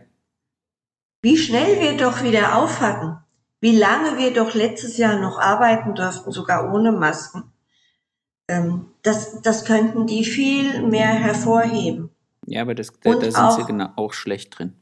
Wie 1.23 1.37
schnell 1.37 1.81
wir 1.81 1.97
doch 1.97 2.23
wieder 2.23 2.57
aufhatten. 2.57 3.19
Wie 3.61 3.77
lange 3.77 4.17
wir 4.19 4.33
doch 4.33 4.55
letztes 4.55 4.99
Jahr 4.99 5.19
noch 5.19 5.41
arbeiten 5.41 5.97
durften, 5.97 6.31
sogar 6.31 6.73
ohne 6.73 6.93
Masken. 6.93 7.53
Ähm, 8.47 8.87
das, 9.03 9.43
das 9.43 9.65
könnten 9.65 10.07
die 10.07 10.25
viel 10.25 10.83
mehr 10.83 11.09
hervorheben. 11.09 12.11
Ja, 12.51 12.63
aber 12.63 12.75
das, 12.75 12.93
da, 13.01 13.15
da 13.15 13.31
sind 13.31 13.53
sie 13.53 13.65
genau 13.65 13.91
auch 13.97 14.13
schlecht 14.13 14.59
drin. 14.59 14.75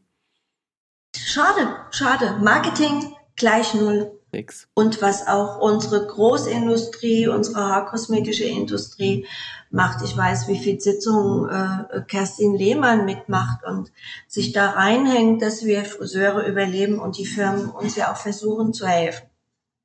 Schade, 1.16 1.76
schade. 1.90 2.38
Marketing 2.42 3.14
gleich 3.36 3.74
null. 3.74 4.12
Six. 4.32 4.68
Und 4.74 5.00
was 5.00 5.26
auch 5.26 5.60
unsere 5.60 6.06
Großindustrie, 6.06 7.28
unsere 7.28 7.64
haarkosmetische 7.64 8.44
Industrie 8.44 9.26
macht. 9.70 10.02
Ich 10.04 10.16
weiß, 10.16 10.48
wie 10.48 10.58
viel 10.58 10.80
Sitzungen 10.80 11.48
äh, 11.48 12.02
Kerstin 12.06 12.54
Lehmann 12.54 13.04
mitmacht 13.04 13.64
und 13.64 13.92
sich 14.26 14.52
da 14.52 14.70
reinhängt, 14.70 15.42
dass 15.42 15.64
wir 15.64 15.84
Friseure 15.84 16.46
überleben 16.46 16.98
und 16.98 17.18
die 17.18 17.26
Firmen 17.26 17.70
uns 17.70 17.96
ja 17.96 18.12
auch 18.12 18.16
versuchen 18.16 18.72
zu 18.72 18.86
helfen. 18.86 19.26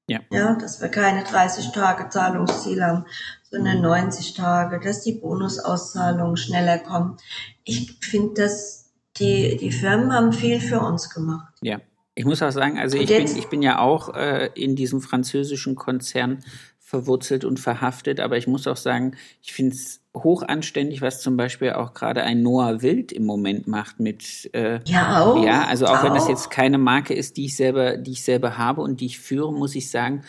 Ja. 0.08 0.20
ja, 0.30 0.56
dass 0.56 0.82
wir 0.82 0.90
keine 0.90 1.24
30 1.24 1.72
Tage 1.72 2.10
Zahlungsziel 2.10 2.84
haben, 2.84 3.06
sondern 3.52 3.82
90 3.82 4.34
Tage, 4.34 4.80
dass 4.80 5.02
die 5.02 5.14
Bonusauszahlungen 5.14 6.38
schneller 6.38 6.80
kommen. 6.80 7.18
Ich 7.64 7.98
finde, 8.00 8.42
dass 8.42 8.92
die, 9.18 9.58
die 9.58 9.72
Firmen 9.72 10.14
haben 10.14 10.32
viel 10.32 10.60
für 10.60 10.80
uns 10.80 11.10
gemacht. 11.10 11.54
Ja. 11.62 11.80
Ich 12.14 12.26
muss 12.26 12.42
auch 12.42 12.52
sagen, 12.52 12.78
also 12.78 12.98
ich 12.98 13.08
bin, 13.08 13.38
ich 13.38 13.48
bin 13.48 13.62
ja 13.62 13.80
auch 13.80 14.14
äh, 14.14 14.50
in 14.54 14.76
diesem 14.76 15.00
französischen 15.00 15.76
Konzern 15.76 16.44
verwurzelt 16.92 17.46
und 17.46 17.58
verhaftet, 17.58 18.20
aber 18.20 18.38
ich 18.38 18.48
muss 18.48 18.68
auch 18.68 18.76
sagen, 18.76 19.16
ich 19.42 19.54
finde 19.54 19.76
es 19.76 20.02
hochanständig, 20.14 21.02
was 21.02 21.22
zum 21.22 21.38
Beispiel 21.38 21.72
auch 21.72 21.94
gerade 21.94 22.24
ein 22.24 22.42
Noah 22.42 22.82
Wild 22.82 23.14
im 23.14 23.26
Moment 23.26 23.66
macht 23.66 24.02
mit 24.02 24.50
äh, 24.54 24.82
ja 24.86 25.24
auch 25.24 25.42
ja 25.42 25.64
also 25.64 25.86
auch, 25.86 26.00
auch, 26.00 26.04
wenn 26.04 26.14
das 26.14 26.28
jetzt 26.28 26.52
keine 26.52 26.78
Marke 26.78 27.14
ist, 27.14 27.38
die 27.38 27.46
ich 27.46 27.56
selber 27.56 27.96
die 27.96 28.12
ich 28.12 28.26
selber 28.26 28.58
habe 28.58 28.82
und 28.82 29.00
die 29.00 29.06
ich 29.06 29.20
führe, 29.20 29.54
muss 29.54 29.74
ich 29.74 29.90
sagen, 29.90 30.24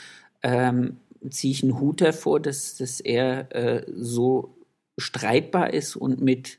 ähm, 0.45 0.99
ziehe 1.31 1.53
ich 1.53 1.63
einen 1.63 1.81
Hut 1.81 2.01
davor, 2.01 2.41
dass, 2.41 2.77
dass 2.77 3.01
er 3.01 3.55
äh, 3.55 3.85
so 3.95 4.57
streitbar 4.99 5.73
ist 5.73 5.97
und 5.97 6.21
mit, 6.21 6.59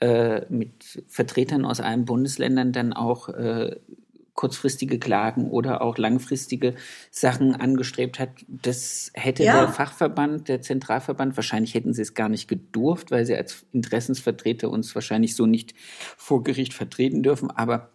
äh, 0.00 0.42
mit 0.48 1.04
Vertretern 1.08 1.64
aus 1.64 1.80
allen 1.80 2.04
Bundesländern 2.04 2.72
dann 2.72 2.92
auch 2.92 3.28
äh, 3.28 3.76
kurzfristige 4.34 4.98
Klagen 4.98 5.50
oder 5.50 5.80
auch 5.80 5.96
langfristige 5.96 6.74
Sachen 7.10 7.54
angestrebt 7.54 8.18
hat. 8.18 8.30
Das 8.48 9.12
hätte 9.14 9.44
ja. 9.44 9.60
der 9.60 9.68
Fachverband, 9.68 10.48
der 10.48 10.60
Zentralverband, 10.60 11.36
wahrscheinlich 11.36 11.74
hätten 11.74 11.94
sie 11.94 12.02
es 12.02 12.14
gar 12.14 12.28
nicht 12.28 12.48
gedurft, 12.48 13.12
weil 13.12 13.24
sie 13.26 13.36
als 13.36 13.64
Interessensvertreter 13.72 14.70
uns 14.70 14.94
wahrscheinlich 14.94 15.36
so 15.36 15.46
nicht 15.46 15.74
vor 16.16 16.42
Gericht 16.42 16.74
vertreten 16.74 17.22
dürfen. 17.22 17.50
Aber 17.50 17.90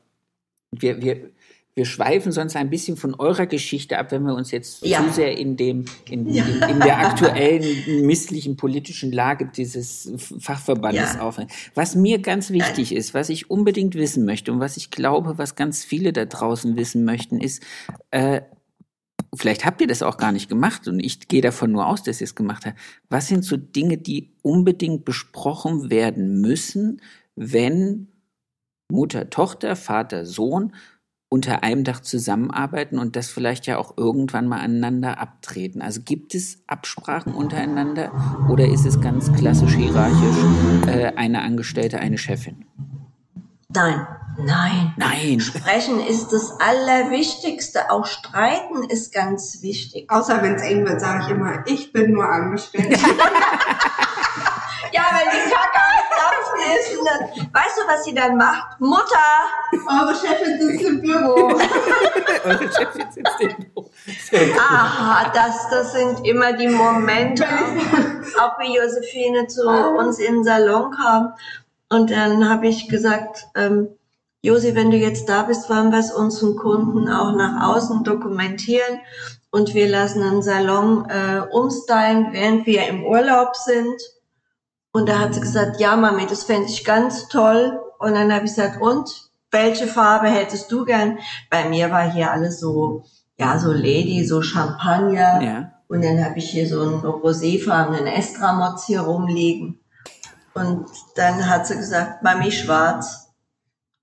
wir, 0.71 1.01
wir, 1.01 1.29
wir 1.79 1.85
schweifen 1.85 2.33
sonst 2.33 2.57
ein 2.57 2.69
bisschen 2.69 2.97
von 2.97 3.15
eurer 3.15 3.45
Geschichte 3.45 3.97
ab, 3.97 4.11
wenn 4.11 4.23
wir 4.23 4.35
uns 4.35 4.51
jetzt 4.51 4.85
ja. 4.85 5.01
zu 5.01 5.13
sehr 5.13 5.37
in 5.37 5.55
dem, 5.55 5.85
in, 6.09 6.27
ja. 6.27 6.43
in, 6.43 6.61
in, 6.71 6.79
der 6.81 6.99
aktuellen 6.99 8.05
misslichen 8.05 8.57
politischen 8.57 9.13
Lage 9.13 9.45
dieses 9.45 10.11
Fachverbandes 10.41 11.13
ja. 11.13 11.21
aufhalten. 11.21 11.53
Was 11.75 11.95
mir 11.95 12.19
ganz 12.19 12.49
wichtig 12.49 12.93
ist, 12.93 13.13
was 13.13 13.29
ich 13.29 13.49
unbedingt 13.49 13.95
wissen 13.95 14.25
möchte 14.25 14.51
und 14.51 14.59
was 14.59 14.75
ich 14.75 14.91
glaube, 14.91 15.37
was 15.37 15.55
ganz 15.55 15.85
viele 15.85 16.11
da 16.11 16.25
draußen 16.25 16.75
wissen 16.75 17.05
möchten, 17.05 17.39
ist, 17.39 17.63
äh, 18.11 18.41
vielleicht 19.33 19.63
habt 19.63 19.79
ihr 19.79 19.87
das 19.87 20.03
auch 20.03 20.17
gar 20.17 20.33
nicht 20.33 20.49
gemacht 20.49 20.85
und 20.89 20.99
ich 20.99 21.29
gehe 21.29 21.41
davon 21.41 21.71
nur 21.71 21.87
aus, 21.87 22.03
dass 22.03 22.19
ihr 22.19 22.25
es 22.25 22.35
gemacht 22.35 22.65
habt. 22.65 22.77
Was 23.09 23.29
sind 23.29 23.45
so 23.45 23.55
Dinge, 23.55 23.97
die 23.97 24.33
unbedingt 24.41 25.05
besprochen 25.05 25.89
werden 25.89 26.41
müssen, 26.41 27.01
wenn 27.37 28.09
Mutter, 28.91 29.29
Tochter, 29.29 29.77
Vater, 29.77 30.25
Sohn 30.25 30.73
unter 31.29 31.63
einem 31.63 31.83
Dach 31.83 31.99
zusammenarbeiten 32.01 32.97
und 32.97 33.15
das 33.15 33.29
vielleicht 33.29 33.67
ja 33.67 33.77
auch 33.77 33.95
irgendwann 33.97 34.47
mal 34.47 34.59
aneinander 34.59 35.19
abtreten. 35.19 35.81
Also 35.81 36.01
gibt 36.03 36.33
es 36.33 36.57
Absprachen 36.65 37.33
untereinander 37.35 38.11
oder 38.49 38.67
ist 38.67 38.85
es 38.85 38.99
ganz 38.99 39.31
klassisch 39.33 39.75
hierarchisch 39.75 40.87
äh, 40.87 41.13
eine 41.15 41.43
Angestellte, 41.43 41.99
eine 41.99 42.17
Chefin? 42.17 42.65
Nein, 43.71 44.07
nein. 44.39 44.95
Nein. 44.97 45.39
Sprechen 45.39 45.99
ist 45.99 46.33
das 46.33 46.59
Allerwichtigste. 46.59 47.91
Auch 47.91 48.07
streiten 48.07 48.89
ist 48.89 49.13
ganz 49.13 49.61
wichtig. 49.61 50.09
Außer 50.09 50.41
wenn 50.41 50.55
es 50.55 50.63
eng 50.63 50.87
wird, 50.87 50.99
sage 50.99 51.25
ich 51.25 51.29
immer, 51.29 51.63
ich 51.67 51.93
bin 51.93 52.13
nur 52.13 52.27
angestellt. 52.27 52.89
ja, 54.91 55.03
wenn 55.11 55.29
die 55.29 55.51
Kacke 55.51 55.88
und 56.97 57.05
dann, 57.05 57.29
weißt 57.53 57.77
du, 57.77 57.87
was 57.87 58.03
sie 58.05 58.13
dann 58.13 58.37
macht? 58.37 58.79
Mutter! 58.79 59.27
Eure 59.71 60.15
Chefin 60.15 60.61
sitzt 60.61 60.85
im 60.85 61.01
Büro. 61.01 61.35
Eure 62.45 62.71
Chefin 62.71 63.11
sitzt 63.11 63.41
im 63.41 63.55
Büro. 63.57 63.89
Aha, 64.59 65.31
das, 65.33 65.69
das 65.69 65.93
sind 65.93 66.25
immer 66.25 66.53
die 66.53 66.67
Momente, 66.67 67.45
auch 68.39 68.59
wie 68.59 68.75
Josephine 68.75 69.47
zu 69.47 69.67
uns 69.67 70.19
in 70.19 70.35
den 70.35 70.43
Salon 70.43 70.91
kam. 70.91 71.33
Und 71.89 72.11
dann 72.11 72.47
habe 72.47 72.67
ich 72.67 72.87
gesagt, 72.87 73.47
ähm, 73.55 73.89
Josi, 74.41 74.73
wenn 74.73 74.91
du 74.91 74.97
jetzt 74.97 75.27
da 75.27 75.43
bist, 75.43 75.69
wollen 75.69 75.91
wir 75.91 75.99
es 75.99 76.13
unseren 76.13 76.55
Kunden 76.55 77.09
auch 77.09 77.35
nach 77.35 77.75
außen 77.75 78.03
dokumentieren 78.05 78.99
und 79.51 79.73
wir 79.73 79.89
lassen 79.89 80.23
einen 80.23 80.41
Salon 80.41 81.09
äh, 81.09 81.41
umstylen, 81.51 82.27
während 82.31 82.65
wir 82.65 82.87
im 82.87 83.03
Urlaub 83.03 83.55
sind. 83.55 84.01
Und 84.91 85.07
da 85.07 85.19
hat 85.19 85.33
sie 85.33 85.41
gesagt, 85.41 85.79
ja, 85.79 85.95
Mami, 85.95 86.25
das 86.25 86.43
fände 86.43 86.67
ich 86.67 86.83
ganz 86.83 87.27
toll. 87.27 87.79
Und 87.99 88.13
dann 88.13 88.33
habe 88.33 88.45
ich 88.45 88.55
gesagt, 88.55 88.81
und 88.81 89.29
welche 89.51 89.87
Farbe 89.87 90.27
hättest 90.27 90.71
du 90.71 90.85
gern? 90.85 91.19
Bei 91.49 91.67
mir 91.67 91.91
war 91.91 92.11
hier 92.11 92.31
alles 92.31 92.59
so, 92.59 93.03
ja, 93.37 93.57
so 93.59 93.71
Lady, 93.71 94.25
so 94.25 94.41
Champagner. 94.41 95.41
Ja. 95.41 95.71
Und 95.87 96.03
dann 96.03 96.23
habe 96.23 96.37
ich 96.37 96.49
hier 96.51 96.67
so 96.67 96.81
einen 96.81 97.01
roséfarbenen 97.01 98.05
Estramotz 98.05 98.85
hier 98.85 99.01
rumliegen. 99.01 99.79
Und 100.53 100.85
dann 101.15 101.47
hat 101.47 101.67
sie 101.67 101.77
gesagt, 101.77 102.23
Mami, 102.23 102.51
schwarz. 102.51 103.29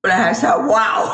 Und 0.03 0.11
dann 0.11 0.20
habe 0.20 0.32
ich 0.32 0.41
gesagt, 0.41 0.68
wow. 0.68 1.11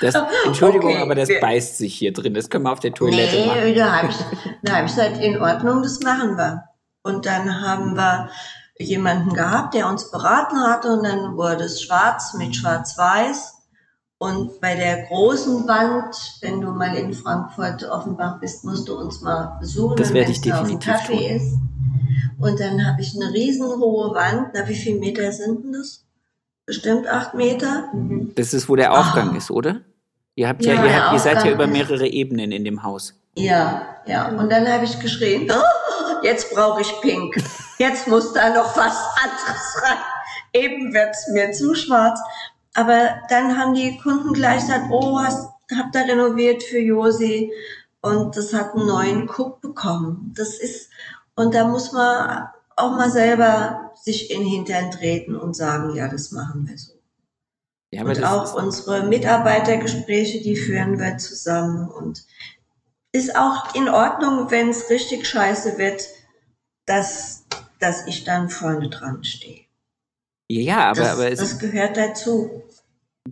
Das, 0.00 0.14
Entschuldigung, 0.44 0.90
okay, 0.92 1.02
aber 1.02 1.14
das 1.14 1.28
beißt 1.40 1.78
sich 1.78 1.94
hier 1.94 2.12
drin. 2.12 2.34
Das 2.34 2.50
können 2.50 2.64
wir 2.64 2.72
auf 2.72 2.80
der 2.80 2.92
Toilette 2.92 3.36
nee, 3.36 3.46
machen. 3.46 3.74
Da 3.74 3.92
habe 3.92 4.08
ich, 4.08 4.16
da 4.62 4.72
hab 4.76 4.84
ich 4.86 4.94
gesagt, 4.94 5.18
in 5.18 5.40
Ordnung, 5.40 5.82
das 5.82 6.00
machen 6.00 6.36
wir. 6.36 6.64
Und 7.04 7.26
dann 7.26 7.60
haben 7.62 7.96
wir 7.96 8.28
jemanden 8.82 9.32
gehabt, 9.34 9.74
der 9.74 9.88
uns 9.88 10.10
beraten 10.10 10.58
hatte 10.60 10.92
und 10.92 11.04
dann 11.04 11.36
wurde 11.36 11.64
es 11.64 11.82
schwarz 11.82 12.34
mit 12.34 12.54
schwarz-weiß. 12.56 13.54
Und 14.18 14.60
bei 14.60 14.76
der 14.76 15.06
großen 15.06 15.66
Wand, 15.66 16.14
wenn 16.42 16.60
du 16.60 16.70
mal 16.70 16.94
in 16.94 17.12
Frankfurt 17.12 17.82
Offenbach 17.82 18.38
bist, 18.38 18.64
musst 18.64 18.88
du 18.88 18.96
uns 18.96 19.20
mal 19.20 19.56
besuchen, 19.60 19.96
das 19.96 20.12
werde 20.12 20.30
ich 20.30 20.40
definitiv 20.40 20.92
Kaffee 20.92 21.28
tun. 21.28 21.36
ist. 21.36 21.58
Und 22.38 22.60
dann 22.60 22.86
habe 22.86 23.00
ich 23.00 23.14
eine 23.14 23.32
riesenhohe 23.32 24.14
Wand. 24.14 24.48
Na, 24.54 24.68
wie 24.68 24.74
viele 24.74 24.98
Meter 25.00 25.32
sind 25.32 25.64
denn 25.64 25.72
das? 25.72 26.04
Bestimmt 26.66 27.06
acht 27.08 27.34
Meter. 27.34 27.90
Das 28.34 28.54
ist, 28.54 28.68
wo 28.68 28.76
der 28.76 28.92
Aufgang 28.92 29.32
oh. 29.32 29.36
ist, 29.36 29.50
oder? 29.50 29.80
Ihr 30.34 30.48
habt 30.48 30.64
ja, 30.64 30.74
ja 30.74 30.84
ihr, 30.84 31.04
habt, 31.04 31.12
ihr 31.14 31.18
seid 31.18 31.44
ja 31.44 31.52
über 31.52 31.66
mehrere 31.66 32.06
Ebenen 32.06 32.52
in 32.52 32.64
dem 32.64 32.82
Haus. 32.82 33.14
Ja, 33.36 33.82
ja. 34.06 34.28
Und 34.28 34.50
dann 34.50 34.66
habe 34.66 34.84
ich 34.84 34.98
geschrien, 35.00 35.50
oh, 35.50 35.54
jetzt 36.22 36.52
brauche 36.52 36.80
ich 36.80 37.00
Pink. 37.00 37.36
Jetzt 37.78 38.08
muss 38.08 38.32
da 38.32 38.50
noch 38.50 38.76
was 38.76 38.96
anderes 39.22 39.82
rein. 39.82 39.98
Eben 40.52 40.92
wird's 40.92 41.28
mir 41.28 41.52
zu 41.52 41.74
schwarz. 41.74 42.20
Aber 42.74 43.20
dann 43.28 43.58
haben 43.58 43.74
die 43.74 43.98
Kunden 43.98 44.32
gleich 44.32 44.60
gesagt, 44.60 44.86
oh, 44.90 45.18
hast, 45.18 45.48
habt 45.76 45.94
ihr 45.94 46.02
renoviert 46.02 46.62
für 46.62 46.78
Josi 46.78 47.52
und 48.00 48.36
das 48.36 48.52
hat 48.52 48.74
einen 48.74 48.86
neuen 48.86 49.28
Cook 49.28 49.60
bekommen. 49.60 50.32
Das 50.36 50.58
ist, 50.58 50.90
und 51.34 51.54
da 51.54 51.66
muss 51.66 51.92
man 51.92 52.48
auch 52.76 52.92
mal 52.92 53.10
selber 53.10 53.92
sich 53.94 54.30
in 54.30 54.40
den 54.40 54.48
Hintern 54.48 54.90
treten 54.90 55.36
und 55.36 55.54
sagen, 55.54 55.94
ja, 55.94 56.08
das 56.08 56.32
machen 56.32 56.66
wir 56.68 56.78
so. 56.78 56.92
Ja, 57.90 58.04
und 58.04 58.24
auch 58.24 58.54
unsere 58.54 59.04
Mitarbeitergespräche, 59.04 60.40
die 60.40 60.56
führen 60.56 60.98
wir 60.98 61.18
zusammen 61.18 61.88
und 61.88 62.24
ist 63.12 63.36
auch 63.36 63.74
in 63.74 63.88
Ordnung, 63.88 64.50
wenn 64.50 64.70
es 64.70 64.90
richtig 64.90 65.26
scheiße 65.26 65.78
wird, 65.78 66.02
dass 66.86 67.42
dass 67.82 68.06
ich 68.06 68.24
dann 68.24 68.48
vorne 68.48 68.88
dran 68.88 69.24
stehe. 69.24 69.62
Ja, 70.48 70.90
aber, 70.90 71.00
das, 71.00 71.12
aber 71.12 71.30
es 71.30 71.38
das 71.40 71.58
gehört 71.58 71.96
dazu. 71.96 72.62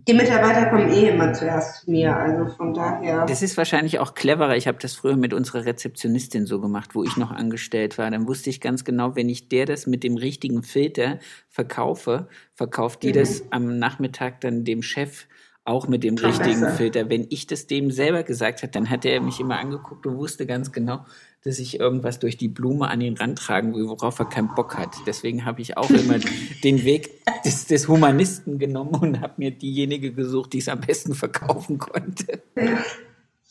Die 0.07 0.13
Mitarbeiter 0.13 0.67
kommen 0.67 0.89
eh 0.89 1.09
immer 1.09 1.33
zuerst 1.33 1.83
zu 1.83 1.91
mir, 1.91 2.15
also 2.15 2.45
von 2.55 2.73
daher. 2.73 3.25
Das 3.25 3.41
ist 3.41 3.57
wahrscheinlich 3.57 3.99
auch 3.99 4.13
cleverer. 4.13 4.55
Ich 4.55 4.67
habe 4.67 4.77
das 4.81 4.95
früher 4.95 5.17
mit 5.17 5.33
unserer 5.33 5.65
Rezeptionistin 5.65 6.45
so 6.45 6.61
gemacht, 6.61 6.95
wo 6.95 7.03
ich 7.03 7.17
noch 7.17 7.31
angestellt 7.31 7.97
war. 7.97 8.09
Dann 8.09 8.25
wusste 8.27 8.49
ich 8.49 8.61
ganz 8.61 8.85
genau, 8.85 9.15
wenn 9.15 9.27
ich 9.27 9.49
der 9.49 9.65
das 9.65 9.87
mit 9.87 10.03
dem 10.03 10.15
richtigen 10.15 10.63
Filter 10.63 11.19
verkaufe, 11.49 12.29
verkauft 12.53 13.03
die 13.03 13.09
mhm. 13.09 13.13
das 13.13 13.43
am 13.51 13.77
Nachmittag 13.79 14.39
dann 14.41 14.63
dem 14.63 14.81
Chef 14.81 15.27
auch 15.63 15.87
mit 15.87 16.03
dem 16.03 16.15
richtigen 16.17 16.67
Filter. 16.69 17.09
Wenn 17.09 17.27
ich 17.29 17.47
das 17.47 17.67
dem 17.67 17.91
selber 17.91 18.23
gesagt 18.23 18.61
hätte, 18.61 18.73
dann 18.73 18.89
hat 18.89 19.05
er 19.05 19.21
mich 19.21 19.39
immer 19.39 19.59
angeguckt 19.59 20.05
und 20.07 20.17
wusste 20.17 20.45
ganz 20.45 20.71
genau, 20.71 21.05
dass 21.43 21.59
ich 21.59 21.79
irgendwas 21.79 22.19
durch 22.19 22.37
die 22.37 22.47
Blume 22.47 22.87
an 22.87 23.01
ihn 23.01 23.17
rantragen 23.17 23.73
will, 23.73 23.87
worauf 23.87 24.19
er 24.19 24.25
keinen 24.25 24.53
Bock 24.55 24.77
hat. 24.77 24.95
Deswegen 25.05 25.45
habe 25.45 25.61
ich 25.61 25.77
auch 25.77 25.89
immer 25.89 26.19
den 26.63 26.83
Weg 26.83 27.11
des, 27.45 27.65
des 27.65 27.87
Humanisten 27.87 28.59
genommen 28.59 28.95
und 28.95 29.21
habe 29.21 29.33
mir 29.37 29.51
diejenige 29.51 30.13
gesucht, 30.13 30.53
die 30.53 30.59
es 30.59 30.69
am 30.69 30.81
besten 30.81 31.15
verkaufen 31.15 31.77
konnte. 31.77 32.41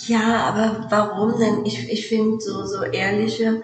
Ja, 0.06 0.48
aber 0.48 0.86
warum 0.90 1.38
denn? 1.38 1.66
Ich, 1.66 1.90
ich 1.90 2.06
finde 2.06 2.40
so, 2.40 2.64
so 2.64 2.82
ehrliche 2.82 3.62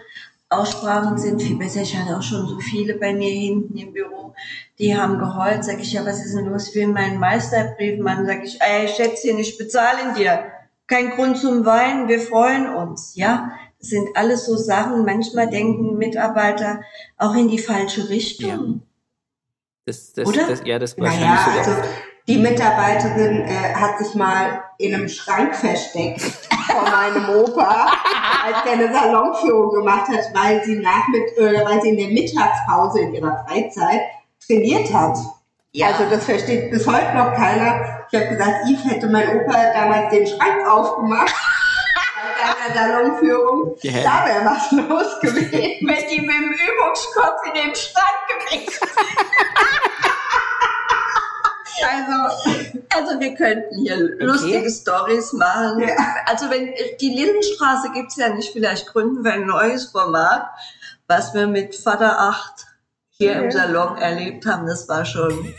Aussprachen 0.48 1.18
sind 1.18 1.42
viel 1.42 1.56
besser. 1.56 1.82
Ich 1.82 1.96
hatte 1.96 2.16
auch 2.16 2.22
schon 2.22 2.46
so 2.46 2.60
viele 2.60 2.94
bei 2.94 3.12
mir 3.12 3.30
hinten 3.30 3.76
im 3.76 3.92
Büro, 3.92 4.34
die 4.78 4.96
haben 4.96 5.18
geheult. 5.18 5.64
Sag 5.64 5.80
ich, 5.80 5.92
ja, 5.92 6.06
was 6.06 6.24
ist 6.24 6.34
denn 6.36 6.46
los? 6.46 6.68
Ich 6.68 6.74
will 6.74 6.88
meinen 6.88 7.18
Meisterbrief 7.18 8.00
machen. 8.00 8.26
Sag 8.26 8.44
ich, 8.44 8.60
ey, 8.60 8.88
Schätzchen, 8.88 9.38
ich 9.38 9.58
bezahle 9.58 10.14
dir. 10.16 10.44
Kein 10.86 11.10
Grund 11.10 11.38
zum 11.38 11.64
Weinen, 11.66 12.06
wir 12.06 12.20
freuen 12.20 12.72
uns. 12.72 13.16
Ja, 13.16 13.50
das 13.80 13.88
sind 13.88 14.08
alles 14.14 14.46
so 14.46 14.56
Sachen. 14.56 15.04
Manchmal 15.04 15.50
denken 15.50 15.96
Mitarbeiter 15.96 16.82
auch 17.16 17.34
in 17.34 17.48
die 17.48 17.58
falsche 17.58 18.08
Richtung. 18.08 18.48
Ja. 18.48 18.86
Das, 19.86 20.12
das, 20.12 20.28
Oder? 20.28 20.46
Das, 20.46 20.62
ja, 20.64 20.78
das 20.78 20.96
naja, 20.96 21.62
so 21.64 21.70
also 21.70 21.82
die 22.28 22.38
Mitarbeiterin 22.38 23.42
äh, 23.46 23.74
hat 23.74 23.98
sich 23.98 24.14
mal 24.14 24.64
in 24.78 24.94
einem 24.94 25.08
Schrank 25.08 25.54
versteckt 25.54 26.20
vor 26.70 26.82
meinem 26.82 27.28
Opa, 27.28 27.92
als 28.44 28.56
er 28.66 28.72
eine 28.72 28.92
Salonführung 28.92 29.72
gemacht 29.72 30.08
hat, 30.08 30.24
weil 30.34 30.62
sie, 30.64 30.76
nach 30.76 31.06
mit, 31.08 31.38
äh, 31.38 31.64
weil 31.64 31.80
sie 31.82 31.90
in 31.90 31.96
der 31.96 32.08
Mittagspause 32.08 33.00
in 33.00 33.14
ihrer 33.14 33.44
Freizeit 33.46 34.00
trainiert 34.44 34.92
hat. 34.92 35.16
Ja. 35.72 35.88
Also 35.88 36.04
das 36.10 36.24
versteht 36.24 36.70
bis 36.70 36.86
heute 36.86 37.14
noch 37.14 37.34
keiner. 37.34 38.06
Ich 38.10 38.18
habe 38.18 38.28
gesagt, 38.28 38.68
Yves 38.68 38.84
hätte 38.90 39.08
mein 39.08 39.28
Opa 39.40 39.72
damals 39.72 40.10
den 40.10 40.26
Schrank 40.26 40.66
aufgemacht 40.68 41.34
bei 42.42 42.72
der 42.72 42.82
Salonführung. 42.82 43.76
Yeah. 43.84 44.02
Da 44.02 44.26
wäre 44.26 44.44
was 44.44 44.72
los 44.72 45.20
gewesen. 45.20 45.52
Wenn 45.52 46.08
die 46.08 46.20
mit 46.20 46.34
dem 46.34 46.52
Übungskopf 46.52 47.46
in 47.46 47.54
den 47.54 47.74
Schrank 47.74 48.50
gewesen 48.50 48.88
Also, 51.84 52.72
also 52.94 53.20
wir 53.20 53.34
könnten 53.34 53.76
hier 53.78 53.96
okay. 53.96 54.24
lustige 54.24 54.70
Stories 54.70 55.32
machen. 55.32 55.80
Ja. 55.80 55.96
Also 56.26 56.50
wenn 56.50 56.72
die 57.00 57.10
Lindenstraße 57.10 57.90
gibt's 57.92 58.16
ja 58.16 58.34
nicht, 58.34 58.52
vielleicht 58.52 58.86
gründen 58.86 59.24
wir 59.24 59.32
ein 59.32 59.46
neues 59.46 59.86
Format, 59.86 60.48
was 61.06 61.34
wir 61.34 61.46
mit 61.46 61.74
Vater 61.74 62.20
8 62.20 62.66
hier 63.10 63.32
ja. 63.32 63.40
im 63.40 63.50
Salon 63.50 63.96
erlebt 63.98 64.46
haben. 64.46 64.66
Das 64.66 64.88
war 64.88 65.04
schon 65.04 65.54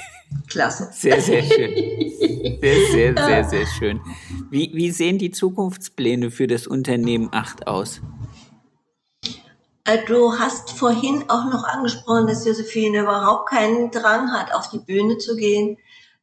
klasse. 0.49 0.89
Sehr, 0.91 1.21
sehr 1.21 1.43
schön. 1.43 1.73
Sehr, 2.59 2.87
sehr, 2.91 3.15
sehr, 3.15 3.43
sehr 3.43 3.65
schön. 3.67 4.01
Wie, 4.49 4.71
wie 4.73 4.89
sehen 4.89 5.19
die 5.19 5.29
Zukunftspläne 5.29 6.31
für 6.31 6.47
das 6.47 6.65
Unternehmen 6.65 7.29
8 7.31 7.67
aus? 7.67 8.01
Äh, 9.87 9.99
du 10.05 10.33
hast 10.33 10.71
vorhin 10.71 11.25
auch 11.29 11.45
noch 11.45 11.63
angesprochen, 11.63 12.27
dass 12.27 12.45
Josephine 12.45 13.01
überhaupt 13.01 13.49
keinen 13.49 13.91
Drang 13.91 14.31
hat, 14.33 14.53
auf 14.53 14.69
die 14.69 14.79
Bühne 14.79 15.17
zu 15.17 15.35
gehen. 15.35 15.77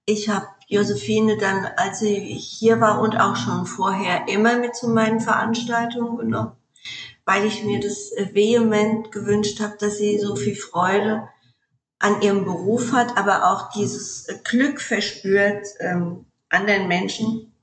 Ich 0.07 0.29
habe 0.29 0.47
Josephine 0.69 1.39
dann, 1.39 1.67
als 1.77 2.01
sie 2.01 2.19
hier 2.19 2.81
war 2.81 3.01
und 3.01 3.19
auch 3.19 3.37
schon 3.37 3.65
vorher, 3.65 4.29
immer 4.29 4.59
mit 4.59 4.77
zu 4.77 4.89
meinen 4.89 5.21
Veranstaltungen 5.21 6.19
genommen, 6.19 6.53
weil 7.25 7.47
ich 7.47 7.65
mir 7.65 7.81
das 7.81 8.11
vehement 8.33 9.11
gewünscht 9.13 9.61
habe, 9.61 9.77
dass 9.79 9.97
sie 9.97 10.19
so 10.19 10.37
viel 10.37 10.57
Freude 10.57 11.29
an 11.99 12.21
ihrem 12.21 12.45
Beruf 12.45 12.93
hat, 12.93 13.17
aber 13.17 13.51
auch 13.51 13.71
dieses 13.71 14.27
Glück 14.45 14.81
verspürt, 14.81 15.67
ähm, 15.81 16.27
anderen 16.51 16.87
Menschen 16.87 17.55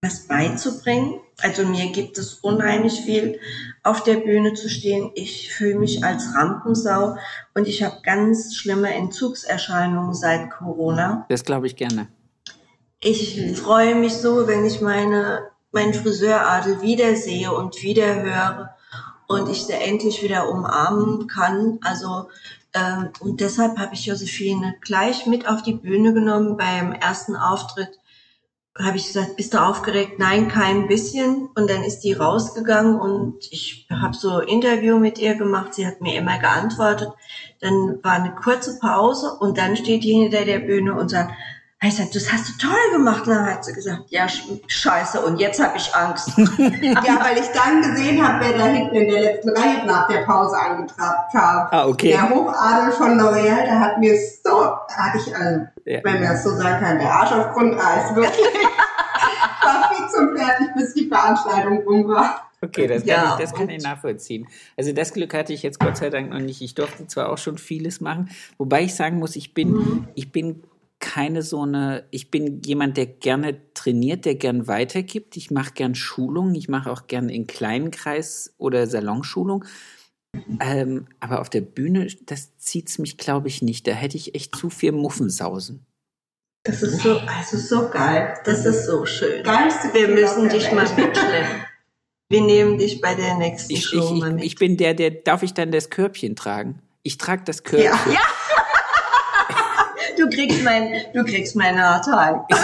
was 0.00 0.26
beizubringen. 0.26 1.20
Also 1.40 1.64
mir 1.64 1.86
gibt 1.92 2.18
es 2.18 2.34
unheimlich 2.34 3.00
viel, 3.00 3.38
auf 3.84 4.02
der 4.02 4.16
Bühne 4.16 4.54
zu 4.54 4.68
stehen. 4.68 5.12
Ich 5.14 5.52
fühle 5.52 5.78
mich 5.78 6.02
als 6.02 6.34
Rampensau 6.34 7.16
und 7.54 7.68
ich 7.68 7.82
habe 7.84 7.98
ganz 8.02 8.56
schlimme 8.56 8.92
Entzugserscheinungen 8.92 10.14
seit 10.14 10.50
Corona. 10.50 11.26
Das 11.28 11.44
glaube 11.44 11.68
ich 11.68 11.76
gerne. 11.76 12.08
Ich 13.00 13.40
freue 13.56 13.94
mich 13.94 14.14
so, 14.14 14.48
wenn 14.48 14.64
ich 14.64 14.80
meine, 14.80 15.42
meinen 15.70 15.94
Friseuradel 15.94 16.82
wiedersehe 16.82 17.52
und 17.52 17.82
wieder 17.82 18.22
höre 18.22 18.74
und 19.28 19.48
ich 19.48 19.64
sie 19.64 19.74
endlich 19.74 20.24
wieder 20.24 20.50
umarmen 20.50 21.28
kann. 21.28 21.78
Also 21.82 22.28
ähm, 22.74 23.10
und 23.20 23.40
deshalb 23.40 23.78
habe 23.78 23.94
ich 23.94 24.06
Josephine 24.06 24.74
gleich 24.80 25.26
mit 25.26 25.48
auf 25.48 25.62
die 25.62 25.74
Bühne 25.74 26.12
genommen 26.12 26.56
beim 26.56 26.92
ersten 26.92 27.36
Auftritt 27.36 27.97
habe 28.80 28.96
ich 28.96 29.06
gesagt, 29.06 29.36
bist 29.36 29.54
du 29.54 29.58
aufgeregt? 29.58 30.18
Nein, 30.18 30.48
kein 30.48 30.86
bisschen. 30.86 31.48
Und 31.54 31.68
dann 31.68 31.82
ist 31.82 32.00
die 32.00 32.12
rausgegangen 32.12 32.98
und 32.98 33.36
ich 33.50 33.86
habe 33.90 34.14
so 34.14 34.40
Interview 34.40 34.98
mit 34.98 35.18
ihr 35.18 35.34
gemacht. 35.34 35.74
Sie 35.74 35.86
hat 35.86 36.00
mir 36.00 36.16
immer 36.16 36.38
geantwortet. 36.38 37.08
Dann 37.60 37.98
war 38.02 38.12
eine 38.12 38.34
kurze 38.34 38.78
Pause 38.78 39.32
und 39.40 39.58
dann 39.58 39.76
steht 39.76 40.04
die 40.04 40.12
hinter 40.12 40.44
der 40.44 40.60
Bühne 40.60 40.94
und 40.94 41.08
sagt, 41.08 41.32
ich 41.86 41.96
sagte, 41.96 42.14
das 42.14 42.32
hast 42.32 42.48
du 42.48 42.66
toll 42.66 42.92
gemacht. 42.92 43.26
Und 43.26 43.34
dann 43.34 43.46
hat 43.46 43.64
sie 43.64 43.72
gesagt, 43.72 44.02
ja, 44.08 44.26
scheiße, 44.66 45.20
und 45.20 45.38
jetzt 45.38 45.62
habe 45.62 45.76
ich 45.76 45.94
Angst. 45.94 46.28
ja, 46.36 47.20
weil 47.22 47.38
ich 47.38 47.48
dann 47.54 47.82
gesehen 47.82 48.26
habe, 48.26 48.44
wer 48.44 48.58
da 48.58 48.64
hinten 48.66 48.96
in 48.96 49.08
der 49.08 49.20
letzten 49.20 49.50
Reihe 49.50 49.86
nach 49.86 50.08
der 50.08 50.22
Pause 50.22 50.58
angetrabt 50.58 51.32
kam. 51.32 51.68
Ah, 51.70 51.86
okay. 51.86 52.08
Der 52.08 52.28
Hochadel 52.28 52.92
von 52.92 53.18
L'Oreal, 53.18 53.64
der 53.64 53.78
hat 53.78 53.98
mir 53.98 54.18
so, 54.42 54.76
hatte 54.88 55.18
ich, 55.18 55.34
also, 55.34 55.66
ja. 55.84 56.00
wenn 56.02 56.14
man 56.14 56.22
das 56.22 56.42
so 56.42 56.50
sagen 56.56 56.84
kann, 56.84 56.98
der 56.98 57.12
Arsch 57.12 57.32
auf 57.32 57.52
Grundeis, 57.52 58.14
wirklich. 58.14 58.46
war 59.62 59.94
viel 59.94 60.08
zum 60.08 60.36
fertig, 60.36 60.68
bis 60.76 60.94
die 60.94 61.08
Veranstaltung 61.08 61.82
rum 61.86 62.08
war. 62.08 62.50
Okay, 62.60 62.88
das 62.88 63.02
kann, 63.02 63.08
ja, 63.08 63.36
ich, 63.38 63.44
das 63.44 63.54
kann 63.54 63.70
ich 63.70 63.82
nachvollziehen. 63.84 64.48
Also 64.76 64.92
das 64.92 65.12
Glück 65.12 65.32
hatte 65.32 65.52
ich 65.52 65.62
jetzt 65.62 65.78
Gott 65.78 65.96
sei 65.96 66.10
Dank 66.10 66.30
noch 66.30 66.40
nicht. 66.40 66.60
Ich 66.60 66.74
durfte 66.74 67.06
zwar 67.06 67.28
auch 67.28 67.38
schon 67.38 67.56
vieles 67.56 68.00
machen, 68.00 68.30
wobei 68.56 68.82
ich 68.82 68.96
sagen 68.96 69.18
muss, 69.20 69.36
ich 69.36 69.54
bin, 69.54 69.74
mhm. 69.74 70.08
ich 70.16 70.32
bin 70.32 70.64
keine 71.00 71.42
so 71.42 71.62
eine, 71.62 72.04
ich 72.10 72.30
bin 72.30 72.62
jemand, 72.62 72.96
der 72.96 73.06
gerne 73.06 73.72
trainiert, 73.74 74.24
der 74.24 74.34
gern 74.34 74.66
weitergibt. 74.66 75.36
Ich 75.36 75.50
mache 75.50 75.72
gern 75.72 75.94
Schulungen, 75.94 76.54
ich 76.54 76.68
mache 76.68 76.90
auch 76.90 77.06
gern 77.06 77.28
in 77.28 77.46
kleinen 77.46 77.90
Kreis 77.90 78.54
oder 78.58 78.86
Salonschulung. 78.86 79.64
Ähm, 80.60 81.06
aber 81.20 81.40
auf 81.40 81.50
der 81.50 81.60
Bühne, 81.60 82.08
das 82.26 82.56
zieht 82.58 82.88
es 82.88 82.98
mich, 82.98 83.16
glaube 83.16 83.48
ich, 83.48 83.62
nicht. 83.62 83.86
Da 83.86 83.92
hätte 83.92 84.16
ich 84.16 84.34
echt 84.34 84.54
zu 84.56 84.70
viel 84.70 84.92
Muffensausen. 84.92 85.86
Das 86.64 86.82
ist 86.82 87.00
so, 87.00 87.18
also 87.18 87.56
so 87.56 87.88
geil. 87.88 88.36
Das 88.44 88.66
ist 88.66 88.86
so 88.86 89.06
schön. 89.06 89.42
Geilste 89.42 89.94
Wir 89.94 90.08
müssen 90.08 90.48
dich 90.48 90.70
mal 90.72 90.82
mitschleppen. 90.82 91.64
Wir 92.30 92.42
nehmen 92.42 92.76
dich 92.76 93.00
bei 93.00 93.14
der 93.14 93.36
nächsten 93.38 93.72
ich, 93.72 93.86
Show 93.86 94.14
ich, 94.14 94.20
mal 94.20 94.32
mit. 94.32 94.44
Ich 94.44 94.56
bin 94.56 94.76
der, 94.76 94.94
der, 94.94 95.10
darf 95.10 95.42
ich 95.42 95.54
dann 95.54 95.72
das 95.72 95.88
Körbchen 95.88 96.36
tragen? 96.36 96.82
Ich 97.02 97.16
trage 97.16 97.44
das 97.44 97.62
Körbchen. 97.62 97.86
Ja. 97.86 98.12
ja 98.12 98.37
du 100.18 100.28
kriegst 100.28 100.62
mein, 100.64 100.92
du 101.14 101.24
kriegst 101.24 101.56
mein 101.56 101.80
Haarteil. 101.80 102.40
Ich, 102.48 102.58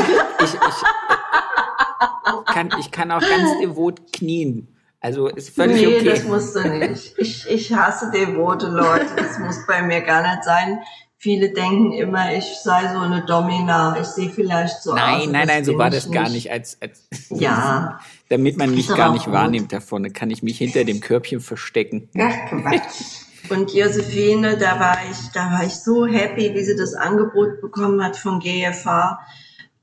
ich, 0.45 0.55
ich, 0.55 2.45
kann, 2.53 2.71
ich 2.79 2.91
kann 2.91 3.11
auch 3.11 3.21
ganz 3.21 3.59
devot 3.61 4.13
knien. 4.13 4.69
Also 5.01 5.29
ist 5.29 5.55
völlig 5.55 5.83
nee, 5.83 5.87
okay. 5.87 5.99
Nee, 6.03 6.11
das 6.11 6.25
musst 6.25 6.57
du 6.57 6.67
nicht. 6.67 7.15
Ich, 7.19 7.47
ich 7.49 7.75
hasse 7.75 8.11
devote 8.11 8.69
Leute. 8.69 9.07
Das 9.17 9.39
muss 9.39 9.67
bei 9.67 9.83
mir 9.83 10.01
gar 10.01 10.23
nicht 10.23 10.45
sein. 10.45 10.79
Viele 11.19 11.53
denken 11.53 11.93
immer, 11.93 12.35
ich 12.35 12.45
sei 12.63 12.91
so 12.93 13.01
eine 13.01 13.23
Domina. 13.25 13.99
Ich 14.01 14.07
sehe 14.07 14.31
vielleicht 14.31 14.83
so 14.83 14.95
nein, 14.95 15.15
aus. 15.15 15.21
Nein, 15.21 15.33
nein, 15.33 15.47
nein, 15.47 15.65
so 15.65 15.77
war 15.77 15.91
das 15.91 16.07
nicht. 16.07 16.15
gar 16.15 16.29
nicht. 16.31 16.51
Als, 16.51 16.79
als 16.81 17.03
ja. 17.29 18.01
damit 18.31 18.57
man 18.57 18.75
mich 18.75 18.89
gar 18.89 19.13
nicht 19.13 19.27
gut. 19.27 19.35
wahrnimmt 19.35 19.73
da 19.75 19.81
vorne, 19.81 20.11
kann 20.11 20.31
ich 20.31 20.43
mich 20.43 20.59
hinter 20.59 20.85
dem 20.85 21.01
Körbchen 21.01 21.41
verstecken. 21.41 22.09
Ach, 22.19 22.49
Quatsch. 22.49 23.24
Und 23.51 23.75
Josephine, 23.75 24.57
da 24.57 24.81
war 24.81 24.97
ich, 25.11 25.29
da 25.33 25.51
war 25.53 25.65
ich 25.65 25.75
so 25.75 26.07
happy, 26.07 26.55
wie 26.55 26.65
sie 26.65 26.77
das 26.77 26.95
Angebot 26.95 27.61
bekommen 27.61 28.03
hat 28.03 28.17
von 28.17 28.41
GFH, 28.41 29.21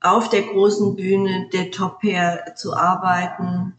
auf 0.02 0.30
der 0.30 0.42
großen 0.42 0.96
Bühne 0.96 1.48
der 1.54 1.70
Top 1.70 2.02
Hair 2.02 2.56
zu 2.56 2.76
arbeiten, 2.76 3.74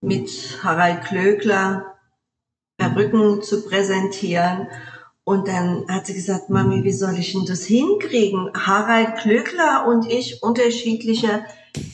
mit 0.00 0.30
Harald 0.62 1.04
Klöckler 1.04 1.94
Perücken 2.76 3.42
zu 3.42 3.64
präsentieren. 3.64 4.68
Und 5.24 5.48
dann 5.48 5.86
hat 5.88 6.06
sie 6.06 6.14
gesagt, 6.14 6.50
Mami, 6.50 6.84
wie 6.84 6.92
soll 6.92 7.18
ich 7.18 7.32
denn 7.32 7.46
das 7.46 7.64
hinkriegen? 7.64 8.50
Harald 8.54 9.16
Klöckler 9.16 9.86
und 9.88 10.10
ich 10.10 10.42
unterschiedlicher 10.42 11.44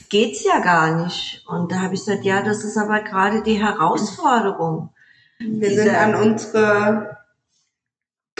geht's 0.08 0.44
ja 0.44 0.58
gar 0.58 1.04
nicht. 1.04 1.44
Und 1.46 1.70
da 1.70 1.80
habe 1.82 1.94
ich 1.94 2.00
gesagt, 2.04 2.24
ja, 2.24 2.42
das 2.42 2.64
ist 2.64 2.76
aber 2.76 3.00
gerade 3.02 3.42
die 3.42 3.62
Herausforderung. 3.62 4.90
Wir 5.38 5.70
sind 5.70 5.94
an 5.94 6.16
unsere 6.16 7.19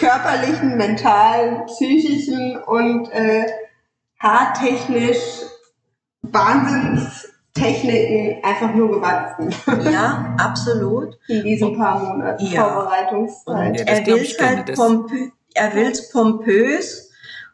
körperlichen, 0.01 0.77
mentalen, 0.77 1.65
psychischen 1.67 2.61
und 2.63 3.09
äh, 3.13 3.47
haartechnisch 4.19 5.19
Wahnsinnstechniken 6.23 8.43
einfach 8.43 8.75
nur 8.75 8.91
gewachsen. 8.91 9.55
Ja, 9.91 10.35
absolut. 10.39 11.19
In 11.29 11.45
diesen 11.45 11.77
paar 11.77 11.99
Monaten 11.99 12.47
ja. 12.47 12.65
Vorbereitungszeit. 12.65 13.79
Ja, 13.79 13.85
er 13.85 14.07
will 14.07 14.27
halt 14.41 14.75
pompö 14.75 15.29
er 15.55 15.75
will's 15.75 16.11
pompös 16.13 17.11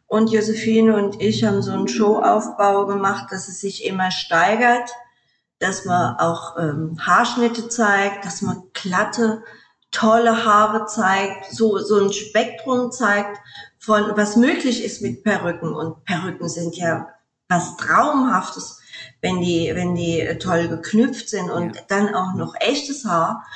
und 0.06 0.30
Josephine 0.30 0.94
und 0.96 1.22
ich 1.22 1.44
haben 1.44 1.62
so 1.62 1.72
einen 1.72 1.88
Showaufbau 1.88 2.84
gemacht, 2.86 3.28
dass 3.30 3.48
es 3.48 3.60
sich 3.60 3.86
immer 3.86 4.10
steigert, 4.10 4.90
dass 5.58 5.86
man 5.86 6.16
auch 6.18 6.58
ähm, 6.58 6.98
Haarschnitte 7.00 7.68
zeigt, 7.68 8.26
dass 8.26 8.42
man 8.42 8.64
glatte 8.74 9.42
tolle 9.96 10.44
Haare 10.44 10.86
zeigt, 10.86 11.52
so, 11.52 11.78
so 11.78 11.98
ein 11.98 12.12
Spektrum 12.12 12.92
zeigt 12.92 13.38
von, 13.78 14.12
was 14.14 14.36
möglich 14.36 14.84
ist 14.84 15.00
mit 15.00 15.24
Perücken. 15.24 15.74
Und 15.74 16.04
Perücken 16.04 16.48
sind 16.48 16.76
ja 16.76 17.08
was 17.48 17.76
Traumhaftes, 17.76 18.80
wenn 19.22 19.40
die, 19.40 19.70
wenn 19.74 19.94
die 19.94 20.36
toll 20.38 20.68
geknüpft 20.68 21.30
sind 21.30 21.50
und 21.50 21.76
ja. 21.76 21.82
dann 21.88 22.14
auch 22.14 22.34
noch 22.34 22.54
echtes 22.60 23.04
Haar. 23.06 23.46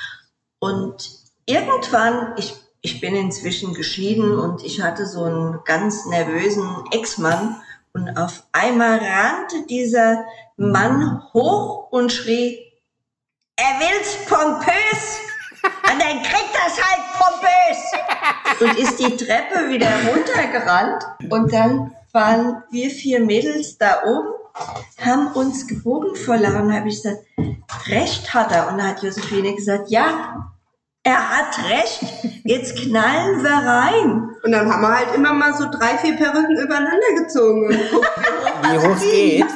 Und 0.59 1.11
irgendwann, 1.45 2.35
ich, 2.39 2.55
ich 2.81 3.01
bin 3.01 3.15
inzwischen 3.15 3.75
geschieden 3.75 4.39
und 4.39 4.65
ich 4.65 4.81
hatte 4.81 5.07
so 5.07 5.25
einen 5.25 5.59
ganz 5.65 6.07
nervösen 6.07 6.85
Ex-Mann 6.93 7.61
und 7.93 8.17
auf 8.17 8.45
einmal 8.53 8.99
rannte 8.99 9.67
dieser 9.69 10.25
Mann 10.57 11.23
hoch 11.35 11.91
und 11.91 12.13
schrie, 12.13 12.59
er 13.57 13.81
will's 13.81 14.17
pompös 14.27 15.30
und 15.93 16.01
dann 16.01 16.23
kriegt 16.23 16.55
das 16.55 16.81
halt 16.81 17.01
pompös. 17.19 18.61
Und 18.61 18.79
ist 18.79 18.99
die 18.99 19.17
Treppe 19.17 19.69
wieder 19.69 19.89
runtergerannt. 20.07 21.05
Und 21.31 21.53
dann 21.53 21.95
waren 22.13 22.63
wir 22.71 22.91
vier 22.91 23.21
Mädels 23.21 23.79
da 23.79 24.03
oben, 24.05 24.35
haben 25.01 25.29
uns 25.33 25.67
gebogen 25.67 26.15
vor 26.17 26.37
Lachen. 26.37 26.75
habe 26.75 26.89
ich 26.89 27.03
gesagt, 27.03 27.25
recht 27.87 28.35
hat 28.35 28.53
er. 28.53 28.69
Und 28.69 28.79
dann 28.79 28.89
hat 28.89 29.03
Josephine 29.03 29.55
gesagt, 29.55 29.91
ja, 29.91 30.53
er 31.03 31.31
hat 31.31 31.59
recht, 31.71 32.01
jetzt 32.45 32.77
knallen 32.77 33.43
wir 33.43 33.51
rein. 33.51 34.29
Und 34.43 34.53
dann 34.53 34.71
haben 34.73 34.83
wir 34.83 34.97
halt 34.97 35.15
immer 35.15 35.33
mal 35.35 35.53
so 35.55 35.65
drei, 35.71 35.97
vier 35.99 36.17
Perücken 36.17 36.57
übereinander 36.57 37.15
gezogen. 37.17 37.71
Wie 37.71 38.79
hoch 38.79 38.97
es 38.97 39.03
geht. 39.03 39.47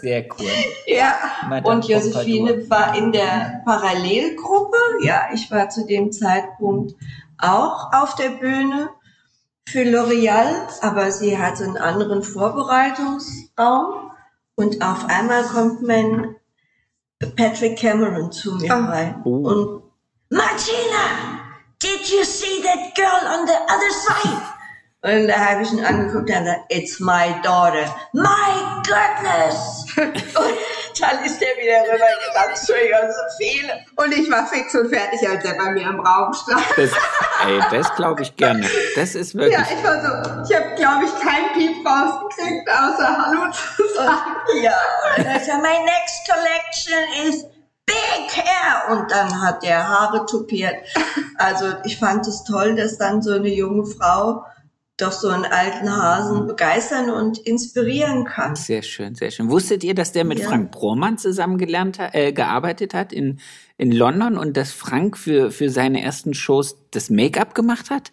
Sehr 0.00 0.24
cool. 0.38 0.46
Ja, 0.86 1.14
Madame 1.48 1.76
und 1.76 1.88
Josephine 1.88 2.68
war 2.70 2.96
in 2.96 3.12
der 3.12 3.60
Parallelgruppe. 3.66 4.76
Ja, 5.02 5.28
ich 5.32 5.50
war 5.50 5.68
zu 5.68 5.86
dem 5.86 6.10
Zeitpunkt 6.12 6.94
auch 7.38 7.92
auf 7.92 8.14
der 8.16 8.30
Bühne. 8.30 8.90
für 9.68 9.82
L'Oreal, 9.84 10.52
aber 10.80 11.12
sie 11.12 11.38
hatte 11.38 11.62
einen 11.64 11.76
anderen 11.76 12.22
Vorbereitungsraum 12.24 14.10
und 14.56 14.82
auf 14.82 15.06
einmal 15.08 15.44
kommt 15.44 15.82
mein 15.82 16.34
Patrick 17.36 17.78
Cameron 17.78 18.32
zu 18.32 18.56
mir 18.56 18.72
Ah. 18.74 18.86
rein 18.86 19.20
Oh. 19.24 19.30
und 19.48 19.82
Martina, 20.32 21.40
did 21.80 22.08
you 22.08 22.24
see 22.24 22.62
that 22.62 22.94
girl 22.94 23.20
on 23.34 23.46
the 23.46 23.58
other 23.68 23.90
side? 23.90 24.42
Und 25.02 25.26
da 25.26 25.34
habe 25.34 25.62
ich 25.62 25.72
ihn 25.72 25.84
angeguckt 25.84 26.28
und 26.28 26.30
er 26.30 26.40
gesagt, 26.40 26.60
it's 26.68 27.00
my 27.00 27.34
daughter. 27.42 27.92
My 28.12 28.82
goodness! 28.86 29.86
und 29.96 31.00
dann 31.00 31.24
ist 31.24 31.42
er 31.42 31.56
wieder 31.60 31.82
rübergegangen, 31.82 32.50
Entschuldigung, 32.50 33.10
so 33.10 33.44
viele. 33.44 33.72
Und 33.96 34.12
ich 34.12 34.30
war 34.30 34.46
fix 34.46 34.72
und 34.76 34.90
fertig, 34.90 35.28
als 35.28 35.44
er 35.44 35.54
bei 35.54 35.72
mir 35.72 35.88
im 35.88 35.98
Raum 35.98 36.32
stand. 36.32 36.64
Das, 36.76 36.90
ey, 37.46 37.60
das 37.72 37.92
glaube 37.96 38.22
ich 38.22 38.36
gerne. 38.36 38.68
Das 38.94 39.16
ist 39.16 39.34
wirklich. 39.34 39.58
Ja, 39.58 39.66
ich 39.68 39.82
war 39.82 40.00
so, 40.00 40.52
ich 40.52 40.60
habe, 40.60 40.74
glaube 40.76 41.06
ich, 41.06 41.20
keinen 41.26 41.52
Piep 41.54 41.84
rausgekriegt, 41.84 42.70
außer 42.70 43.26
Hallo 43.26 43.50
zu 43.50 43.94
sagen. 43.96 44.36
Ja, 44.62 44.76
er, 45.16 45.56
my 45.58 45.76
next 45.84 46.28
collection 46.28 47.26
is 47.26 47.46
big 47.90 48.36
hair. 48.44 48.96
Und 48.96 49.10
dann 49.10 49.40
hat 49.40 49.64
er 49.64 49.88
Haare 49.88 50.26
tupiert. 50.26 50.74
Also 51.42 51.64
ich 51.86 51.96
fand 51.96 52.26
es 52.26 52.44
toll, 52.44 52.74
dass 52.74 52.98
dann 52.98 53.22
so 53.22 53.32
eine 53.32 53.48
junge 53.48 53.86
Frau 53.86 54.44
doch 54.98 55.10
so 55.12 55.28
einen 55.28 55.46
alten 55.46 55.90
Hasen 55.90 56.46
begeistern 56.46 57.08
und 57.08 57.38
inspirieren 57.38 58.26
kann. 58.26 58.56
Sehr 58.56 58.82
schön, 58.82 59.14
sehr 59.14 59.30
schön. 59.30 59.48
Wusstet 59.48 59.82
ihr, 59.82 59.94
dass 59.94 60.12
der 60.12 60.24
mit 60.24 60.38
Ja. 60.40 60.48
Frank 60.48 60.70
Brohrmann 60.70 61.16
zusammengelernt 61.16 61.98
hat, 61.98 62.14
äh, 62.14 62.32
gearbeitet 62.34 62.92
hat 62.92 63.14
in, 63.14 63.40
in 63.78 63.90
London 63.90 64.36
und 64.36 64.58
dass 64.58 64.70
Frank 64.72 65.16
für, 65.16 65.50
für 65.50 65.70
seine 65.70 66.02
ersten 66.02 66.34
Shows 66.34 66.76
das 66.90 67.08
Make-up 67.08 67.54
gemacht 67.54 67.88
hat? 67.88 68.12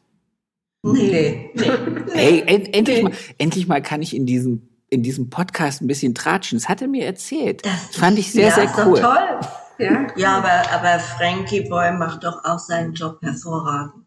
Nee, 0.83 1.51
nee. 1.53 1.65
Ey, 2.13 2.43
en 2.47 2.65
endlich, 2.73 2.97
Nee. 2.97 3.03
mal, 3.03 3.11
endlich 3.37 3.67
mal 3.67 3.81
kann 3.81 4.01
ich 4.01 4.15
in 4.15 4.25
diesem, 4.25 4.69
in 4.89 5.03
diesem 5.03 5.29
Podcast 5.29 5.81
ein 5.81 5.87
bisschen 5.87 6.15
tratschen. 6.15 6.57
Das 6.57 6.69
hat 6.69 6.81
er 6.81 6.87
mir 6.87 7.05
erzählt. 7.05 7.65
Das, 7.65 7.97
fand 7.97 8.17
ich 8.19 8.31
sehr, 8.31 8.47
ja, 8.47 8.55
sehr 8.55 8.63
ist 8.63 8.77
doch 8.77 8.85
cool. 8.87 9.01
toll. 9.01 9.39
Ja. 9.77 10.07
Ja, 10.15 10.37
aber, 10.37 10.71
aber 10.71 10.99
Frankie 10.99 11.61
Boy 11.61 11.91
macht 11.91 12.23
doch 12.23 12.43
auch 12.43 12.59
seinen 12.59 12.93
Job 12.93 13.19
hervorragend. 13.21 14.05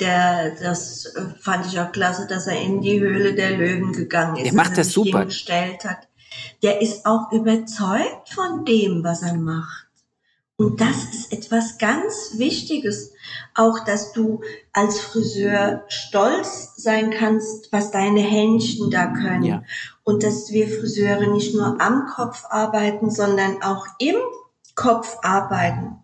Der, 0.00 0.56
das 0.60 1.14
fand 1.40 1.66
ich 1.66 1.78
auch 1.78 1.92
klasse, 1.92 2.26
dass 2.26 2.46
er 2.46 2.60
in 2.60 2.80
die 2.80 3.00
Höhle 3.00 3.34
der 3.34 3.56
Löwen 3.56 3.92
gegangen 3.92 4.36
ist. 4.36 4.46
Der 4.46 4.54
macht 4.54 4.72
er 4.72 4.76
das 4.78 4.86
sich 4.86 4.94
super. 4.94 5.20
hingestellt 5.20 5.84
hat. 5.84 6.08
Der 6.62 6.82
ist 6.82 7.06
auch 7.06 7.30
überzeugt 7.30 8.28
von 8.30 8.64
dem, 8.64 9.04
was 9.04 9.22
er 9.22 9.34
macht. 9.34 9.84
Und 10.56 10.80
das 10.80 11.04
ist 11.12 11.32
etwas 11.32 11.78
ganz 11.78 12.34
Wichtiges. 12.36 13.12
Auch, 13.54 13.84
dass 13.84 14.12
du 14.12 14.40
als 14.72 15.00
Friseur 15.00 15.84
stolz 15.88 16.74
sein 16.76 17.10
kannst, 17.10 17.72
was 17.72 17.90
deine 17.90 18.20
Händchen 18.20 18.90
da 18.90 19.06
können. 19.06 19.44
Ja. 19.44 19.62
Und 20.04 20.22
dass 20.22 20.50
wir 20.52 20.68
Friseure 20.68 21.26
nicht 21.32 21.54
nur 21.54 21.80
am 21.80 22.06
Kopf 22.06 22.44
arbeiten, 22.50 23.10
sondern 23.10 23.62
auch 23.62 23.86
im 23.98 24.16
Kopf 24.74 25.16
arbeiten. 25.22 25.96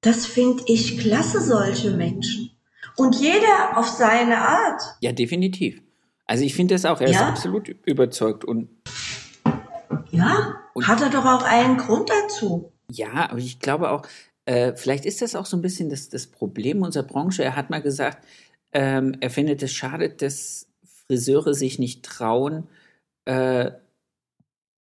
Das 0.00 0.26
finde 0.26 0.62
ich 0.66 0.98
klasse, 0.98 1.40
solche 1.42 1.90
Menschen. 1.90 2.50
Und 2.96 3.16
jeder 3.16 3.76
auf 3.76 3.86
seine 3.88 4.38
Art. 4.38 4.80
Ja, 5.00 5.12
definitiv. 5.12 5.82
Also 6.26 6.44
ich 6.44 6.54
finde 6.54 6.74
das 6.74 6.84
auch, 6.84 7.00
er 7.00 7.08
ist 7.08 7.16
Ja. 7.20 7.28
absolut 7.28 7.68
überzeugt 7.86 8.44
und 8.44 8.68
Ja, 10.10 10.56
Und- 10.74 10.88
hat 10.88 11.00
er 11.02 11.10
doch 11.10 11.24
auch 11.24 11.42
einen 11.42 11.76
Grund 11.78 12.10
dazu. 12.10 12.72
Ja, 12.90 13.30
aber 13.30 13.38
ich 13.38 13.60
glaube 13.60 13.90
auch, 13.90 14.02
äh, 14.46 14.74
vielleicht 14.74 15.04
ist 15.04 15.20
das 15.22 15.34
auch 15.34 15.46
so 15.46 15.56
ein 15.56 15.62
bisschen 15.62 15.90
das, 15.90 16.08
das 16.08 16.26
Problem 16.26 16.82
unserer 16.82 17.02
Branche. 17.04 17.44
Er 17.44 17.56
hat 17.56 17.68
mal 17.70 17.82
gesagt, 17.82 18.26
ähm, 18.72 19.16
er 19.20 19.30
findet 19.30 19.62
es 19.62 19.72
schade, 19.72 20.08
dass 20.10 20.66
Friseure 21.06 21.54
sich 21.54 21.78
nicht 21.78 22.04
trauen, 22.04 22.68
äh, 23.26 23.70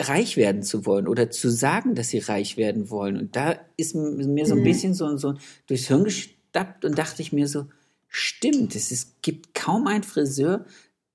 reich 0.00 0.36
werden 0.36 0.62
zu 0.62 0.86
wollen 0.86 1.06
oder 1.06 1.30
zu 1.30 1.50
sagen, 1.50 1.94
dass 1.94 2.08
sie 2.08 2.18
reich 2.18 2.56
werden 2.56 2.90
wollen. 2.90 3.16
Und 3.16 3.36
da 3.36 3.56
ist 3.76 3.94
mir 3.94 4.46
so 4.46 4.54
ein 4.54 4.60
Mhm. 4.60 4.64
bisschen 4.64 4.94
so, 4.94 5.16
so 5.16 5.34
durchs 5.66 5.88
Hirn 5.88 6.04
gestappt 6.04 6.84
und 6.84 6.98
dachte 6.98 7.22
ich 7.22 7.32
mir 7.32 7.46
so, 7.46 7.66
stimmt, 8.08 8.74
es 8.74 8.90
ist, 8.90 9.22
gibt 9.22 9.54
kaum 9.54 9.86
einen 9.86 10.02
Friseur, 10.02 10.64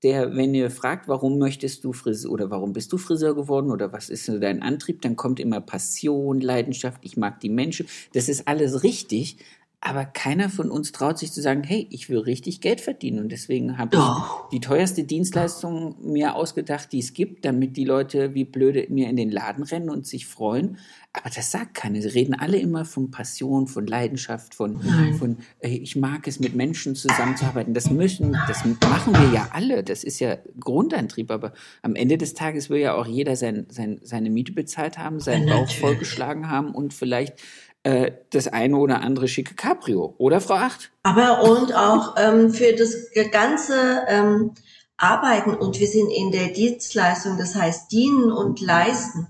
der, 0.02 0.36
wenn 0.36 0.54
ihr 0.54 0.70
fragt, 0.70 1.08
warum 1.08 1.38
möchtest 1.38 1.82
du 1.82 1.92
Friseur 1.92 2.30
oder 2.30 2.50
warum 2.50 2.72
bist 2.72 2.92
du 2.92 2.98
Friseur 2.98 3.34
geworden 3.34 3.70
oder 3.70 3.92
was 3.92 4.08
ist 4.10 4.28
dein 4.28 4.62
Antrieb, 4.62 5.02
dann 5.02 5.16
kommt 5.16 5.40
immer 5.40 5.60
Passion, 5.60 6.40
Leidenschaft, 6.40 7.00
ich 7.02 7.16
mag 7.16 7.40
die 7.40 7.48
Menschen. 7.48 7.86
Das 8.12 8.28
ist 8.28 8.46
alles 8.46 8.82
richtig, 8.82 9.38
aber 9.80 10.04
keiner 10.04 10.48
von 10.48 10.70
uns 10.70 10.90
traut 10.90 11.18
sich 11.18 11.32
zu 11.32 11.42
sagen, 11.42 11.62
hey, 11.62 11.86
ich 11.90 12.08
will 12.08 12.18
richtig 12.18 12.60
Geld 12.60 12.80
verdienen 12.80 13.20
und 13.20 13.30
deswegen 13.30 13.78
habe 13.78 13.96
ich 13.96 14.50
die 14.50 14.60
teuerste 14.60 15.04
Dienstleistung 15.04 15.96
mir 16.02 16.34
ausgedacht, 16.34 16.90
die 16.92 16.98
es 16.98 17.12
gibt, 17.12 17.44
damit 17.44 17.76
die 17.76 17.84
Leute 17.84 18.34
wie 18.34 18.44
blöde 18.44 18.86
mir 18.88 19.08
in 19.08 19.16
den 19.16 19.30
Laden 19.30 19.62
rennen 19.62 19.90
und 19.90 20.06
sich 20.06 20.26
freuen. 20.26 20.78
Aber 21.12 21.30
das 21.30 21.50
sagt 21.50 21.74
keiner. 21.74 22.02
Sie 22.02 22.08
reden 22.08 22.34
alle 22.34 22.58
immer 22.58 22.84
von 22.84 23.10
Passion, 23.10 23.68
von 23.68 23.86
Leidenschaft, 23.86 24.54
von, 24.54 24.80
Nein. 24.84 25.14
von 25.14 25.38
äh, 25.60 25.68
ich 25.68 25.96
mag 25.96 26.28
es, 26.28 26.40
mit 26.40 26.54
Menschen 26.54 26.94
zusammenzuarbeiten. 26.94 27.72
Das 27.72 27.90
müssen, 27.90 28.36
das 28.46 28.64
machen 28.86 29.14
wir 29.14 29.32
ja 29.32 29.48
alle. 29.52 29.82
Das 29.82 30.04
ist 30.04 30.20
ja 30.20 30.36
Grundantrieb. 30.60 31.30
Aber 31.30 31.54
am 31.80 31.94
Ende 31.94 32.18
des 32.18 32.34
Tages 32.34 32.68
will 32.68 32.80
ja 32.80 32.94
auch 32.94 33.06
jeder 33.06 33.34
sein, 33.34 33.64
sein, 33.70 33.98
seine 34.02 34.28
Miete 34.28 34.52
bezahlt 34.52 34.98
haben, 34.98 35.18
seinen 35.18 35.48
Bauch 35.48 35.70
vollgeschlagen 35.70 36.50
haben 36.50 36.74
und 36.74 36.92
vielleicht 36.92 37.40
äh, 37.86 38.12
das 38.30 38.48
eine 38.48 38.76
oder 38.78 39.00
andere 39.02 39.28
schicke 39.28 39.54
Cabrio. 39.54 40.16
Oder, 40.18 40.40
Frau 40.40 40.54
Acht? 40.54 40.90
Aber 41.04 41.44
und 41.44 41.72
auch 41.72 42.16
ähm, 42.18 42.52
für 42.52 42.72
das 42.72 42.92
ganze 43.30 43.74
ähm, 44.08 44.50
Arbeiten 44.96 45.54
und 45.54 45.78
wir 45.78 45.86
sind 45.86 46.10
in 46.10 46.32
der 46.32 46.48
Dienstleistung, 46.48 47.38
das 47.38 47.54
heißt 47.54 47.92
dienen 47.92 48.32
und 48.32 48.60
leisten. 48.60 49.28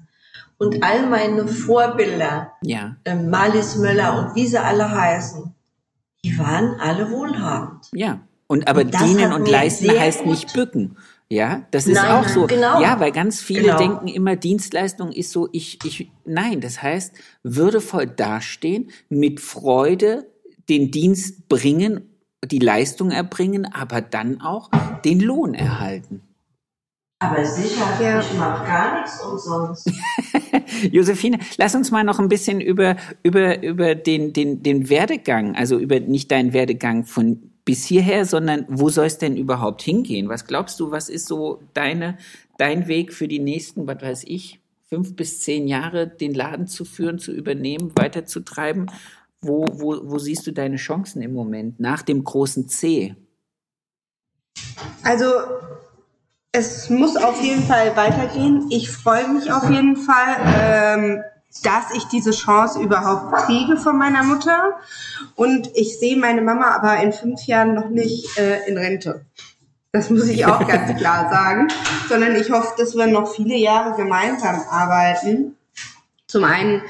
Und 0.57 0.83
all 0.83 1.07
meine 1.07 1.47
Vorbilder, 1.47 2.53
Ja, 2.63 2.97
ähm, 3.05 3.29
Marlies 3.29 3.77
Möller 3.77 4.19
und 4.19 4.35
wie 4.37 4.47
sie 4.47 4.57
alle 4.59 4.91
heißen, 4.91 5.55
die 6.25 6.39
waren 6.39 6.81
alle 6.81 7.11
wohlhabend. 7.11 7.89
ja. 7.93 8.21
Und 8.49 8.69
aber 8.69 8.83
Und 8.83 8.95
dienen 9.01 9.33
und 9.33 9.49
leisten 9.49 9.91
heißt 9.91 10.25
nicht 10.25 10.53
bücken. 10.55 10.97
Ja, 11.29 11.67
das 11.73 11.89
ist 11.89 11.95
Nein, 11.95 12.13
auch 12.13 12.29
so. 12.29 12.47
genau. 12.47 12.81
Ja, 12.81 13.01
weil 13.01 13.11
ganz 13.11 13.41
viele 13.41 13.63
Genau. 13.63 13.79
denken 13.79 14.07
immer, 14.09 14.37
Dienstleistung 14.37 15.11
ist 15.11 15.33
so, 15.33 15.49
ich, 15.53 15.79
ich, 15.85 16.13
nein, 16.25 16.61
das 16.61 16.83
heißt, 16.83 17.15
würdevoll 17.43 18.07
dastehen, 18.07 18.91
mit 19.09 19.41
Freude 19.41 20.31
den 20.69 20.93
Dienst 20.93 21.49
bringen, 21.49 22.09
die 22.45 22.61
Leistung 22.61 23.11
erbringen, 23.11 23.65
aber 23.73 24.01
dann 24.03 24.41
auch 24.41 24.71
den 25.05 25.19
Lohn 25.21 25.55
erhalten. 25.55 26.23
Aber 27.19 27.45
sicher, 27.45 27.87
Ja. 28.01 28.21
ich 28.21 28.33
mache 28.35 28.65
gar 28.67 29.01
nichts 29.01 29.21
umsonst. 29.23 29.91
Josephine, 30.93 31.39
lass 31.57 31.75
uns 31.75 31.91
mal 31.91 32.05
noch 32.05 32.21
ein 32.21 32.29
bisschen 32.29 32.61
über, 32.61 32.97
über, 33.23 33.63
über 33.65 33.95
den, 33.95 34.33
den, 34.33 34.63
den 34.63 34.89
Werdegang, 34.91 35.57
also 35.57 35.79
über 35.79 35.99
nicht 35.99 36.31
deinen 36.31 36.53
Werdegang 36.53 37.05
von 37.05 37.51
bis 37.67 37.85
hierher, 37.85 38.25
sondern 38.25 38.65
wo 38.69 38.89
soll 38.89 39.07
es 39.07 39.19
denn 39.19 39.37
überhaupt 39.37 39.83
hingehen? 39.83 40.31
Was 40.31 40.47
glaubst 40.47 40.81
du, 40.81 40.93
was 40.93 41.11
ist 41.11 41.27
so 41.27 41.61
deine, 41.75 42.17
dein 42.57 42.87
Weg 42.87 43.13
für 43.13 43.29
die 43.29 43.41
nächsten, 43.41 43.87
was 43.87 44.01
weiß 44.01 44.25
ich, 44.27 44.61
fünf 44.89 45.17
bis 45.17 45.41
zehn 45.41 45.67
Jahre, 45.67 46.07
den 46.07 46.33
Laden 46.33 46.69
zu 46.69 46.85
führen, 46.85 47.19
zu 47.19 47.33
übernehmen, 47.33 47.93
weiterzutreiben? 47.97 48.91
Wo, 49.41 49.67
wo, 49.73 49.99
wo 50.05 50.19
siehst 50.19 50.47
du 50.47 50.53
deine 50.53 50.77
Chancen 50.77 51.21
im 51.23 51.35
Moment 51.35 51.81
nach 51.81 52.03
dem 52.03 52.23
großen 52.23 52.69
C? 52.69 53.17
Also 55.03 55.27
es 56.53 56.89
muss 56.89 57.17
auf 57.17 57.43
jeden 57.43 57.65
Fall 57.65 57.97
weitergehen. 57.97 58.69
Ich 58.71 58.91
freue 58.91 59.29
mich 59.29 59.53
auf 59.53 59.69
jeden 59.69 59.97
Fall, 59.97 60.37
ähm, 60.61 61.23
dass 61.63 61.93
ich 61.95 62.05
diese 62.05 62.31
Chance 62.31 62.81
überhaupt 62.81 63.33
kriege 63.45 63.77
von 63.77 63.99
meiner 63.99 64.23
Mutter. 64.23 64.75
Und 65.35 65.71
ich 65.75 65.99
sehe 65.99 66.17
meine 66.17 66.43
Mama 66.43 66.71
aber 66.71 66.97
in 66.99 67.13
fünf 67.13 67.47
Jahren 67.47 67.75
noch 67.75 67.89
nicht 67.89 68.39
äh, 68.39 68.67
in 68.67 68.77
Rente. 68.77 69.25
Das 69.93 70.11
muss 70.11 70.29
ich 70.29 70.45
auch 70.47 70.67
ganz 70.67 70.95
klar 70.99 71.31
sagen. 71.31 71.69
Sondern 72.09 72.37
ich 72.37 72.51
hoffe, 72.51 72.75
dass 72.79 72.95
wir 72.95 73.07
noch 73.07 73.33
viele 73.33 73.57
Jahre 73.57 73.97
gemeinsam 73.97 74.63
arbeiten. 74.71 75.57
Zum 76.27 76.45
einen 76.45 76.83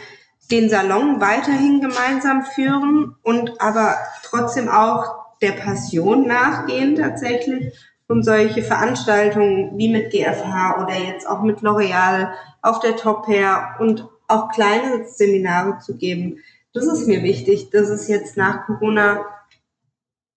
den 0.51 0.69
Salon 0.69 1.21
weiterhin 1.21 1.81
gemeinsam 1.81 2.45
führen 2.45 3.17
und 3.23 3.61
aber 3.61 3.97
trotzdem 4.23 4.69
auch 4.69 5.27
der 5.43 5.53
Passion 5.53 6.27
nachgehen 6.27 6.97
tatsächlich 6.97 7.75
und 8.09 8.25
solche 8.25 8.62
Veranstaltungen 8.62 9.77
wie 9.77 9.89
mit 9.89 10.11
GFH 10.11 10.83
oder 10.83 10.95
jetzt 10.95 11.29
auch 11.29 11.43
mit 11.43 11.61
L'Oreal 11.61 12.33
auf 12.62 12.81
der 12.81 12.97
Top 12.97 13.27
Hair 13.27 13.77
und 13.81 14.09
auch 14.29 14.51
kleine 14.51 15.07
Seminare 15.07 15.79
zu 15.79 15.97
geben. 15.97 16.39
Das 16.72 16.87
ist 16.87 17.07
mir 17.07 17.22
wichtig, 17.22 17.70
dass 17.70 17.89
es 17.89 18.09
jetzt 18.09 18.37
nach 18.37 18.66
Corona 18.66 19.24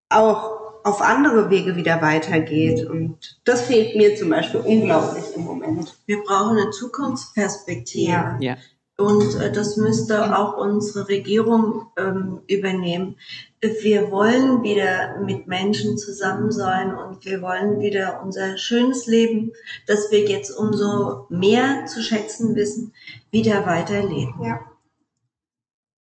auch 0.10 0.60
auf 0.84 1.02
andere 1.02 1.50
Wege 1.50 1.76
wieder 1.76 2.02
weitergeht. 2.02 2.86
Und 2.86 3.40
das 3.44 3.62
fehlt 3.62 3.96
mir 3.96 4.16
zum 4.16 4.30
Beispiel 4.30 4.62
unglaublich 4.62 5.26
im 5.36 5.44
Moment. 5.44 5.96
Wir 6.06 6.24
brauchen 6.24 6.58
eine 6.58 6.72
Zukunftsperspektive. 6.72 8.12
Ja. 8.12 8.38
Ja, 8.40 8.58
Und 8.98 9.36
äh, 9.36 9.52
das 9.52 9.78
müsste 9.78 10.38
auch 10.38 10.58
unsere 10.58 11.08
Regierung 11.08 11.88
ähm, 11.98 12.40
übernehmen. 12.48 13.18
Wir 13.62 14.10
wollen 14.10 14.64
wieder 14.64 15.20
mit 15.20 15.48
Menschen 15.48 15.98
zusammen 15.98 16.52
sein 16.52 16.96
und 16.96 17.26
wir 17.26 17.42
wollen 17.42 17.82
wieder 17.82 18.22
unser 18.24 18.58
schönes 18.58 19.06
Leben, 19.06 19.52
das 19.86 20.12
wir 20.12 20.26
jetzt 20.30 20.52
umso 20.52 21.26
mehr 21.28 21.86
zu 21.86 22.02
schätzen 22.02 22.56
wissen, 22.56 22.94
wieder 23.32 23.66
weiterleben. 23.66 24.36
Ja. 24.44 24.60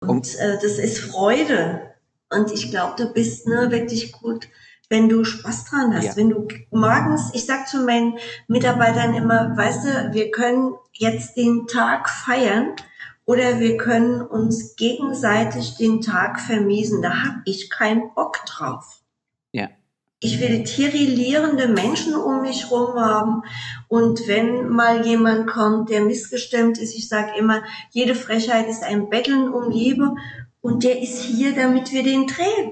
Und 0.02 0.36
äh, 0.36 0.60
das 0.62 0.78
ist 0.78 1.00
Freude. 1.00 1.96
Und 2.30 2.52
ich 2.52 2.70
glaube, 2.70 2.96
du 2.98 3.14
bist 3.14 3.48
ne, 3.48 3.72
wirklich 3.72 4.12
gut 4.12 4.48
wenn 4.90 5.10
du 5.10 5.24
Spaß 5.24 5.66
dran 5.66 5.96
hast, 5.96 6.06
ja. 6.06 6.16
wenn 6.16 6.30
du 6.30 6.48
morgens, 6.72 7.32
ich 7.34 7.46
sag 7.46 7.68
zu 7.68 7.86
meinen 7.86 8.18
Mitarbeitern 8.48 9.14
immer, 9.14 9.56
weißt 9.58 9.86
du, 9.86 10.14
wir 10.14 10.32
können 10.32 10.76
jetzt 10.94 11.38
den 11.38 11.68
Tag 11.68 12.10
feiern 12.10 12.76
oder 13.26 13.60
wir 13.60 13.78
können 13.78 14.22
uns 14.22 14.76
gegenseitig 14.76 15.78
den 15.78 16.02
Tag 16.02 16.40
vermiesen. 16.40 17.02
Da 17.02 17.24
hab 17.24 17.36
ich 17.46 17.70
keinen 17.70 18.14
Bock 18.14 18.46
drauf. 18.46 19.02
Ja. 19.52 19.70
Ich 20.20 20.40
will 20.40 20.64
tirillierende 20.64 21.68
Menschen 21.68 22.16
um 22.16 22.42
mich 22.42 22.72
rum 22.72 22.96
haben. 22.96 23.44
Und 23.88 24.28
wenn 24.28 24.70
mal 24.70 25.06
jemand 25.06 25.48
kommt, 25.48 25.90
der 25.90 26.02
missgestimmt 26.02 26.78
ist, 26.78 26.96
ich 26.96 27.08
sage 27.08 27.38
immer, 27.38 27.64
jede 27.92 28.16
Frechheit 28.16 28.68
ist 28.68 28.84
ein 28.84 29.10
Betteln 29.10 29.50
um 29.54 29.72
Liebe. 29.72 30.16
Und 30.62 30.84
der 30.84 31.02
ist 31.02 31.22
hier, 31.22 31.54
damit 31.54 31.92
wir 31.92 32.04
den 32.04 32.28
drehen 32.28 32.72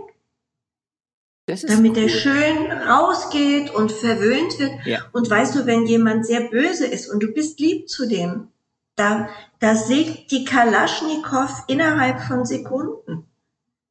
damit 1.45 1.97
cool. 1.97 2.03
er 2.03 2.09
schön 2.09 2.71
rausgeht 2.71 3.73
und 3.73 3.91
verwöhnt 3.91 4.57
wird. 4.59 4.71
Ja. 4.85 4.99
Und 5.11 5.29
weißt 5.29 5.55
du, 5.55 5.65
wenn 5.65 5.85
jemand 5.85 6.25
sehr 6.25 6.49
böse 6.49 6.85
ist 6.85 7.09
und 7.09 7.21
du 7.21 7.27
bist 7.33 7.59
lieb 7.59 7.89
zu 7.89 8.07
dem, 8.07 8.47
da, 8.95 9.29
da 9.59 9.75
sägt 9.75 10.31
die 10.31 10.45
Kalaschnikow 10.45 11.63
innerhalb 11.67 12.21
von 12.21 12.45
Sekunden, 12.45 13.25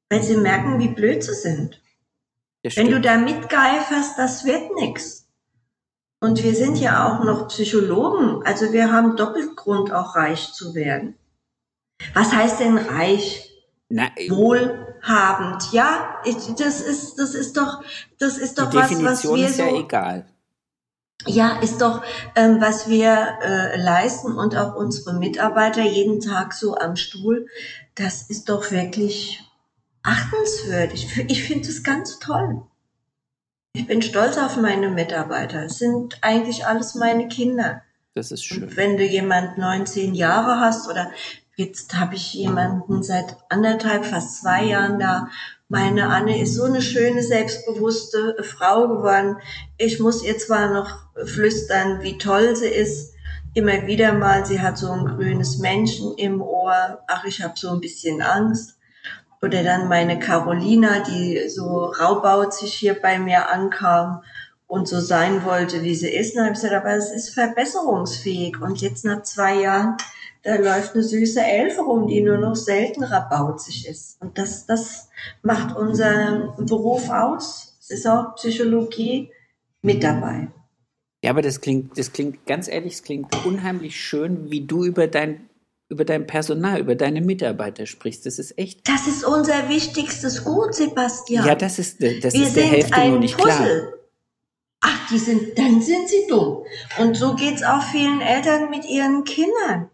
weil 0.08 0.22
sie 0.22 0.36
merken, 0.36 0.78
wie 0.78 0.88
blöd 0.88 1.22
sie 1.22 1.34
sind. 1.34 1.81
Wenn 2.62 2.90
du 2.90 3.00
da 3.00 3.16
mitgeiferst, 3.16 4.18
das 4.18 4.44
wird 4.44 4.74
nix. 4.76 5.28
Und 6.20 6.42
wir 6.44 6.54
sind 6.54 6.76
ja 6.76 7.08
auch 7.08 7.24
noch 7.24 7.48
Psychologen, 7.48 8.44
also 8.44 8.72
wir 8.72 8.92
haben 8.92 9.16
doppelt 9.16 9.56
Grund, 9.56 9.92
auch 9.92 10.14
reich 10.14 10.52
zu 10.52 10.74
werden. 10.74 11.16
Was 12.14 12.32
heißt 12.32 12.60
denn 12.60 12.78
reich? 12.78 13.48
Na, 13.88 14.08
wohlhabend. 14.28 15.72
Ja, 15.72 16.20
ich, 16.24 16.36
das 16.54 16.80
ist, 16.80 17.16
das 17.16 17.34
ist 17.34 17.56
doch, 17.56 17.82
das 18.18 18.38
ist 18.38 18.58
doch 18.58 18.72
was, 18.72 19.02
was 19.02 19.24
wir 19.24 19.46
ist 19.46 19.56
so. 19.56 19.64
Ja, 19.64 19.80
egal. 19.80 20.26
Ja, 21.26 21.60
ist 21.60 21.80
doch, 21.80 22.02
ähm, 22.34 22.60
was 22.60 22.88
wir 22.88 23.38
äh, 23.42 23.76
leisten 23.80 24.32
und 24.38 24.56
auch 24.56 24.74
unsere 24.74 25.14
Mitarbeiter 25.14 25.82
jeden 25.82 26.20
Tag 26.20 26.52
so 26.52 26.76
am 26.76 26.96
Stuhl, 26.96 27.46
das 27.94 28.22
ist 28.30 28.48
doch 28.48 28.70
wirklich 28.70 29.40
achtenswürdig. 30.02 31.24
Ich 31.28 31.44
finde 31.44 31.68
das 31.68 31.82
ganz 31.82 32.18
toll. 32.18 32.62
Ich 33.74 33.86
bin 33.86 34.02
stolz 34.02 34.36
auf 34.36 34.56
meine 34.56 34.90
Mitarbeiter. 34.90 35.64
Es 35.64 35.78
sind 35.78 36.18
eigentlich 36.20 36.66
alles 36.66 36.94
meine 36.94 37.28
Kinder. 37.28 37.82
Das 38.14 38.30
ist 38.30 38.44
schön. 38.44 38.64
Und 38.64 38.76
wenn 38.76 38.98
du 38.98 39.04
jemand 39.04 39.56
19 39.56 40.14
Jahre 40.14 40.60
hast 40.60 40.88
oder 40.88 41.10
Jetzt 41.54 41.94
habe 41.94 42.14
ich 42.14 42.32
jemanden 42.32 43.02
seit 43.02 43.36
anderthalb, 43.50 44.06
fast 44.06 44.40
zwei 44.40 44.64
Jahren 44.64 44.98
da. 44.98 45.28
Meine 45.68 46.08
Anne 46.08 46.40
ist 46.40 46.54
so 46.54 46.64
eine 46.64 46.80
schöne, 46.80 47.22
selbstbewusste 47.22 48.42
Frau 48.42 48.88
geworden. 48.88 49.36
Ich 49.76 50.00
muss 50.00 50.24
ihr 50.24 50.38
zwar 50.38 50.72
noch 50.72 50.98
flüstern, 51.26 52.02
wie 52.02 52.16
toll 52.16 52.56
sie 52.56 52.68
ist. 52.68 53.12
Immer 53.52 53.86
wieder 53.86 54.14
mal, 54.14 54.46
sie 54.46 54.60
hat 54.60 54.78
so 54.78 54.90
ein 54.92 55.04
grünes 55.04 55.58
Menschen 55.58 56.14
im 56.16 56.40
Ohr. 56.40 57.00
Ach, 57.06 57.24
ich 57.26 57.42
habe 57.42 57.54
so 57.56 57.70
ein 57.70 57.80
bisschen 57.80 58.22
Angst. 58.22 58.78
Oder 59.42 59.64
dann 59.64 59.88
meine 59.88 60.18
Carolina, 60.18 61.00
die 61.00 61.48
so 61.48 61.86
raubauzig 61.86 62.72
hier 62.72 62.94
bei 62.94 63.18
mir 63.18 63.50
ankam 63.50 64.22
und 64.66 64.88
so 64.88 65.00
sein 65.00 65.44
wollte, 65.44 65.82
wie 65.82 65.94
sie 65.94 66.08
ist. 66.08 66.36
dann 66.36 66.44
habe 66.44 66.54
ich 66.54 66.60
gesagt, 66.60 66.84
aber 66.84 66.94
es 66.94 67.10
ist 67.10 67.34
verbesserungsfähig. 67.34 68.60
Und 68.60 68.80
jetzt 68.80 69.04
nach 69.04 69.22
zwei 69.22 69.56
Jahren 69.60 69.96
da 70.42 70.56
läuft 70.56 70.94
eine 70.94 71.04
süße 71.04 71.40
Elfe 71.40 71.82
rum, 71.82 72.08
die 72.08 72.20
nur 72.20 72.36
noch 72.38 72.56
selten 72.56 73.04
rabauzig 73.04 73.88
ist. 73.88 74.20
Und 74.20 74.38
das, 74.38 74.66
das 74.66 75.08
macht 75.42 75.76
unseren 75.76 76.66
Beruf 76.66 77.10
aus. 77.10 77.76
Es 77.80 77.90
ist 77.90 78.06
auch 78.06 78.34
Psychologie 78.34 79.30
mit 79.82 80.02
dabei. 80.02 80.48
Ja, 81.22 81.30
aber 81.30 81.42
das 81.42 81.60
klingt, 81.60 81.96
das 81.96 82.12
klingt 82.12 82.44
ganz 82.46 82.66
ehrlich, 82.66 82.94
es 82.94 83.02
klingt 83.04 83.46
unheimlich 83.46 84.00
schön, 84.00 84.50
wie 84.50 84.66
du 84.66 84.84
über 84.84 85.06
dein 85.06 85.48
über 85.92 86.04
dein 86.04 86.26
Personal, 86.26 86.80
über 86.80 86.94
deine 86.94 87.20
Mitarbeiter 87.20 87.86
sprichst. 87.86 88.26
Das 88.26 88.38
ist 88.38 88.58
echt. 88.58 88.88
Das 88.88 89.06
ist 89.06 89.24
unser 89.24 89.68
wichtigstes 89.68 90.42
Gut, 90.44 90.74
Sebastian. 90.74 91.46
Ja, 91.46 91.54
das 91.54 91.78
ist, 91.78 92.02
das 92.02 92.34
Wir 92.34 92.42
ist 92.42 92.56
der 92.56 92.64
Hälfte 92.64 93.08
nur 93.08 93.18
nicht 93.18 93.36
Puzzle. 93.36 93.54
klar. 93.54 93.92
Ach, 94.80 95.08
die 95.10 95.18
sind, 95.18 95.56
dann 95.56 95.80
sind 95.80 96.08
sie 96.08 96.26
dumm. 96.28 96.64
Und 96.98 97.16
so 97.16 97.36
geht's 97.36 97.62
auch 97.62 97.82
vielen 97.92 98.20
Eltern 98.20 98.70
mit 98.70 98.84
ihren 98.84 99.22
Kindern 99.22 99.90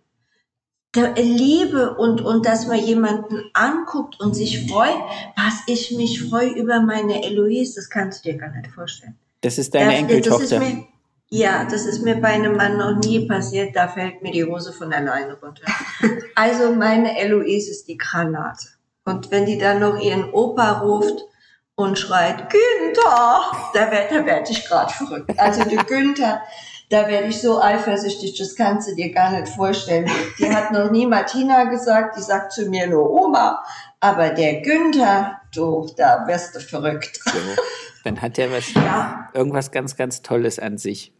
der 0.94 1.14
Liebe 1.16 1.96
und, 1.96 2.22
und 2.22 2.46
dass 2.46 2.66
man 2.66 2.78
jemanden 2.78 3.50
anguckt 3.52 4.20
und 4.20 4.34
sich 4.34 4.70
freut, 4.70 4.96
was 5.36 5.62
ich 5.66 5.92
mich 5.92 6.22
freue 6.22 6.50
über 6.50 6.80
meine 6.80 7.24
Eloise, 7.24 7.74
das 7.76 7.90
kannst 7.90 8.24
du 8.24 8.30
dir 8.30 8.38
gar 8.38 8.50
nicht 8.56 8.68
vorstellen. 8.68 9.16
Das 9.42 9.58
ist 9.58 9.74
deine 9.74 9.90
das, 9.90 10.00
Enkeltochter. 10.00 10.58
Das 10.58 10.68
ist 10.68 10.74
mir, 10.74 10.86
ja, 11.30 11.64
das 11.64 11.84
ist 11.84 12.02
mir 12.02 12.16
bei 12.16 12.28
einem 12.28 12.56
Mann 12.56 12.78
noch 12.78 12.96
nie 12.96 13.26
passiert, 13.26 13.76
da 13.76 13.88
fällt 13.88 14.22
mir 14.22 14.32
die 14.32 14.44
Hose 14.44 14.72
von 14.72 14.92
alleine 14.92 15.34
runter. 15.34 15.62
also 16.34 16.74
meine 16.74 17.18
Eloise 17.18 17.70
ist 17.70 17.86
die 17.88 17.98
Granate. 17.98 18.68
Und 19.04 19.30
wenn 19.30 19.46
die 19.46 19.58
dann 19.58 19.80
noch 19.80 20.00
ihren 20.00 20.32
Opa 20.32 20.80
ruft 20.80 21.24
und 21.74 21.98
schreit, 21.98 22.50
Günther, 22.50 23.52
da 23.74 23.90
werde 23.90 24.24
werd 24.26 24.50
ich 24.50 24.66
gerade 24.66 24.92
verrückt. 24.92 25.38
Also 25.38 25.64
der 25.64 25.84
Günther, 25.84 26.42
da 26.90 27.06
werde 27.08 27.28
ich 27.28 27.40
so 27.40 27.60
eifersüchtig, 27.60 28.36
das 28.38 28.56
kannst 28.56 28.88
du 28.88 28.94
dir 28.94 29.12
gar 29.12 29.30
nicht 29.30 29.48
vorstellen. 29.48 30.10
Die 30.38 30.50
hat 30.50 30.72
noch 30.72 30.90
nie 30.90 31.06
Martina 31.06 31.64
gesagt, 31.64 32.16
die 32.16 32.22
sagt 32.22 32.52
zu 32.52 32.66
mir 32.66 32.86
nur 32.86 33.10
Oma, 33.10 33.62
aber 34.00 34.30
der 34.30 34.62
Günther, 34.62 35.40
du, 35.54 35.86
da 35.96 36.26
wirst 36.26 36.54
du 36.54 36.60
verrückt. 36.60 37.20
So, 37.24 37.32
dann 38.08 38.22
hat 38.22 38.38
er 38.38 38.50
was, 38.50 38.72
ja. 38.72 39.28
irgendwas 39.34 39.70
ganz, 39.70 39.96
ganz 39.96 40.22
Tolles 40.22 40.58
an 40.58 40.78
sich. 40.78 41.12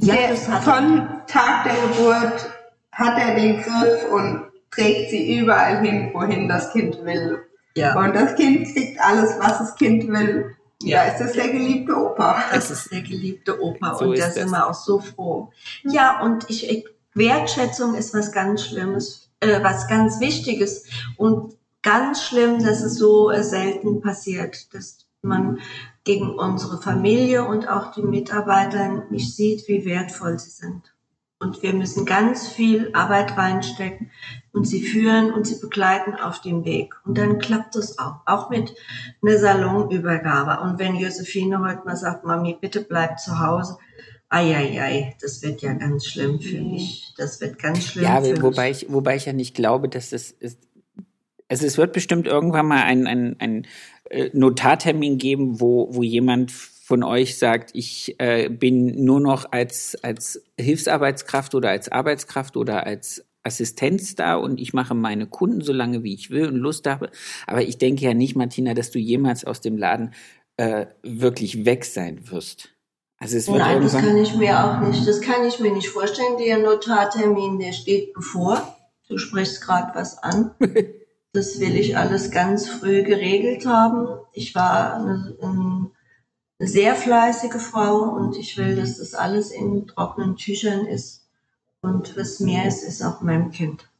Ja, 0.00 0.14
Von 0.36 1.08
Tag 1.26 1.64
der 1.64 1.74
Geburt 1.88 2.50
hat 2.92 3.18
er 3.18 3.34
den 3.34 3.60
Griff 3.62 4.10
und 4.12 4.44
trägt 4.70 5.10
sie 5.10 5.38
überall 5.38 5.80
hin, 5.80 6.10
wohin 6.12 6.48
das 6.48 6.72
Kind 6.72 7.04
will. 7.04 7.42
Ja. 7.76 7.98
Und 7.98 8.14
das 8.14 8.36
Kind 8.36 8.72
kriegt 8.72 9.00
alles, 9.00 9.36
was 9.40 9.58
das 9.58 9.74
Kind 9.74 10.06
will. 10.08 10.54
Ja, 10.82 11.04
es 11.04 11.20
ist 11.20 11.34
der 11.34 11.48
geliebte 11.48 11.96
Opa. 11.96 12.44
Das 12.52 12.70
ist 12.70 12.92
der 12.92 13.02
geliebte 13.02 13.60
Opa 13.60 13.96
so 13.96 14.06
und 14.06 14.18
da 14.18 14.30
sind 14.30 14.50
wir 14.50 14.68
auch 14.68 14.74
so 14.74 15.00
froh. 15.00 15.50
Ja, 15.82 16.20
und 16.22 16.48
ich, 16.48 16.84
Wertschätzung 17.14 17.94
ist 17.94 18.14
was 18.14 18.32
ganz 18.32 18.64
Schlimmes, 18.64 19.30
äh, 19.40 19.62
was 19.62 19.88
ganz 19.88 20.20
Wichtiges 20.20 20.84
und 21.16 21.56
ganz 21.82 22.22
schlimm, 22.22 22.62
dass 22.62 22.82
es 22.82 22.96
so 22.96 23.30
äh, 23.30 23.42
selten 23.42 24.00
passiert, 24.00 24.72
dass 24.74 25.06
man 25.22 25.58
gegen 26.04 26.30
unsere 26.30 26.80
Familie 26.80 27.44
und 27.44 27.68
auch 27.68 27.92
die 27.92 28.02
Mitarbeiter 28.02 29.06
nicht 29.10 29.34
sieht, 29.34 29.66
wie 29.68 29.84
wertvoll 29.84 30.38
sie 30.38 30.50
sind. 30.50 30.94
Und 31.40 31.62
wir 31.62 31.74
müssen 31.74 32.06
ganz 32.06 32.48
viel 32.48 32.90
Arbeit 32.94 33.36
reinstecken 33.36 34.10
und 34.52 34.66
sie 34.66 34.82
führen 34.82 35.32
und 35.32 35.46
sie 35.46 35.60
begleiten 35.60 36.14
auf 36.14 36.40
dem 36.40 36.64
Weg. 36.64 36.94
Und 37.04 37.18
dann 37.18 37.38
klappt 37.38 37.76
es 37.76 37.98
auch, 37.98 38.20
auch 38.24 38.50
mit 38.50 38.74
einer 39.22 39.38
Salonübergabe. 39.38 40.62
Und 40.62 40.78
wenn 40.78 40.96
Josephine 40.96 41.60
heute 41.60 41.84
mal 41.84 41.96
sagt, 41.96 42.24
Mami, 42.24 42.56
bitte 42.58 42.80
bleib 42.80 43.18
zu 43.18 43.40
Hause, 43.40 43.76
Eieiei, 44.30 45.14
das 45.20 45.42
wird 45.42 45.60
ja 45.60 45.74
ganz 45.74 46.06
schlimm 46.06 46.40
für 46.40 46.60
mich. 46.60 47.12
Das 47.16 47.40
wird 47.40 47.58
ganz 47.58 47.84
schlimm 47.84 48.04
ja, 48.04 48.22
für 48.22 48.42
wobei 48.42 48.70
mich. 48.70 48.84
Ich, 48.84 48.92
wobei 48.92 49.16
ich 49.16 49.26
ja 49.26 49.32
nicht 49.32 49.54
glaube, 49.54 49.88
dass 49.88 50.10
das 50.10 50.30
ist. 50.30 50.58
Also 51.48 51.66
es 51.66 51.76
wird 51.76 51.92
bestimmt 51.92 52.26
irgendwann 52.26 52.66
mal 52.66 52.82
einen 52.82 53.06
ein, 53.06 53.36
ein 53.38 53.66
äh, 54.10 54.30
Notartermin 54.32 55.18
geben, 55.18 55.60
wo, 55.60 55.88
wo 55.94 56.02
jemand 56.02 56.52
von 56.52 57.02
euch 57.02 57.38
sagt, 57.38 57.70
ich 57.72 58.16
äh, 58.18 58.48
bin 58.50 59.04
nur 59.04 59.20
noch 59.20 59.46
als, 59.50 59.96
als 60.02 60.42
Hilfsarbeitskraft 60.60 61.54
oder 61.54 61.70
als 61.70 61.90
Arbeitskraft 61.90 62.56
oder 62.56 62.86
als 62.86 63.24
Assistenz 63.42 64.14
da 64.14 64.36
und 64.36 64.60
ich 64.60 64.72
mache 64.72 64.94
meine 64.94 65.26
Kunden 65.26 65.60
so 65.60 65.72
lange, 65.72 66.02
wie 66.02 66.14
ich 66.14 66.30
will 66.30 66.48
und 66.48 66.56
Lust 66.56 66.86
habe. 66.86 67.10
Aber 67.46 67.62
ich 67.62 67.78
denke 67.78 68.04
ja 68.04 68.14
nicht, 68.14 68.36
Martina, 68.36 68.74
dass 68.74 68.90
du 68.90 68.98
jemals 68.98 69.44
aus 69.44 69.60
dem 69.60 69.76
Laden 69.76 70.12
äh, 70.56 70.86
wirklich 71.02 71.64
weg 71.64 71.84
sein 71.84 72.30
wirst. 72.30 72.70
Also 73.18 73.36
es 73.36 73.48
wird 73.48 73.58
Nein, 73.58 73.80
das 73.80 73.92
kann 73.92 74.16
ich 74.16 74.34
mir 74.34 74.58
auch 74.62 74.86
nicht. 74.86 75.06
Das 75.06 75.20
kann 75.20 75.44
ich 75.46 75.60
mir 75.60 75.72
nicht 75.72 75.88
vorstellen. 75.88 76.36
Der 76.38 76.58
Notartermin, 76.58 77.58
der 77.58 77.72
steht 77.72 78.12
bevor. 78.12 78.76
Du 79.08 79.18
sprichst 79.18 79.62
gerade 79.62 79.94
was 79.94 80.22
an. 80.22 80.54
Das 81.34 81.58
will 81.58 81.76
ich 81.76 81.98
alles 81.98 82.30
ganz 82.30 82.68
früh 82.68 83.02
geregelt 83.02 83.66
haben. 83.66 84.06
Ich 84.32 84.54
war 84.54 84.94
eine, 84.94 85.36
eine 85.42 85.90
sehr 86.60 86.94
fleißige 86.94 87.60
Frau 87.60 88.02
und 88.02 88.36
ich 88.36 88.56
will, 88.56 88.76
dass 88.76 88.98
das 88.98 89.14
alles 89.14 89.50
in 89.50 89.88
trockenen 89.88 90.36
Tüchern 90.36 90.86
ist. 90.86 91.26
Und 91.80 92.16
was 92.16 92.38
mehr 92.38 92.66
ist, 92.66 92.84
ist 92.84 93.02
auch 93.02 93.20
meinem 93.20 93.50
Kind. 93.50 93.90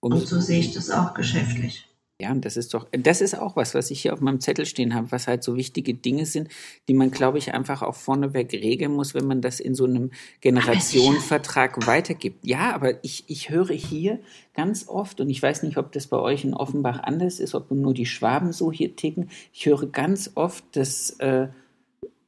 und 0.00 0.26
so 0.26 0.40
sehe 0.40 0.60
ich 0.60 0.72
das 0.72 0.90
auch 0.90 1.12
geschäftlich. 1.12 1.86
Ja, 2.20 2.30
und 2.30 2.44
das 2.44 2.56
ist 2.56 2.74
doch, 2.74 2.86
das 2.92 3.20
ist 3.20 3.36
auch 3.36 3.56
was, 3.56 3.74
was 3.74 3.90
ich 3.90 4.02
hier 4.02 4.12
auf 4.12 4.20
meinem 4.20 4.38
Zettel 4.38 4.66
stehen 4.66 4.94
habe, 4.94 5.10
was 5.10 5.26
halt 5.26 5.42
so 5.42 5.56
wichtige 5.56 5.94
Dinge 5.94 6.26
sind, 6.26 6.48
die 6.86 6.94
man, 6.94 7.10
glaube 7.10 7.38
ich, 7.38 7.52
einfach 7.52 7.82
auch 7.82 7.96
vorneweg 7.96 8.52
regeln 8.52 8.92
muss, 8.92 9.14
wenn 9.14 9.26
man 9.26 9.40
das 9.40 9.58
in 9.58 9.74
so 9.74 9.84
einem 9.84 10.12
Generationenvertrag 10.40 11.88
weitergibt. 11.88 12.46
Ja, 12.46 12.72
aber 12.72 13.02
ich, 13.02 13.24
ich 13.26 13.50
höre 13.50 13.74
hier 13.74 14.20
ganz 14.54 14.86
oft, 14.86 15.20
und 15.20 15.28
ich 15.28 15.42
weiß 15.42 15.64
nicht, 15.64 15.76
ob 15.76 15.90
das 15.90 16.06
bei 16.06 16.18
euch 16.18 16.44
in 16.44 16.54
Offenbach 16.54 17.00
anders 17.02 17.40
ist, 17.40 17.52
ob 17.52 17.72
nur 17.72 17.94
die 17.94 18.06
Schwaben 18.06 18.52
so 18.52 18.70
hier 18.70 18.94
ticken, 18.94 19.28
ich 19.52 19.66
höre 19.66 19.86
ganz 19.86 20.30
oft, 20.36 20.64
dass 20.76 21.18
äh, 21.18 21.48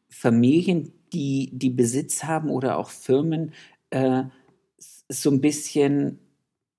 Familien, 0.08 0.92
die, 1.12 1.50
die 1.52 1.70
Besitz 1.70 2.24
haben 2.24 2.50
oder 2.50 2.78
auch 2.78 2.90
Firmen, 2.90 3.52
äh, 3.90 4.24
so 5.08 5.30
ein 5.30 5.40
bisschen 5.40 6.18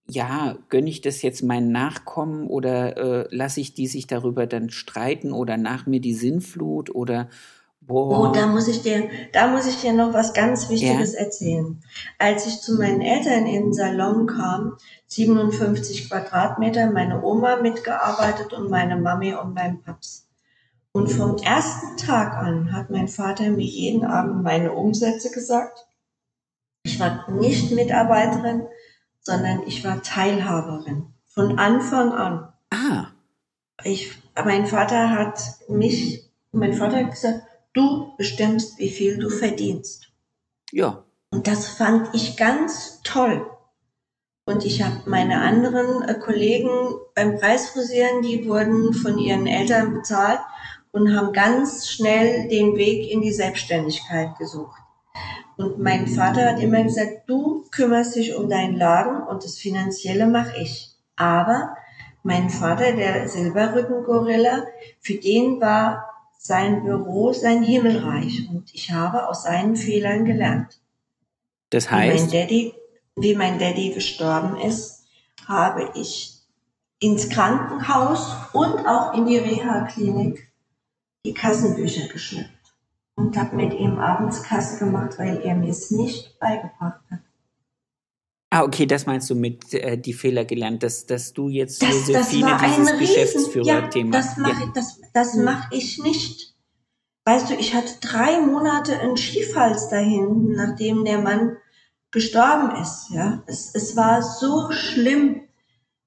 ja, 0.10 0.58
gönne 0.70 0.89
ich 0.89 1.01
das 1.01 1.22
jetzt 1.22 1.43
meinen 1.43 1.72
Nachkommen 1.72 2.47
oder 2.47 2.97
äh, 2.97 3.28
lasse 3.30 3.60
ich 3.60 3.74
die 3.74 3.88
sich 3.88 4.08
darüber 4.08 4.47
dann 4.47 4.70
streiten 4.70 5.34
oder 5.34 5.58
nach 5.58 5.86
mir 5.86 5.99
die 5.99 6.14
Sinnflut 6.14 6.93
oder 6.93 7.30
boah. 7.82 8.30
Oh, 8.30 8.32
da 8.32 8.47
muss 8.47 8.68
ich 8.68 8.82
dir, 8.82 9.10
da 9.34 9.47
muss 9.47 9.68
ich 9.68 9.82
dir 9.82 9.93
noch 9.93 10.14
was 10.14 10.34
ganz 10.34 10.70
Wichtiges 10.70 11.14
ja? 11.14 11.20
erzählen. 11.20 11.82
Als 12.20 12.47
ich 12.47 12.62
zu 12.62 12.76
meinen 12.76 13.01
Eltern 13.01 13.45
in 13.47 13.64
den 13.64 13.74
Salon 13.74 14.28
kam, 14.28 14.78
57 15.08 16.10
Quadratmeter, 16.10 16.91
meine 16.91 17.24
Oma 17.24 17.58
mitgearbeitet 17.58 18.53
und 18.53 18.70
meine 18.70 18.97
Mami 18.97 19.34
und 19.34 19.53
mein 19.53 19.82
Paps. 19.82 20.28
Und 20.91 21.10
vom 21.10 21.38
ersten 21.38 21.97
Tag 21.97 22.34
an 22.34 22.74
hat 22.74 22.89
mein 22.89 23.08
Vater 23.08 23.49
mir 23.51 23.66
jeden 23.66 24.03
Abend 24.03 24.43
meine 24.43 24.72
Umsätze 24.72 25.30
gesagt. 25.32 25.86
Ich 26.84 26.99
war 26.99 27.30
nicht 27.30 27.72
Mitarbeiterin, 27.72 28.64
sondern 29.28 29.63
ich 29.67 29.84
war 29.84 30.01
Teilhaberin 30.01 31.07
von 31.25 31.59
Anfang 31.59 32.13
an. 32.13 32.53
Ah. 32.69 33.07
Ich, 33.84 34.17
mein 34.36 34.65
Vater 34.65 35.09
hat 35.09 35.38
mich, 35.67 36.32
mein 36.53 36.73
Vater 36.73 37.03
hat 37.03 37.11
gesagt, 37.11 37.41
du 37.73 38.15
bestimmst, 38.17 38.80
wie 38.80 38.89
viel 38.89 39.17
du 39.17 39.30
verdienst. 39.30 40.13
Ja. 40.71 41.03
Und 41.30 41.45
das 41.45 41.67
fand 41.67 42.15
ich 42.15 42.38
ganz 42.38 43.01
toll. 43.03 43.45
Und 44.45 44.63
ich 44.63 44.82
habe 44.82 45.01
meine 45.07 45.41
anderen 45.41 46.03
äh, 46.03 46.13
Kollegen 46.13 46.69
beim 47.13 47.38
Preisfrisieren, 47.38 48.21
die 48.21 48.47
wurden 48.47 48.93
von 48.93 49.17
ihren 49.17 49.45
Eltern 49.45 49.93
bezahlt 49.93 50.39
und 50.91 51.13
haben 51.13 51.34
ganz 51.34 51.89
schnell 51.89 52.47
den 52.47 52.78
Weg 52.78 53.11
in 53.11 53.19
die 53.19 53.34
Selbstständigkeit 53.34 54.38
gesucht. 54.38 54.82
Und 55.58 55.80
mein 55.80 56.08
Vater 56.08 56.51
hat 56.51 56.60
immer 56.60 56.84
gesagt, 56.84 57.24
du 57.28 57.66
kümmerst 57.72 58.16
dich 58.16 58.36
um 58.36 58.47
deinen 58.47 58.76
Laden 58.76 59.24
und 59.24 59.43
das 59.43 59.58
Finanzielle 59.58 60.28
mache 60.28 60.62
ich. 60.62 60.95
Aber 61.16 61.76
mein 62.22 62.49
Vater, 62.49 62.93
der 62.93 63.28
Silberrücken-Gorilla, 63.28 64.66
für 65.01 65.16
den 65.16 65.60
war 65.60 66.05
sein 66.38 66.84
Büro 66.84 67.34
sein 67.34 67.64
Himmelreich. 67.64 68.47
Und 68.49 68.74
ich 68.74 68.91
habe 68.91 69.28
aus 69.28 69.43
seinen 69.43 69.76
Fehlern 69.76 70.26
gelernt. 70.26 70.80
Das 71.72 71.89
heißt? 71.89 72.14
Wie 72.14 72.20
mein 72.20 72.32
Daddy, 72.32 72.74
wie 73.16 73.36
mein 73.36 73.60
Daddy 73.60 73.93
gestorben 73.93 74.58
ist, 74.62 75.05
habe 75.47 75.91
ich 75.95 76.38
ins 76.99 77.30
Krankenhaus 77.30 78.32
und 78.53 78.86
auch 78.88 79.16
in 79.16 79.26
die 79.26 79.38
Reha-Klinik 79.38 80.51
die 81.26 81.34
Kassenbücher 81.34 82.08
geschleppt 82.08 82.57
und 83.18 83.36
habe 83.36 83.55
mit 83.55 83.74
ihm 83.74 83.97
abends 83.99 84.43
Kasse 84.43 84.80
gemacht, 84.80 85.18
weil 85.18 85.41
er 85.41 85.55
mir 85.55 85.70
es 85.70 85.91
nicht 85.91 86.39
beigebracht 86.39 87.01
hat. 87.11 87.20
Ah, 88.49 88.63
okay, 88.63 88.86
das 88.86 89.05
meinst 89.05 89.30
du 89.30 89.36
mit 89.36 89.74
äh, 89.74 89.97
die 89.97 90.13
Fehler 90.13 90.45
gelernt, 90.45 90.82
dass, 90.82 91.05
dass 91.05 91.34
du 91.34 91.49
jetzt 91.49 91.82
das, 91.82 92.07
Josephine 92.07 92.57
das 92.61 92.76
dieses 92.76 92.97
Geschäftsführerthema. 92.97 94.15
Ja, 94.15 94.22
das 94.22 94.38
mache 94.38 94.61
ja. 94.61 94.72
das, 94.74 95.01
das 95.13 95.36
mach 95.36 95.70
ich 95.72 96.01
nicht. 96.01 96.55
Weißt 97.26 97.49
du, 97.49 97.55
ich 97.55 97.74
hatte 97.74 97.99
drei 97.99 98.39
Monate 98.39 98.97
einen 98.99 99.18
Schiefhals 99.18 99.89
dahin, 99.89 100.53
nachdem 100.53 101.03
der 101.03 101.18
Mann 101.18 101.57
gestorben 102.11 102.82
ist. 102.82 103.09
Ja, 103.09 103.43
es, 103.47 103.76
es 103.76 103.97
war 103.97 104.22
so 104.22 104.72
schlimm, 104.72 105.41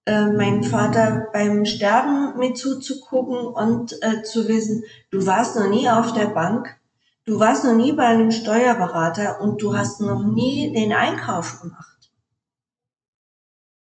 äh, 0.06 0.26
meinen 0.26 0.64
Vater 0.64 1.28
beim 1.34 1.66
Sterben 1.66 2.38
mit 2.38 2.56
zuzugucken 2.56 3.36
und 3.36 4.02
äh, 4.02 4.22
zu 4.22 4.48
wissen, 4.48 4.84
du 5.10 5.26
warst 5.26 5.56
noch 5.56 5.68
nie 5.68 5.90
auf 5.90 6.14
der 6.14 6.28
Bank, 6.28 6.79
Du 7.26 7.38
warst 7.38 7.64
noch 7.64 7.74
nie 7.74 7.92
bei 7.92 8.06
einem 8.06 8.30
Steuerberater 8.30 9.40
und 9.40 9.62
du 9.62 9.76
hast 9.76 10.00
noch 10.00 10.24
nie 10.24 10.72
den 10.72 10.92
Einkauf 10.92 11.60
gemacht. 11.60 12.10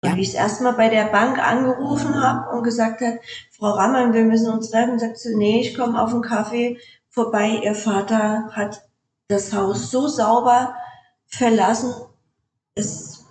Ja. 0.03 0.11
Weil 0.11 0.19
ich 0.19 0.29
es 0.29 0.33
erstmal 0.35 0.73
bei 0.73 0.89
der 0.89 1.05
Bank 1.05 1.39
angerufen 1.39 2.21
habe 2.21 2.55
und 2.55 2.63
gesagt 2.63 3.01
hat, 3.01 3.15
Frau 3.51 3.71
Rammann, 3.71 4.13
wir 4.13 4.23
müssen 4.23 4.51
uns 4.51 4.69
treffen, 4.69 4.99
sagt 4.99 5.17
sie, 5.17 5.35
nee, 5.35 5.61
ich 5.61 5.75
komme 5.75 6.01
auf 6.01 6.13
einen 6.13 6.21
Kaffee 6.21 6.77
vorbei. 7.09 7.61
Ihr 7.63 7.75
Vater 7.75 8.49
hat 8.51 8.87
das 9.27 9.53
Haus 9.53 9.89
so 9.89 10.07
sauber 10.07 10.75
verlassen. 11.25 11.93
Es 12.75 13.25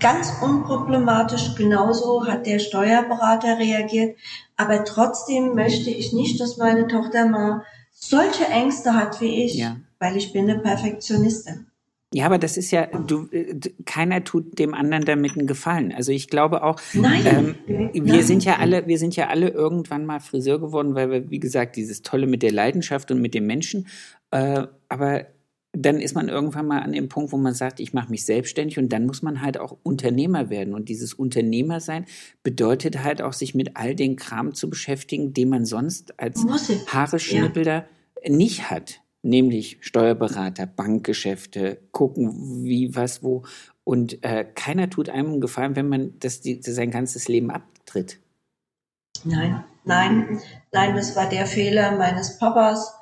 ganz 0.00 0.32
unproblematisch. 0.42 1.54
Genauso 1.54 2.26
hat 2.26 2.46
der 2.46 2.58
Steuerberater 2.58 3.58
reagiert. 3.58 4.18
Aber 4.56 4.84
trotzdem 4.84 5.54
möchte 5.54 5.90
ich 5.90 6.12
nicht, 6.12 6.40
dass 6.40 6.56
meine 6.56 6.86
Tochter 6.88 7.26
mal 7.26 7.64
solche 7.98 8.44
Ängste 8.44 8.94
hat 8.94 9.20
wie 9.20 9.44
ich, 9.44 9.54
ja. 9.54 9.76
weil 9.98 10.16
ich 10.16 10.32
bin 10.32 10.48
eine 10.50 10.60
Perfektionistin. 10.60 11.66
Ja, 12.14 12.26
aber 12.26 12.38
das 12.38 12.56
ist 12.56 12.70
ja, 12.70 12.86
du, 12.86 13.28
äh, 13.32 13.58
keiner 13.84 14.22
tut 14.22 14.58
dem 14.58 14.74
anderen 14.74 15.04
damit 15.04 15.36
einen 15.36 15.46
Gefallen. 15.46 15.92
Also 15.92 16.12
ich 16.12 16.28
glaube 16.28 16.62
auch, 16.62 16.80
Nein. 16.92 17.26
Ähm, 17.26 17.54
wir 17.66 18.02
Nein. 18.02 18.22
sind 18.22 18.44
ja 18.44 18.58
alle, 18.58 18.86
wir 18.86 18.98
sind 18.98 19.16
ja 19.16 19.26
alle 19.28 19.48
irgendwann 19.48 20.06
mal 20.06 20.20
Friseur 20.20 20.60
geworden, 20.60 20.94
weil 20.94 21.10
wir, 21.10 21.30
wie 21.30 21.40
gesagt, 21.40 21.76
dieses 21.76 22.02
Tolle 22.02 22.26
mit 22.26 22.42
der 22.42 22.52
Leidenschaft 22.52 23.10
und 23.10 23.20
mit 23.20 23.34
dem 23.34 23.46
Menschen. 23.46 23.88
Äh, 24.30 24.66
aber 24.88 25.26
dann 25.78 26.00
ist 26.00 26.14
man 26.14 26.28
irgendwann 26.28 26.66
mal 26.66 26.80
an 26.80 26.92
dem 26.92 27.08
Punkt, 27.08 27.32
wo 27.32 27.36
man 27.36 27.54
sagt, 27.54 27.80
ich 27.80 27.92
mache 27.92 28.10
mich 28.10 28.24
selbstständig 28.24 28.78
und 28.78 28.92
dann 28.92 29.06
muss 29.06 29.22
man 29.22 29.42
halt 29.42 29.58
auch 29.58 29.76
Unternehmer 29.82 30.48
werden. 30.48 30.74
Und 30.74 30.88
dieses 30.88 31.12
Unternehmersein 31.12 32.06
bedeutet 32.42 33.04
halt 33.04 33.20
auch, 33.20 33.34
sich 33.34 33.54
mit 33.54 33.76
all 33.76 33.94
den 33.94 34.16
Kram 34.16 34.54
zu 34.54 34.70
beschäftigen, 34.70 35.34
den 35.34 35.50
man 35.50 35.66
sonst 35.66 36.18
als 36.18 36.44
Haareschnippelder 36.92 37.86
ja. 38.24 38.32
nicht 38.32 38.70
hat. 38.70 39.00
Nämlich 39.22 39.78
Steuerberater, 39.80 40.66
Bankgeschäfte, 40.66 41.78
gucken, 41.90 42.64
wie, 42.64 42.94
was, 42.94 43.22
wo. 43.22 43.44
Und 43.84 44.24
äh, 44.24 44.44
keiner 44.44 44.88
tut 44.88 45.08
einem 45.10 45.32
einen 45.32 45.40
Gefallen, 45.40 45.76
wenn 45.76 45.88
man 45.88 46.14
das, 46.20 46.40
die, 46.40 46.60
sein 46.62 46.90
ganzes 46.90 47.28
Leben 47.28 47.50
abtritt. 47.50 48.18
Nein, 49.24 49.64
nein, 49.84 50.40
nein, 50.72 50.94
das 50.94 51.16
war 51.16 51.28
der 51.28 51.46
Fehler 51.46 51.96
meines 51.96 52.38
Papas 52.38 52.95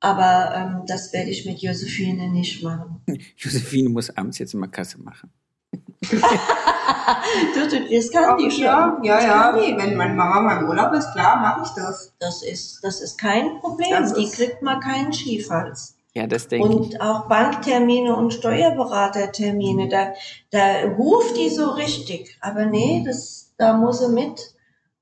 aber 0.00 0.54
ähm, 0.54 0.82
das 0.86 1.12
werde 1.12 1.30
ich 1.30 1.46
mit 1.46 1.58
Josephine 1.58 2.28
nicht 2.28 2.62
machen. 2.62 3.02
Josephine 3.36 3.88
muss 3.88 4.16
abends 4.16 4.38
jetzt 4.38 4.54
immer 4.54 4.68
Kasse 4.68 5.00
machen. 5.00 5.30
du, 6.10 7.68
du, 7.68 7.94
das 7.94 8.10
kann 8.10 8.38
die 8.38 8.50
schon. 8.50 8.64
Ja, 8.64 8.98
ja, 9.02 9.20
ja. 9.20 9.56
Wenn 9.76 9.96
meine 9.96 10.14
Mama 10.14 10.40
mal 10.40 10.62
im 10.62 10.68
Urlaub 10.68 10.92
ist, 10.92 11.12
klar, 11.12 11.40
mache 11.40 11.62
ich 11.64 11.70
das. 11.70 12.12
Das 12.18 12.42
ist, 12.42 12.80
das 12.82 13.00
ist 13.00 13.18
kein 13.18 13.58
Problem. 13.60 13.90
Das 13.90 14.14
die 14.14 14.30
kriegt 14.30 14.62
mal 14.62 14.78
keinen 14.80 15.12
Schiefhals. 15.12 15.96
Ja, 16.14 16.26
das 16.26 16.48
denke 16.48 16.66
und 16.66 16.86
ich. 16.86 16.92
Und 16.94 17.00
auch 17.00 17.28
Banktermine 17.28 18.16
und 18.16 18.32
Steuerberatertermine, 18.32 19.88
da, 19.88 20.14
da 20.50 20.88
ruft 20.96 21.36
die 21.36 21.50
so 21.50 21.70
richtig. 21.70 22.38
Aber 22.40 22.66
nee, 22.66 23.02
das, 23.04 23.52
da 23.58 23.76
muss 23.76 23.98
sie 23.98 24.08
mit. 24.08 24.54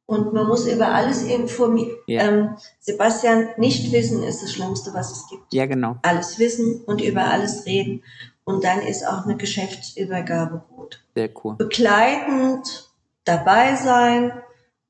Und 0.06 0.32
man 0.32 0.46
muss 0.46 0.66
über 0.66 0.88
alles 0.88 1.22
informieren. 1.22 1.93
Ja. 2.06 2.22
Ähm, 2.22 2.56
Sebastian, 2.80 3.48
nicht 3.56 3.92
wissen 3.92 4.22
ist 4.22 4.42
das 4.42 4.52
Schlimmste, 4.52 4.92
was 4.94 5.10
es 5.10 5.28
gibt. 5.28 5.52
Ja, 5.52 5.66
genau. 5.66 5.96
Alles 6.02 6.38
wissen 6.38 6.82
und 6.86 7.00
über 7.00 7.24
alles 7.24 7.66
reden. 7.66 8.02
Und 8.44 8.64
dann 8.64 8.80
ist 8.80 9.06
auch 9.06 9.24
eine 9.24 9.36
Geschäftsübergabe 9.36 10.62
gut. 10.74 11.02
Sehr 11.14 11.30
cool. 11.42 11.56
Begleitend 11.56 12.90
dabei 13.24 13.74
sein 13.76 14.32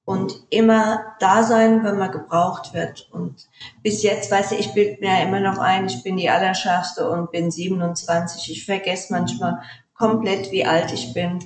und 0.05 0.43
immer 0.51 1.15
da 1.21 1.45
sein, 1.45 1.85
wenn 1.85 1.99
man 1.99 2.11
gebraucht 2.11 2.75
wird. 2.75 3.09
Und 3.12 3.49
bis 3.83 4.03
jetzt, 4.03 4.31
weiß 4.31 4.53
ich, 4.53 4.61
ich 4.61 4.75
bilde 4.75 5.01
mir 5.01 5.19
ja 5.19 5.23
immer 5.23 5.41
noch 5.41 5.59
ein, 5.59 5.87
ich 5.87 6.03
bin 6.03 6.17
die 6.17 6.29
Allerschärfste 6.29 7.09
und 7.09 7.31
bin 7.31 7.51
27. 7.51 8.51
Ich 8.51 8.67
vergesse 8.67 9.12
manchmal 9.12 9.62
komplett, 9.95 10.51
wie 10.51 10.65
alt 10.65 10.93
ich 10.93 11.15
bin. 11.15 11.39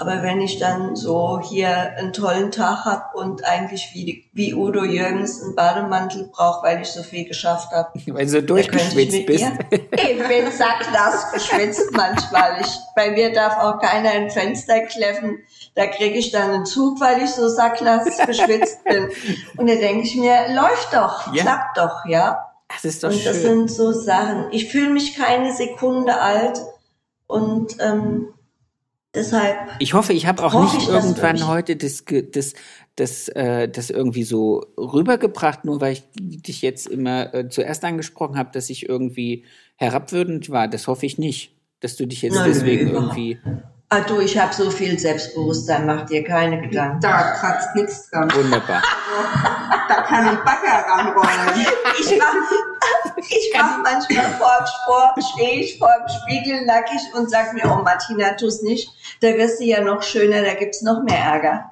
Aber 0.00 0.22
wenn 0.22 0.40
ich 0.40 0.58
dann 0.58 0.96
so 0.96 1.42
hier 1.44 1.68
einen 1.68 2.14
tollen 2.14 2.50
Tag 2.50 2.86
habe 2.86 3.18
und 3.18 3.44
eigentlich 3.44 3.90
wie, 3.92 4.30
wie 4.32 4.54
Udo 4.54 4.82
Jürgens 4.82 5.42
einen 5.42 5.54
Bademantel 5.54 6.30
brauche, 6.32 6.66
weil 6.66 6.80
ich 6.80 6.88
so 6.88 7.02
viel 7.02 7.28
geschafft 7.28 7.70
habe. 7.70 7.90
Weil 8.06 8.24
du 8.24 8.30
so 8.30 8.40
durchgeschwitzt 8.40 9.26
bist. 9.26 9.44
Ich 9.70 10.26
bin 10.26 10.50
sacknass 10.50 11.30
geschwitzt 11.32 11.90
manchmal. 11.92 12.62
Ich, 12.62 12.74
bei 12.96 13.10
mir 13.10 13.30
darf 13.34 13.58
auch 13.58 13.78
keiner 13.78 14.08
ein 14.12 14.30
Fenster 14.30 14.80
kläffen. 14.86 15.40
Da 15.74 15.86
kriege 15.86 16.16
ich 16.16 16.30
dann 16.30 16.50
einen 16.50 16.64
Zug, 16.64 16.98
weil 16.98 17.22
ich 17.22 17.30
so 17.30 17.48
sacknass 17.48 18.06
geschwitzt 18.26 18.82
bin. 18.88 19.10
Und 19.58 19.68
da 19.68 19.74
denke 19.74 20.06
ich 20.06 20.16
mir, 20.16 20.54
läuft 20.54 20.94
doch, 20.94 21.30
ja. 21.34 21.42
klappt 21.42 21.76
doch, 21.76 22.06
ja. 22.06 22.46
Das 22.68 22.86
ist 22.86 23.04
doch 23.04 23.10
und 23.10 23.26
das 23.26 23.36
schön. 23.36 23.42
sind 23.42 23.70
so 23.70 23.92
Sachen. 23.92 24.46
Ich 24.50 24.70
fühle 24.72 24.88
mich 24.88 25.14
keine 25.14 25.52
Sekunde 25.52 26.18
alt 26.18 26.58
und 27.26 27.76
ähm, 27.80 28.32
Deshalb. 29.14 29.56
Ich 29.80 29.94
hoffe, 29.94 30.12
ich 30.12 30.26
habe 30.26 30.44
auch 30.44 30.72
nicht 30.72 30.88
irgendwann 30.88 31.48
heute 31.48 31.74
das, 31.74 32.04
das, 32.32 32.54
das, 32.94 33.28
äh, 33.28 33.68
das 33.68 33.90
irgendwie 33.90 34.22
so 34.22 34.64
rübergebracht, 34.78 35.64
nur 35.64 35.80
weil 35.80 35.94
ich 35.94 36.04
dich 36.14 36.62
jetzt 36.62 36.86
immer 36.86 37.34
äh, 37.34 37.48
zuerst 37.48 37.84
angesprochen 37.84 38.38
habe, 38.38 38.50
dass 38.52 38.70
ich 38.70 38.88
irgendwie 38.88 39.44
herabwürdigend 39.76 40.50
war. 40.50 40.68
Das 40.68 40.86
hoffe 40.86 41.06
ich 41.06 41.18
nicht, 41.18 41.56
dass 41.80 41.96
du 41.96 42.06
dich 42.06 42.22
jetzt 42.22 42.34
Nein, 42.34 42.48
deswegen 42.48 42.90
irgendwie. 42.90 43.40
Ah 43.92 44.02
du, 44.02 44.20
ich 44.20 44.38
habe 44.38 44.54
so 44.54 44.70
viel 44.70 44.96
Selbstbewusstsein, 44.96 45.84
mach 45.84 46.06
dir 46.06 46.22
keine 46.22 46.60
Gedanken. 46.60 47.00
Da 47.00 47.32
kratzt 47.32 47.74
nichts 47.74 48.08
dran. 48.08 48.32
Wunderbar. 48.32 48.80
da 49.88 50.02
kann 50.02 50.28
ein 50.28 50.38
Bagger 50.44 50.84
ranrollen. 50.88 51.66
Ich 51.98 52.16
mach, 52.16 52.34
ich 53.28 53.52
mach 53.52 53.78
manchmal 53.82 54.30
vor 54.38 54.58
dem 54.60 54.66
Sport, 54.66 55.32
stehe 55.34 55.60
ich 55.62 55.76
vor 55.76 55.92
dem 55.98 56.08
Spiegel 56.22 56.66
nackig 56.66 57.00
und 57.14 57.28
sag 57.28 57.52
mir, 57.52 57.64
oh 57.64 57.82
Martina, 57.82 58.34
tu's 58.34 58.62
nicht. 58.62 58.92
Da 59.22 59.36
wirst 59.36 59.58
du 59.58 59.64
ja 59.64 59.80
noch 59.80 60.04
schöner, 60.04 60.42
da 60.42 60.54
gibt's 60.54 60.82
noch 60.82 61.02
mehr 61.02 61.18
Ärger. 61.18 61.68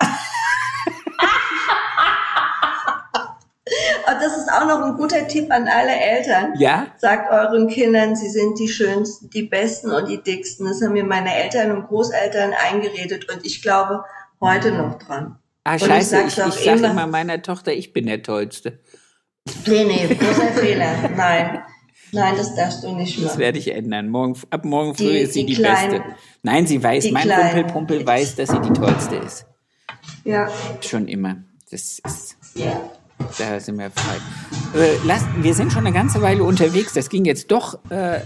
Das 4.15 4.37
ist 4.37 4.51
auch 4.51 4.67
noch 4.67 4.83
ein 4.83 4.97
guter 4.97 5.27
Tipp 5.27 5.51
an 5.51 5.69
alle 5.69 5.95
Eltern. 5.95 6.55
Ja? 6.59 6.87
Sagt 6.97 7.31
euren 7.31 7.69
Kindern, 7.69 8.17
sie 8.17 8.29
sind 8.29 8.59
die 8.59 8.69
schönsten, 8.69 9.31
die 9.31 9.43
besten 9.43 9.91
und 9.91 10.09
die 10.09 10.23
dicksten. 10.23 10.67
Das 10.67 10.83
haben 10.83 10.93
mir 10.93 11.05
meine 11.05 11.35
Eltern 11.35 11.73
und 11.73 11.87
Großeltern 11.89 12.53
eingeredet 12.71 13.31
und 13.33 13.45
ich 13.45 13.63
glaube 13.63 14.05
heute 14.41 14.73
noch 14.73 14.99
dran. 14.99 15.39
Ah, 15.65 15.73
und 15.73 15.81
scheiße, 15.81 16.21
ich, 16.21 16.39
ich, 16.39 16.47
ich 16.47 16.65
sage 16.65 16.87
immer 16.87 17.07
meiner 17.07 17.43
Tochter, 17.43 17.73
ich 17.73 17.93
bin 17.93 18.07
der 18.07 18.23
Tollste. 18.23 18.79
Nee, 19.67 19.85
nee, 19.85 20.15
großer 20.15 20.53
Fehler. 20.53 21.11
Nein. 21.17 21.63
Nein, 22.13 22.37
das 22.37 22.55
darfst 22.55 22.83
du 22.83 22.93
nicht 22.93 23.19
machen. 23.19 23.29
Das 23.29 23.39
werde 23.39 23.59
ich 23.59 23.71
ändern. 23.71 24.09
Morgen, 24.09 24.35
ab 24.51 24.65
morgen 24.65 24.95
früh 24.95 25.11
die, 25.11 25.19
ist 25.19 25.35
sie 25.35 25.45
die, 25.45 25.55
die 25.55 25.61
kleinen, 25.61 25.91
Beste. 25.91 26.17
Nein, 26.43 26.67
sie 26.67 26.83
weiß, 26.83 27.11
mein 27.11 27.29
Kumpel 27.29 27.65
Pumpel 27.65 28.07
weiß, 28.07 28.37
dass 28.37 28.49
sie 28.49 28.61
die 28.61 28.73
Tollste 28.73 29.17
ist. 29.17 29.47
Ja. 30.25 30.49
Schon 30.81 31.07
immer. 31.09 31.37
Das 31.71 31.99
ist. 31.99 32.37
Ja. 32.55 32.91
Da 33.39 33.61
sind 33.61 33.79
wir 33.79 33.91
frei. 33.91 34.17
Äh, 34.79 34.97
lass, 35.05 35.25
wir 35.39 35.55
sind 35.55 35.73
schon 35.73 35.87
eine 35.87 35.95
ganze 35.95 36.23
Weile 36.23 36.45
unterwegs. 36.45 36.93
Das 36.93 37.09
ging 37.09 37.25
jetzt 37.25 37.51
doch 37.51 37.79
äh, 37.91 38.21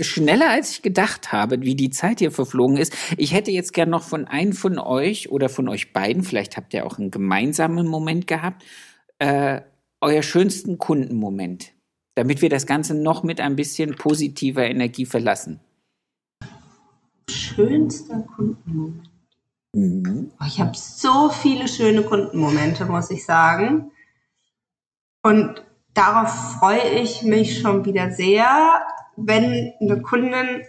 schneller, 0.00 0.50
als 0.50 0.72
ich 0.72 0.82
gedacht 0.82 1.32
habe, 1.32 1.62
wie 1.62 1.74
die 1.74 1.90
Zeit 1.90 2.18
hier 2.18 2.30
verflogen 2.30 2.76
ist. 2.76 2.94
Ich 3.16 3.32
hätte 3.32 3.50
jetzt 3.50 3.72
gern 3.72 3.90
noch 3.90 4.02
von 4.02 4.26
einem 4.26 4.52
von 4.52 4.78
euch 4.78 5.30
oder 5.30 5.48
von 5.48 5.68
euch 5.68 5.92
beiden, 5.92 6.22
vielleicht 6.22 6.56
habt 6.56 6.74
ihr 6.74 6.86
auch 6.86 6.98
einen 6.98 7.10
gemeinsamen 7.10 7.86
Moment 7.86 8.26
gehabt, 8.26 8.64
äh, 9.18 9.60
euer 10.00 10.22
schönsten 10.22 10.78
Kundenmoment, 10.78 11.72
damit 12.14 12.42
wir 12.42 12.48
das 12.48 12.66
Ganze 12.66 12.94
noch 12.94 13.22
mit 13.22 13.40
ein 13.40 13.56
bisschen 13.56 13.96
positiver 13.96 14.64
Energie 14.64 15.06
verlassen. 15.06 15.60
Schönster 17.30 18.24
Kundenmoment. 18.36 19.10
Mhm. 19.74 20.30
Oh, 20.40 20.44
ich 20.46 20.60
habe 20.60 20.72
so 20.74 21.28
viele 21.30 21.68
schöne 21.68 22.02
Kundenmomente, 22.02 22.86
muss 22.86 23.10
ich 23.10 23.24
sagen. 23.24 23.90
Und 25.22 25.62
darauf 25.94 26.58
freue 26.58 26.88
ich 27.00 27.22
mich 27.22 27.60
schon 27.60 27.84
wieder 27.84 28.10
sehr, 28.10 28.82
wenn 29.16 29.72
eine 29.80 30.00
Kundin 30.02 30.62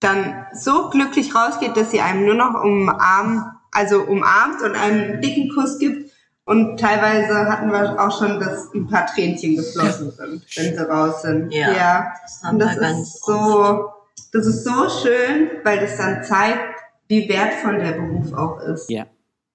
dann 0.00 0.46
so 0.52 0.90
glücklich 0.90 1.34
rausgeht, 1.34 1.76
dass 1.76 1.90
sie 1.90 2.00
einem 2.00 2.24
nur 2.24 2.34
noch 2.34 2.62
umarmt, 2.62 3.44
also 3.72 4.02
umarmt 4.02 4.62
und 4.62 4.74
einen 4.76 5.20
dicken 5.20 5.52
Kuss 5.54 5.78
gibt. 5.78 6.12
Und 6.44 6.80
teilweise 6.80 7.46
hatten 7.46 7.70
wir 7.70 8.00
auch 8.00 8.16
schon, 8.18 8.40
dass 8.40 8.72
ein 8.72 8.86
paar 8.86 9.06
Tränchen 9.06 9.56
geflossen 9.56 10.10
sind, 10.12 10.46
wenn 10.56 10.76
sie 10.76 10.88
raus 10.88 11.22
sind. 11.22 11.52
Ja, 11.52 11.72
ja. 11.72 12.12
das 12.22 12.50
und 12.50 12.58
das 12.58 12.76
ist 12.76 13.26
so, 13.26 13.90
das 14.32 14.46
ist 14.46 14.64
so 14.64 14.88
schön, 14.88 15.50
weil 15.64 15.80
das 15.80 15.98
dann 15.98 16.24
zeigt, 16.24 16.80
wie 17.08 17.28
wertvoll 17.28 17.78
der 17.78 17.92
Beruf 17.92 18.32
auch 18.32 18.60
ist. 18.60 18.88
Ja, 18.88 19.06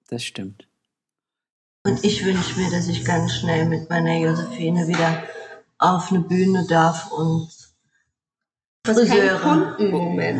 das 0.08 0.22
stimmt. 0.22 0.68
Und 1.86 2.02
ich 2.02 2.24
wünsche 2.24 2.58
mir, 2.58 2.70
dass 2.70 2.88
ich 2.88 3.04
ganz 3.04 3.34
schnell 3.34 3.66
mit 3.66 3.90
meiner 3.90 4.16
Josephine 4.16 4.88
wieder 4.88 5.22
auf 5.78 6.10
eine 6.10 6.20
Bühne 6.20 6.66
darf 6.66 7.12
und 7.12 7.48
Friseure. 8.86 9.76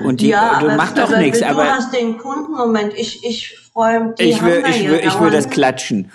Und 0.05 0.21
die, 0.21 0.29
ja, 0.29 0.59
du 0.59 0.71
machst 0.75 0.97
doch 0.97 1.17
nichts, 1.17 1.43
aber. 1.43 1.65
Du 1.65 1.71
hast 1.71 1.95
den 1.95 2.17
Kundenmoment. 2.17 2.95
Ich, 2.95 3.25
ich 3.25 3.59
freue 3.59 4.05
mich. 4.05 4.21
Ich 4.21 4.43
will, 4.43 4.63
ich 4.67 4.89
will, 4.89 5.01
ich 5.05 5.21
will 5.21 5.31
das 5.31 5.51
klatschen. 5.51 6.11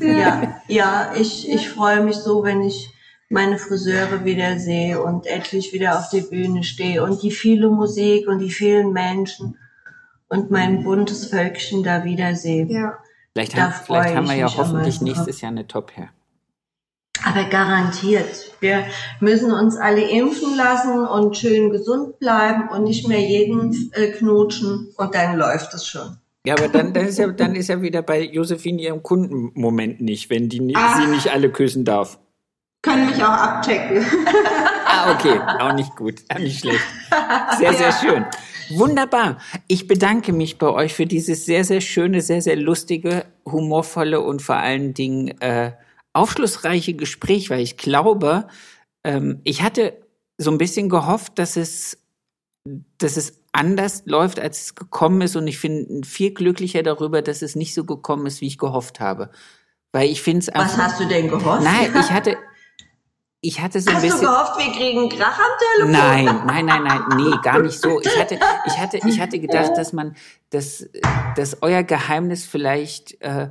ja, 0.00 0.60
ja, 0.66 1.12
ich, 1.16 1.48
ich 1.48 1.68
freue 1.68 2.02
mich 2.02 2.16
so, 2.16 2.42
wenn 2.42 2.62
ich 2.62 2.90
meine 3.28 3.58
Friseure 3.58 4.24
wieder 4.24 4.58
sehe 4.58 5.00
und 5.00 5.26
endlich 5.26 5.72
wieder 5.72 5.98
auf 5.98 6.10
der 6.10 6.22
Bühne 6.22 6.64
stehe 6.64 7.04
und 7.04 7.22
die 7.22 7.30
viele 7.30 7.68
Musik 7.68 8.26
und 8.26 8.40
die 8.40 8.50
vielen 8.50 8.92
Menschen 8.92 9.58
und 10.28 10.50
mein 10.50 10.82
buntes 10.82 11.26
Völkchen 11.26 11.84
da 11.84 12.04
wieder 12.04 12.34
sehe. 12.34 12.66
Ja. 12.66 12.98
Vielleicht, 13.34 13.56
haben, 13.56 13.74
vielleicht 13.84 14.14
haben 14.14 14.28
wir 14.28 14.36
ja 14.36 14.56
hoffentlich 14.56 15.00
nächstes 15.00 15.40
Jahr 15.40 15.50
eine 15.50 15.66
Top-Hair. 15.66 16.10
Aber 17.24 17.44
garantiert. 17.44 18.52
Wir 18.60 18.84
müssen 19.18 19.52
uns 19.52 19.76
alle 19.76 20.08
impfen 20.08 20.56
lassen 20.56 21.06
und 21.06 21.36
schön 21.36 21.70
gesund 21.70 22.18
bleiben 22.18 22.68
und 22.68 22.84
nicht 22.84 23.08
mehr 23.08 23.20
jeden 23.20 23.90
äh, 23.92 24.08
knutschen 24.12 24.92
und 24.96 25.14
dann 25.14 25.36
läuft 25.36 25.74
es 25.74 25.86
schon. 25.86 26.18
Ja, 26.46 26.54
aber 26.54 26.68
dann, 26.68 26.92
dann, 26.92 27.06
ist 27.06 27.18
ja, 27.18 27.26
dann 27.28 27.54
ist 27.54 27.68
ja 27.68 27.80
wieder 27.80 28.02
bei 28.02 28.22
Josephine 28.22 28.82
ihrem 28.82 29.02
Kundenmoment 29.02 30.00
nicht, 30.00 30.28
wenn 30.28 30.48
die 30.48 30.76
ah. 30.76 30.96
sie 31.00 31.06
nicht 31.06 31.32
alle 31.32 31.50
küssen 31.50 31.84
darf. 31.84 32.18
Können 32.82 33.06
mich 33.06 33.24
auch 33.24 33.28
abchecken. 33.28 34.04
ah, 34.86 35.12
okay. 35.12 35.40
Auch 35.58 35.72
nicht 35.72 35.96
gut. 35.96 36.22
Auch 36.28 36.38
nicht 36.38 36.60
schlecht. 36.60 36.84
Sehr, 37.58 37.72
sehr 37.72 37.92
schön. 37.92 38.26
Wunderbar. 38.70 39.38
Ich 39.66 39.86
bedanke 39.86 40.32
mich 40.32 40.58
bei 40.58 40.68
euch 40.68 40.94
für 40.94 41.06
dieses 41.06 41.46
sehr, 41.46 41.64
sehr 41.64 41.80
schöne, 41.80 42.20
sehr, 42.20 42.42
sehr 42.42 42.56
lustige, 42.56 43.26
humorvolle 43.44 44.20
und 44.20 44.42
vor 44.42 44.56
allen 44.56 44.94
Dingen 44.94 45.28
äh, 45.40 45.72
aufschlussreiche 46.12 46.94
Gespräch, 46.94 47.50
weil 47.50 47.60
ich 47.60 47.76
glaube, 47.76 48.48
ähm, 49.04 49.40
ich 49.44 49.62
hatte 49.62 49.94
so 50.38 50.50
ein 50.50 50.58
bisschen 50.58 50.88
gehofft, 50.88 51.38
dass 51.38 51.56
es, 51.56 51.98
dass 52.98 53.16
es 53.16 53.44
anders 53.52 54.02
läuft, 54.06 54.40
als 54.40 54.62
es 54.62 54.74
gekommen 54.74 55.20
ist. 55.20 55.36
Und 55.36 55.46
ich 55.46 55.60
bin 55.60 56.02
viel 56.04 56.32
glücklicher 56.32 56.82
darüber, 56.82 57.22
dass 57.22 57.42
es 57.42 57.54
nicht 57.54 57.74
so 57.74 57.84
gekommen 57.84 58.26
ist, 58.26 58.40
wie 58.40 58.46
ich 58.46 58.58
gehofft 58.58 59.00
habe. 59.00 59.30
Weil 59.92 60.10
ich 60.10 60.22
finde 60.22 60.40
es 60.40 60.50
Was 60.52 60.76
hast 60.76 61.00
du 61.00 61.06
denn 61.06 61.28
gehofft? 61.28 61.62
Nein, 61.62 61.90
ich 62.00 62.10
hatte, 62.10 62.36
ich 63.44 63.60
hatte 63.60 63.80
so 63.80 63.90
ein 63.90 63.96
Hast 63.96 64.02
bisschen. 64.02 64.20
du 64.20 64.26
gehofft, 64.26 64.58
wir 64.58 64.72
kriegen 64.72 65.08
Krach 65.08 65.38
am 65.38 65.58
Telefon? 65.76 65.92
Nein, 65.92 66.24
nein, 66.46 66.66
nein, 66.66 66.82
nein, 66.82 67.02
nee, 67.16 67.36
gar 67.42 67.60
nicht 67.60 67.78
so. 67.78 68.00
Ich 68.00 68.18
hatte, 68.18 68.38
ich 68.66 68.78
hatte, 68.78 68.98
ich 69.06 69.20
hatte 69.20 69.38
gedacht, 69.38 69.72
dass 69.76 69.92
man, 69.92 70.16
dass, 70.50 70.88
dass 71.36 71.62
euer 71.62 71.82
Geheimnis 71.82 72.46
vielleicht, 72.46 73.20
äh, 73.20 73.50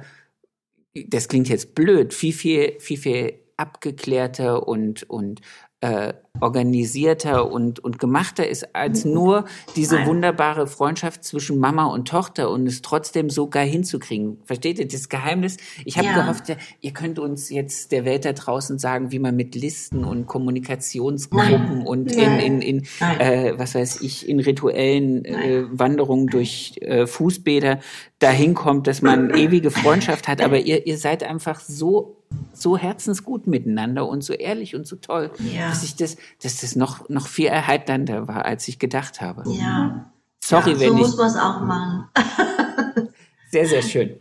das 0.93 1.27
klingt 1.27 1.47
jetzt 1.47 1.75
blöd, 1.75 2.13
viel, 2.13 2.33
viel, 2.33 2.79
viel, 2.79 2.97
viel 2.97 3.39
abgeklärter 3.55 4.67
und, 4.67 5.07
und 5.09 5.41
äh, 5.81 6.13
organisierter 6.39 7.51
und, 7.51 7.79
und 7.79 7.99
gemachter 7.99 8.47
ist 8.47 8.75
als 8.75 9.05
mhm. 9.05 9.13
nur 9.13 9.45
diese 9.75 9.95
Nein. 9.95 10.07
wunderbare 10.07 10.65
Freundschaft 10.65 11.23
zwischen 11.23 11.59
Mama 11.59 11.85
und 11.85 12.07
Tochter 12.07 12.49
und 12.49 12.65
es 12.65 12.81
trotzdem 12.81 13.29
so 13.29 13.47
geil 13.47 13.67
hinzukriegen. 13.67 14.39
Versteht 14.43 14.79
ihr 14.79 14.87
das 14.87 15.09
Geheimnis? 15.09 15.57
Ich 15.85 15.97
habe 15.97 16.07
ja. 16.07 16.21
gehofft, 16.21 16.45
ihr 16.81 16.91
könnt 16.91 17.19
uns 17.19 17.49
jetzt 17.49 17.91
der 17.91 18.03
Welt 18.03 18.25
da 18.25 18.33
draußen 18.33 18.79
sagen, 18.79 19.11
wie 19.11 19.19
man 19.19 19.35
mit 19.35 19.53
Listen 19.53 20.03
und 20.03 20.25
Kommunikationsgruppen 20.25 21.79
Nein. 21.79 21.87
und 21.87 22.11
in, 22.11 22.39
in, 22.39 22.61
in 22.61 22.83
äh, 23.19 23.53
was 23.57 23.75
weiß 23.75 24.01
ich, 24.01 24.27
in 24.27 24.39
rituellen 24.39 25.25
äh, 25.25 25.65
Wanderungen 25.69 26.27
durch 26.27 26.77
äh, 26.81 27.05
Fußbäder 27.05 27.79
dahin 28.17 28.55
kommt, 28.55 28.87
dass 28.87 29.01
man 29.01 29.29
ewige 29.35 29.69
Freundschaft 29.69 30.27
hat. 30.27 30.41
Aber 30.41 30.57
ihr, 30.57 30.87
ihr 30.87 30.97
seid 30.97 31.23
einfach 31.23 31.59
so 31.59 32.23
so 32.53 32.77
herzensgut 32.77 33.47
miteinander 33.47 34.07
und 34.07 34.23
so 34.23 34.33
ehrlich 34.33 34.75
und 34.75 34.87
so 34.87 34.95
toll, 34.95 35.31
ja. 35.53 35.69
dass 35.69 35.83
ich 35.83 35.95
das, 35.95 36.17
dass 36.41 36.61
das 36.61 36.75
noch, 36.75 37.09
noch 37.09 37.27
viel 37.27 37.47
erheiternder 37.47 38.27
war, 38.27 38.45
als 38.45 38.67
ich 38.67 38.79
gedacht 38.79 39.21
habe. 39.21 39.43
Ja. 39.51 40.11
Sorry, 40.43 40.71
ja, 40.71 40.79
wenn 40.79 40.89
so 40.89 40.95
ich. 40.95 41.01
So 41.01 41.07
muss 41.07 41.17
man 41.17 41.27
es 41.27 41.37
auch 41.37 41.61
machen. 41.61 42.09
sehr, 43.51 43.67
sehr 43.67 43.81
schön. 43.81 44.17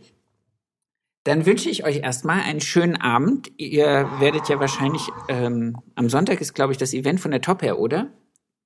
Dann 1.25 1.45
wünsche 1.45 1.69
ich 1.69 1.85
euch 1.85 1.97
erstmal 1.97 2.41
einen 2.41 2.59
schönen 2.59 2.97
Abend. 2.97 3.51
Ihr 3.57 4.09
werdet 4.19 4.49
ja 4.49 4.59
wahrscheinlich, 4.59 5.07
ähm, 5.29 5.77
am 5.95 6.09
Sonntag 6.09 6.41
ist, 6.41 6.53
glaube 6.53 6.73
ich, 6.73 6.77
das 6.77 6.93
Event 6.93 7.21
von 7.21 7.31
der 7.31 7.41
Top 7.41 7.61
her, 7.61 7.79
oder? 7.79 8.09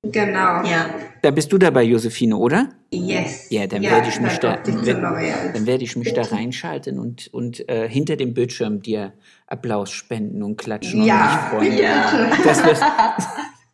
Genau. 0.02 0.62
Ja. 0.64 0.94
Da 1.22 1.30
bist 1.30 1.52
du 1.52 1.58
dabei, 1.58 1.82
Josephine, 1.82 2.36
oder? 2.36 2.70
Yes. 2.90 3.50
Ja, 3.50 3.66
dann 3.66 3.82
ja, 3.82 3.90
werde 3.90 4.08
ich 4.08 4.20
mich 4.20 4.38
da, 4.38 4.56
dann 4.56 5.66
werde 5.66 5.84
ich 5.84 5.96
mich 5.96 6.14
da 6.14 6.22
reinschalten 6.22 6.98
und 6.98 7.28
und 7.34 7.68
äh, 7.68 7.88
hinter 7.88 8.16
dem 8.16 8.32
Bildschirm 8.32 8.80
dir 8.80 9.12
Applaus 9.48 9.90
spenden 9.90 10.42
und 10.42 10.56
klatschen 10.56 11.02
ja, 11.04 11.50
und 11.52 11.60
mich 11.62 11.72
freuen. 11.72 11.82
Ja. 11.82 12.30
Das 12.44 12.64
wird, 12.64 12.80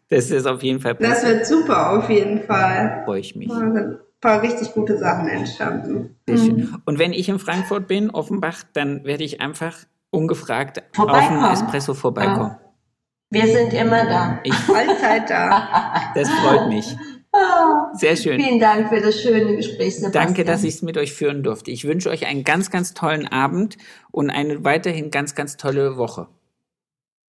das 0.08 0.30
ist 0.30 0.46
auf 0.46 0.62
jeden 0.62 0.80
Fall. 0.80 0.94
Das 0.94 1.24
wird 1.24 1.46
super, 1.46 1.98
auf 1.98 2.08
jeden 2.08 2.42
Fall. 2.44 3.02
Freue 3.04 3.20
ich 3.20 3.34
mich. 3.34 3.50
ein 3.50 3.98
paar 4.20 4.40
richtig 4.42 4.72
gute 4.72 4.96
Sachen 4.98 5.28
entstanden. 5.28 6.16
Mhm. 6.28 6.78
Und 6.84 6.98
wenn 6.98 7.12
ich 7.12 7.28
in 7.28 7.38
Frankfurt 7.38 7.88
bin, 7.88 8.10
Offenbach, 8.10 8.62
dann 8.72 9.04
werde 9.04 9.24
ich 9.24 9.40
einfach 9.40 9.76
ungefragt 10.10 10.82
auf 10.96 11.28
dem 11.28 11.44
Espresso 11.44 11.94
vorbeikommen. 11.94 12.56
Wir 13.30 13.46
sind 13.48 13.72
immer 13.72 14.04
da. 14.06 14.38
Ich 14.44 14.54
Allzeit 14.72 15.28
da. 15.28 16.12
Das 16.14 16.30
freut 16.30 16.68
mich. 16.68 16.96
Ah, 17.34 17.90
Sehr 17.94 18.14
schön. 18.14 18.40
Vielen 18.40 18.60
Dank 18.60 18.88
für 18.90 19.00
das 19.00 19.20
schöne 19.20 19.56
Gespräch, 19.56 19.96
Sebastian. 19.96 20.12
Danke, 20.12 20.44
dass 20.44 20.62
ich 20.62 20.74
es 20.76 20.82
mit 20.82 20.96
euch 20.96 21.12
führen 21.12 21.42
durfte. 21.42 21.72
Ich 21.72 21.84
wünsche 21.84 22.08
euch 22.08 22.26
einen 22.26 22.44
ganz, 22.44 22.70
ganz 22.70 22.94
tollen 22.94 23.26
Abend 23.26 23.76
und 24.12 24.30
eine 24.30 24.64
weiterhin 24.64 25.10
ganz, 25.10 25.34
ganz 25.34 25.56
tolle 25.56 25.96
Woche. 25.96 26.28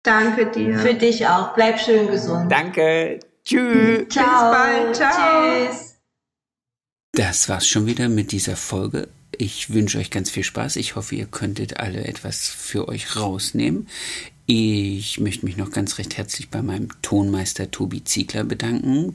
Danke 0.02 0.50
dir. 0.50 0.76
Für 0.78 0.94
dich 0.94 1.28
auch. 1.28 1.54
Bleib 1.54 1.78
schön 1.78 2.08
gesund. 2.08 2.50
Danke. 2.50 3.20
Tschüss. 3.44 4.08
Ciao. 4.08 4.50
bald. 4.50 4.96
Ciao. 4.96 5.68
Tschüss. 5.68 6.00
Das 7.12 7.48
war's 7.48 7.68
schon 7.68 7.86
wieder 7.86 8.08
mit 8.08 8.32
dieser 8.32 8.56
Folge. 8.56 9.08
Ich 9.38 9.72
wünsche 9.72 9.98
euch 9.98 10.10
ganz 10.10 10.30
viel 10.30 10.42
Spaß. 10.42 10.76
Ich 10.76 10.96
hoffe, 10.96 11.14
ihr 11.14 11.26
könntet 11.26 11.78
alle 11.78 12.04
etwas 12.04 12.48
für 12.48 12.88
euch 12.88 13.14
rausnehmen. 13.14 13.86
Ich 14.46 15.20
möchte 15.20 15.46
mich 15.46 15.56
noch 15.56 15.70
ganz 15.70 15.98
recht 15.98 16.16
herzlich 16.16 16.50
bei 16.50 16.60
meinem 16.60 16.88
Tonmeister 17.02 17.70
Tobi 17.70 18.02
Ziegler 18.02 18.42
bedanken 18.42 19.14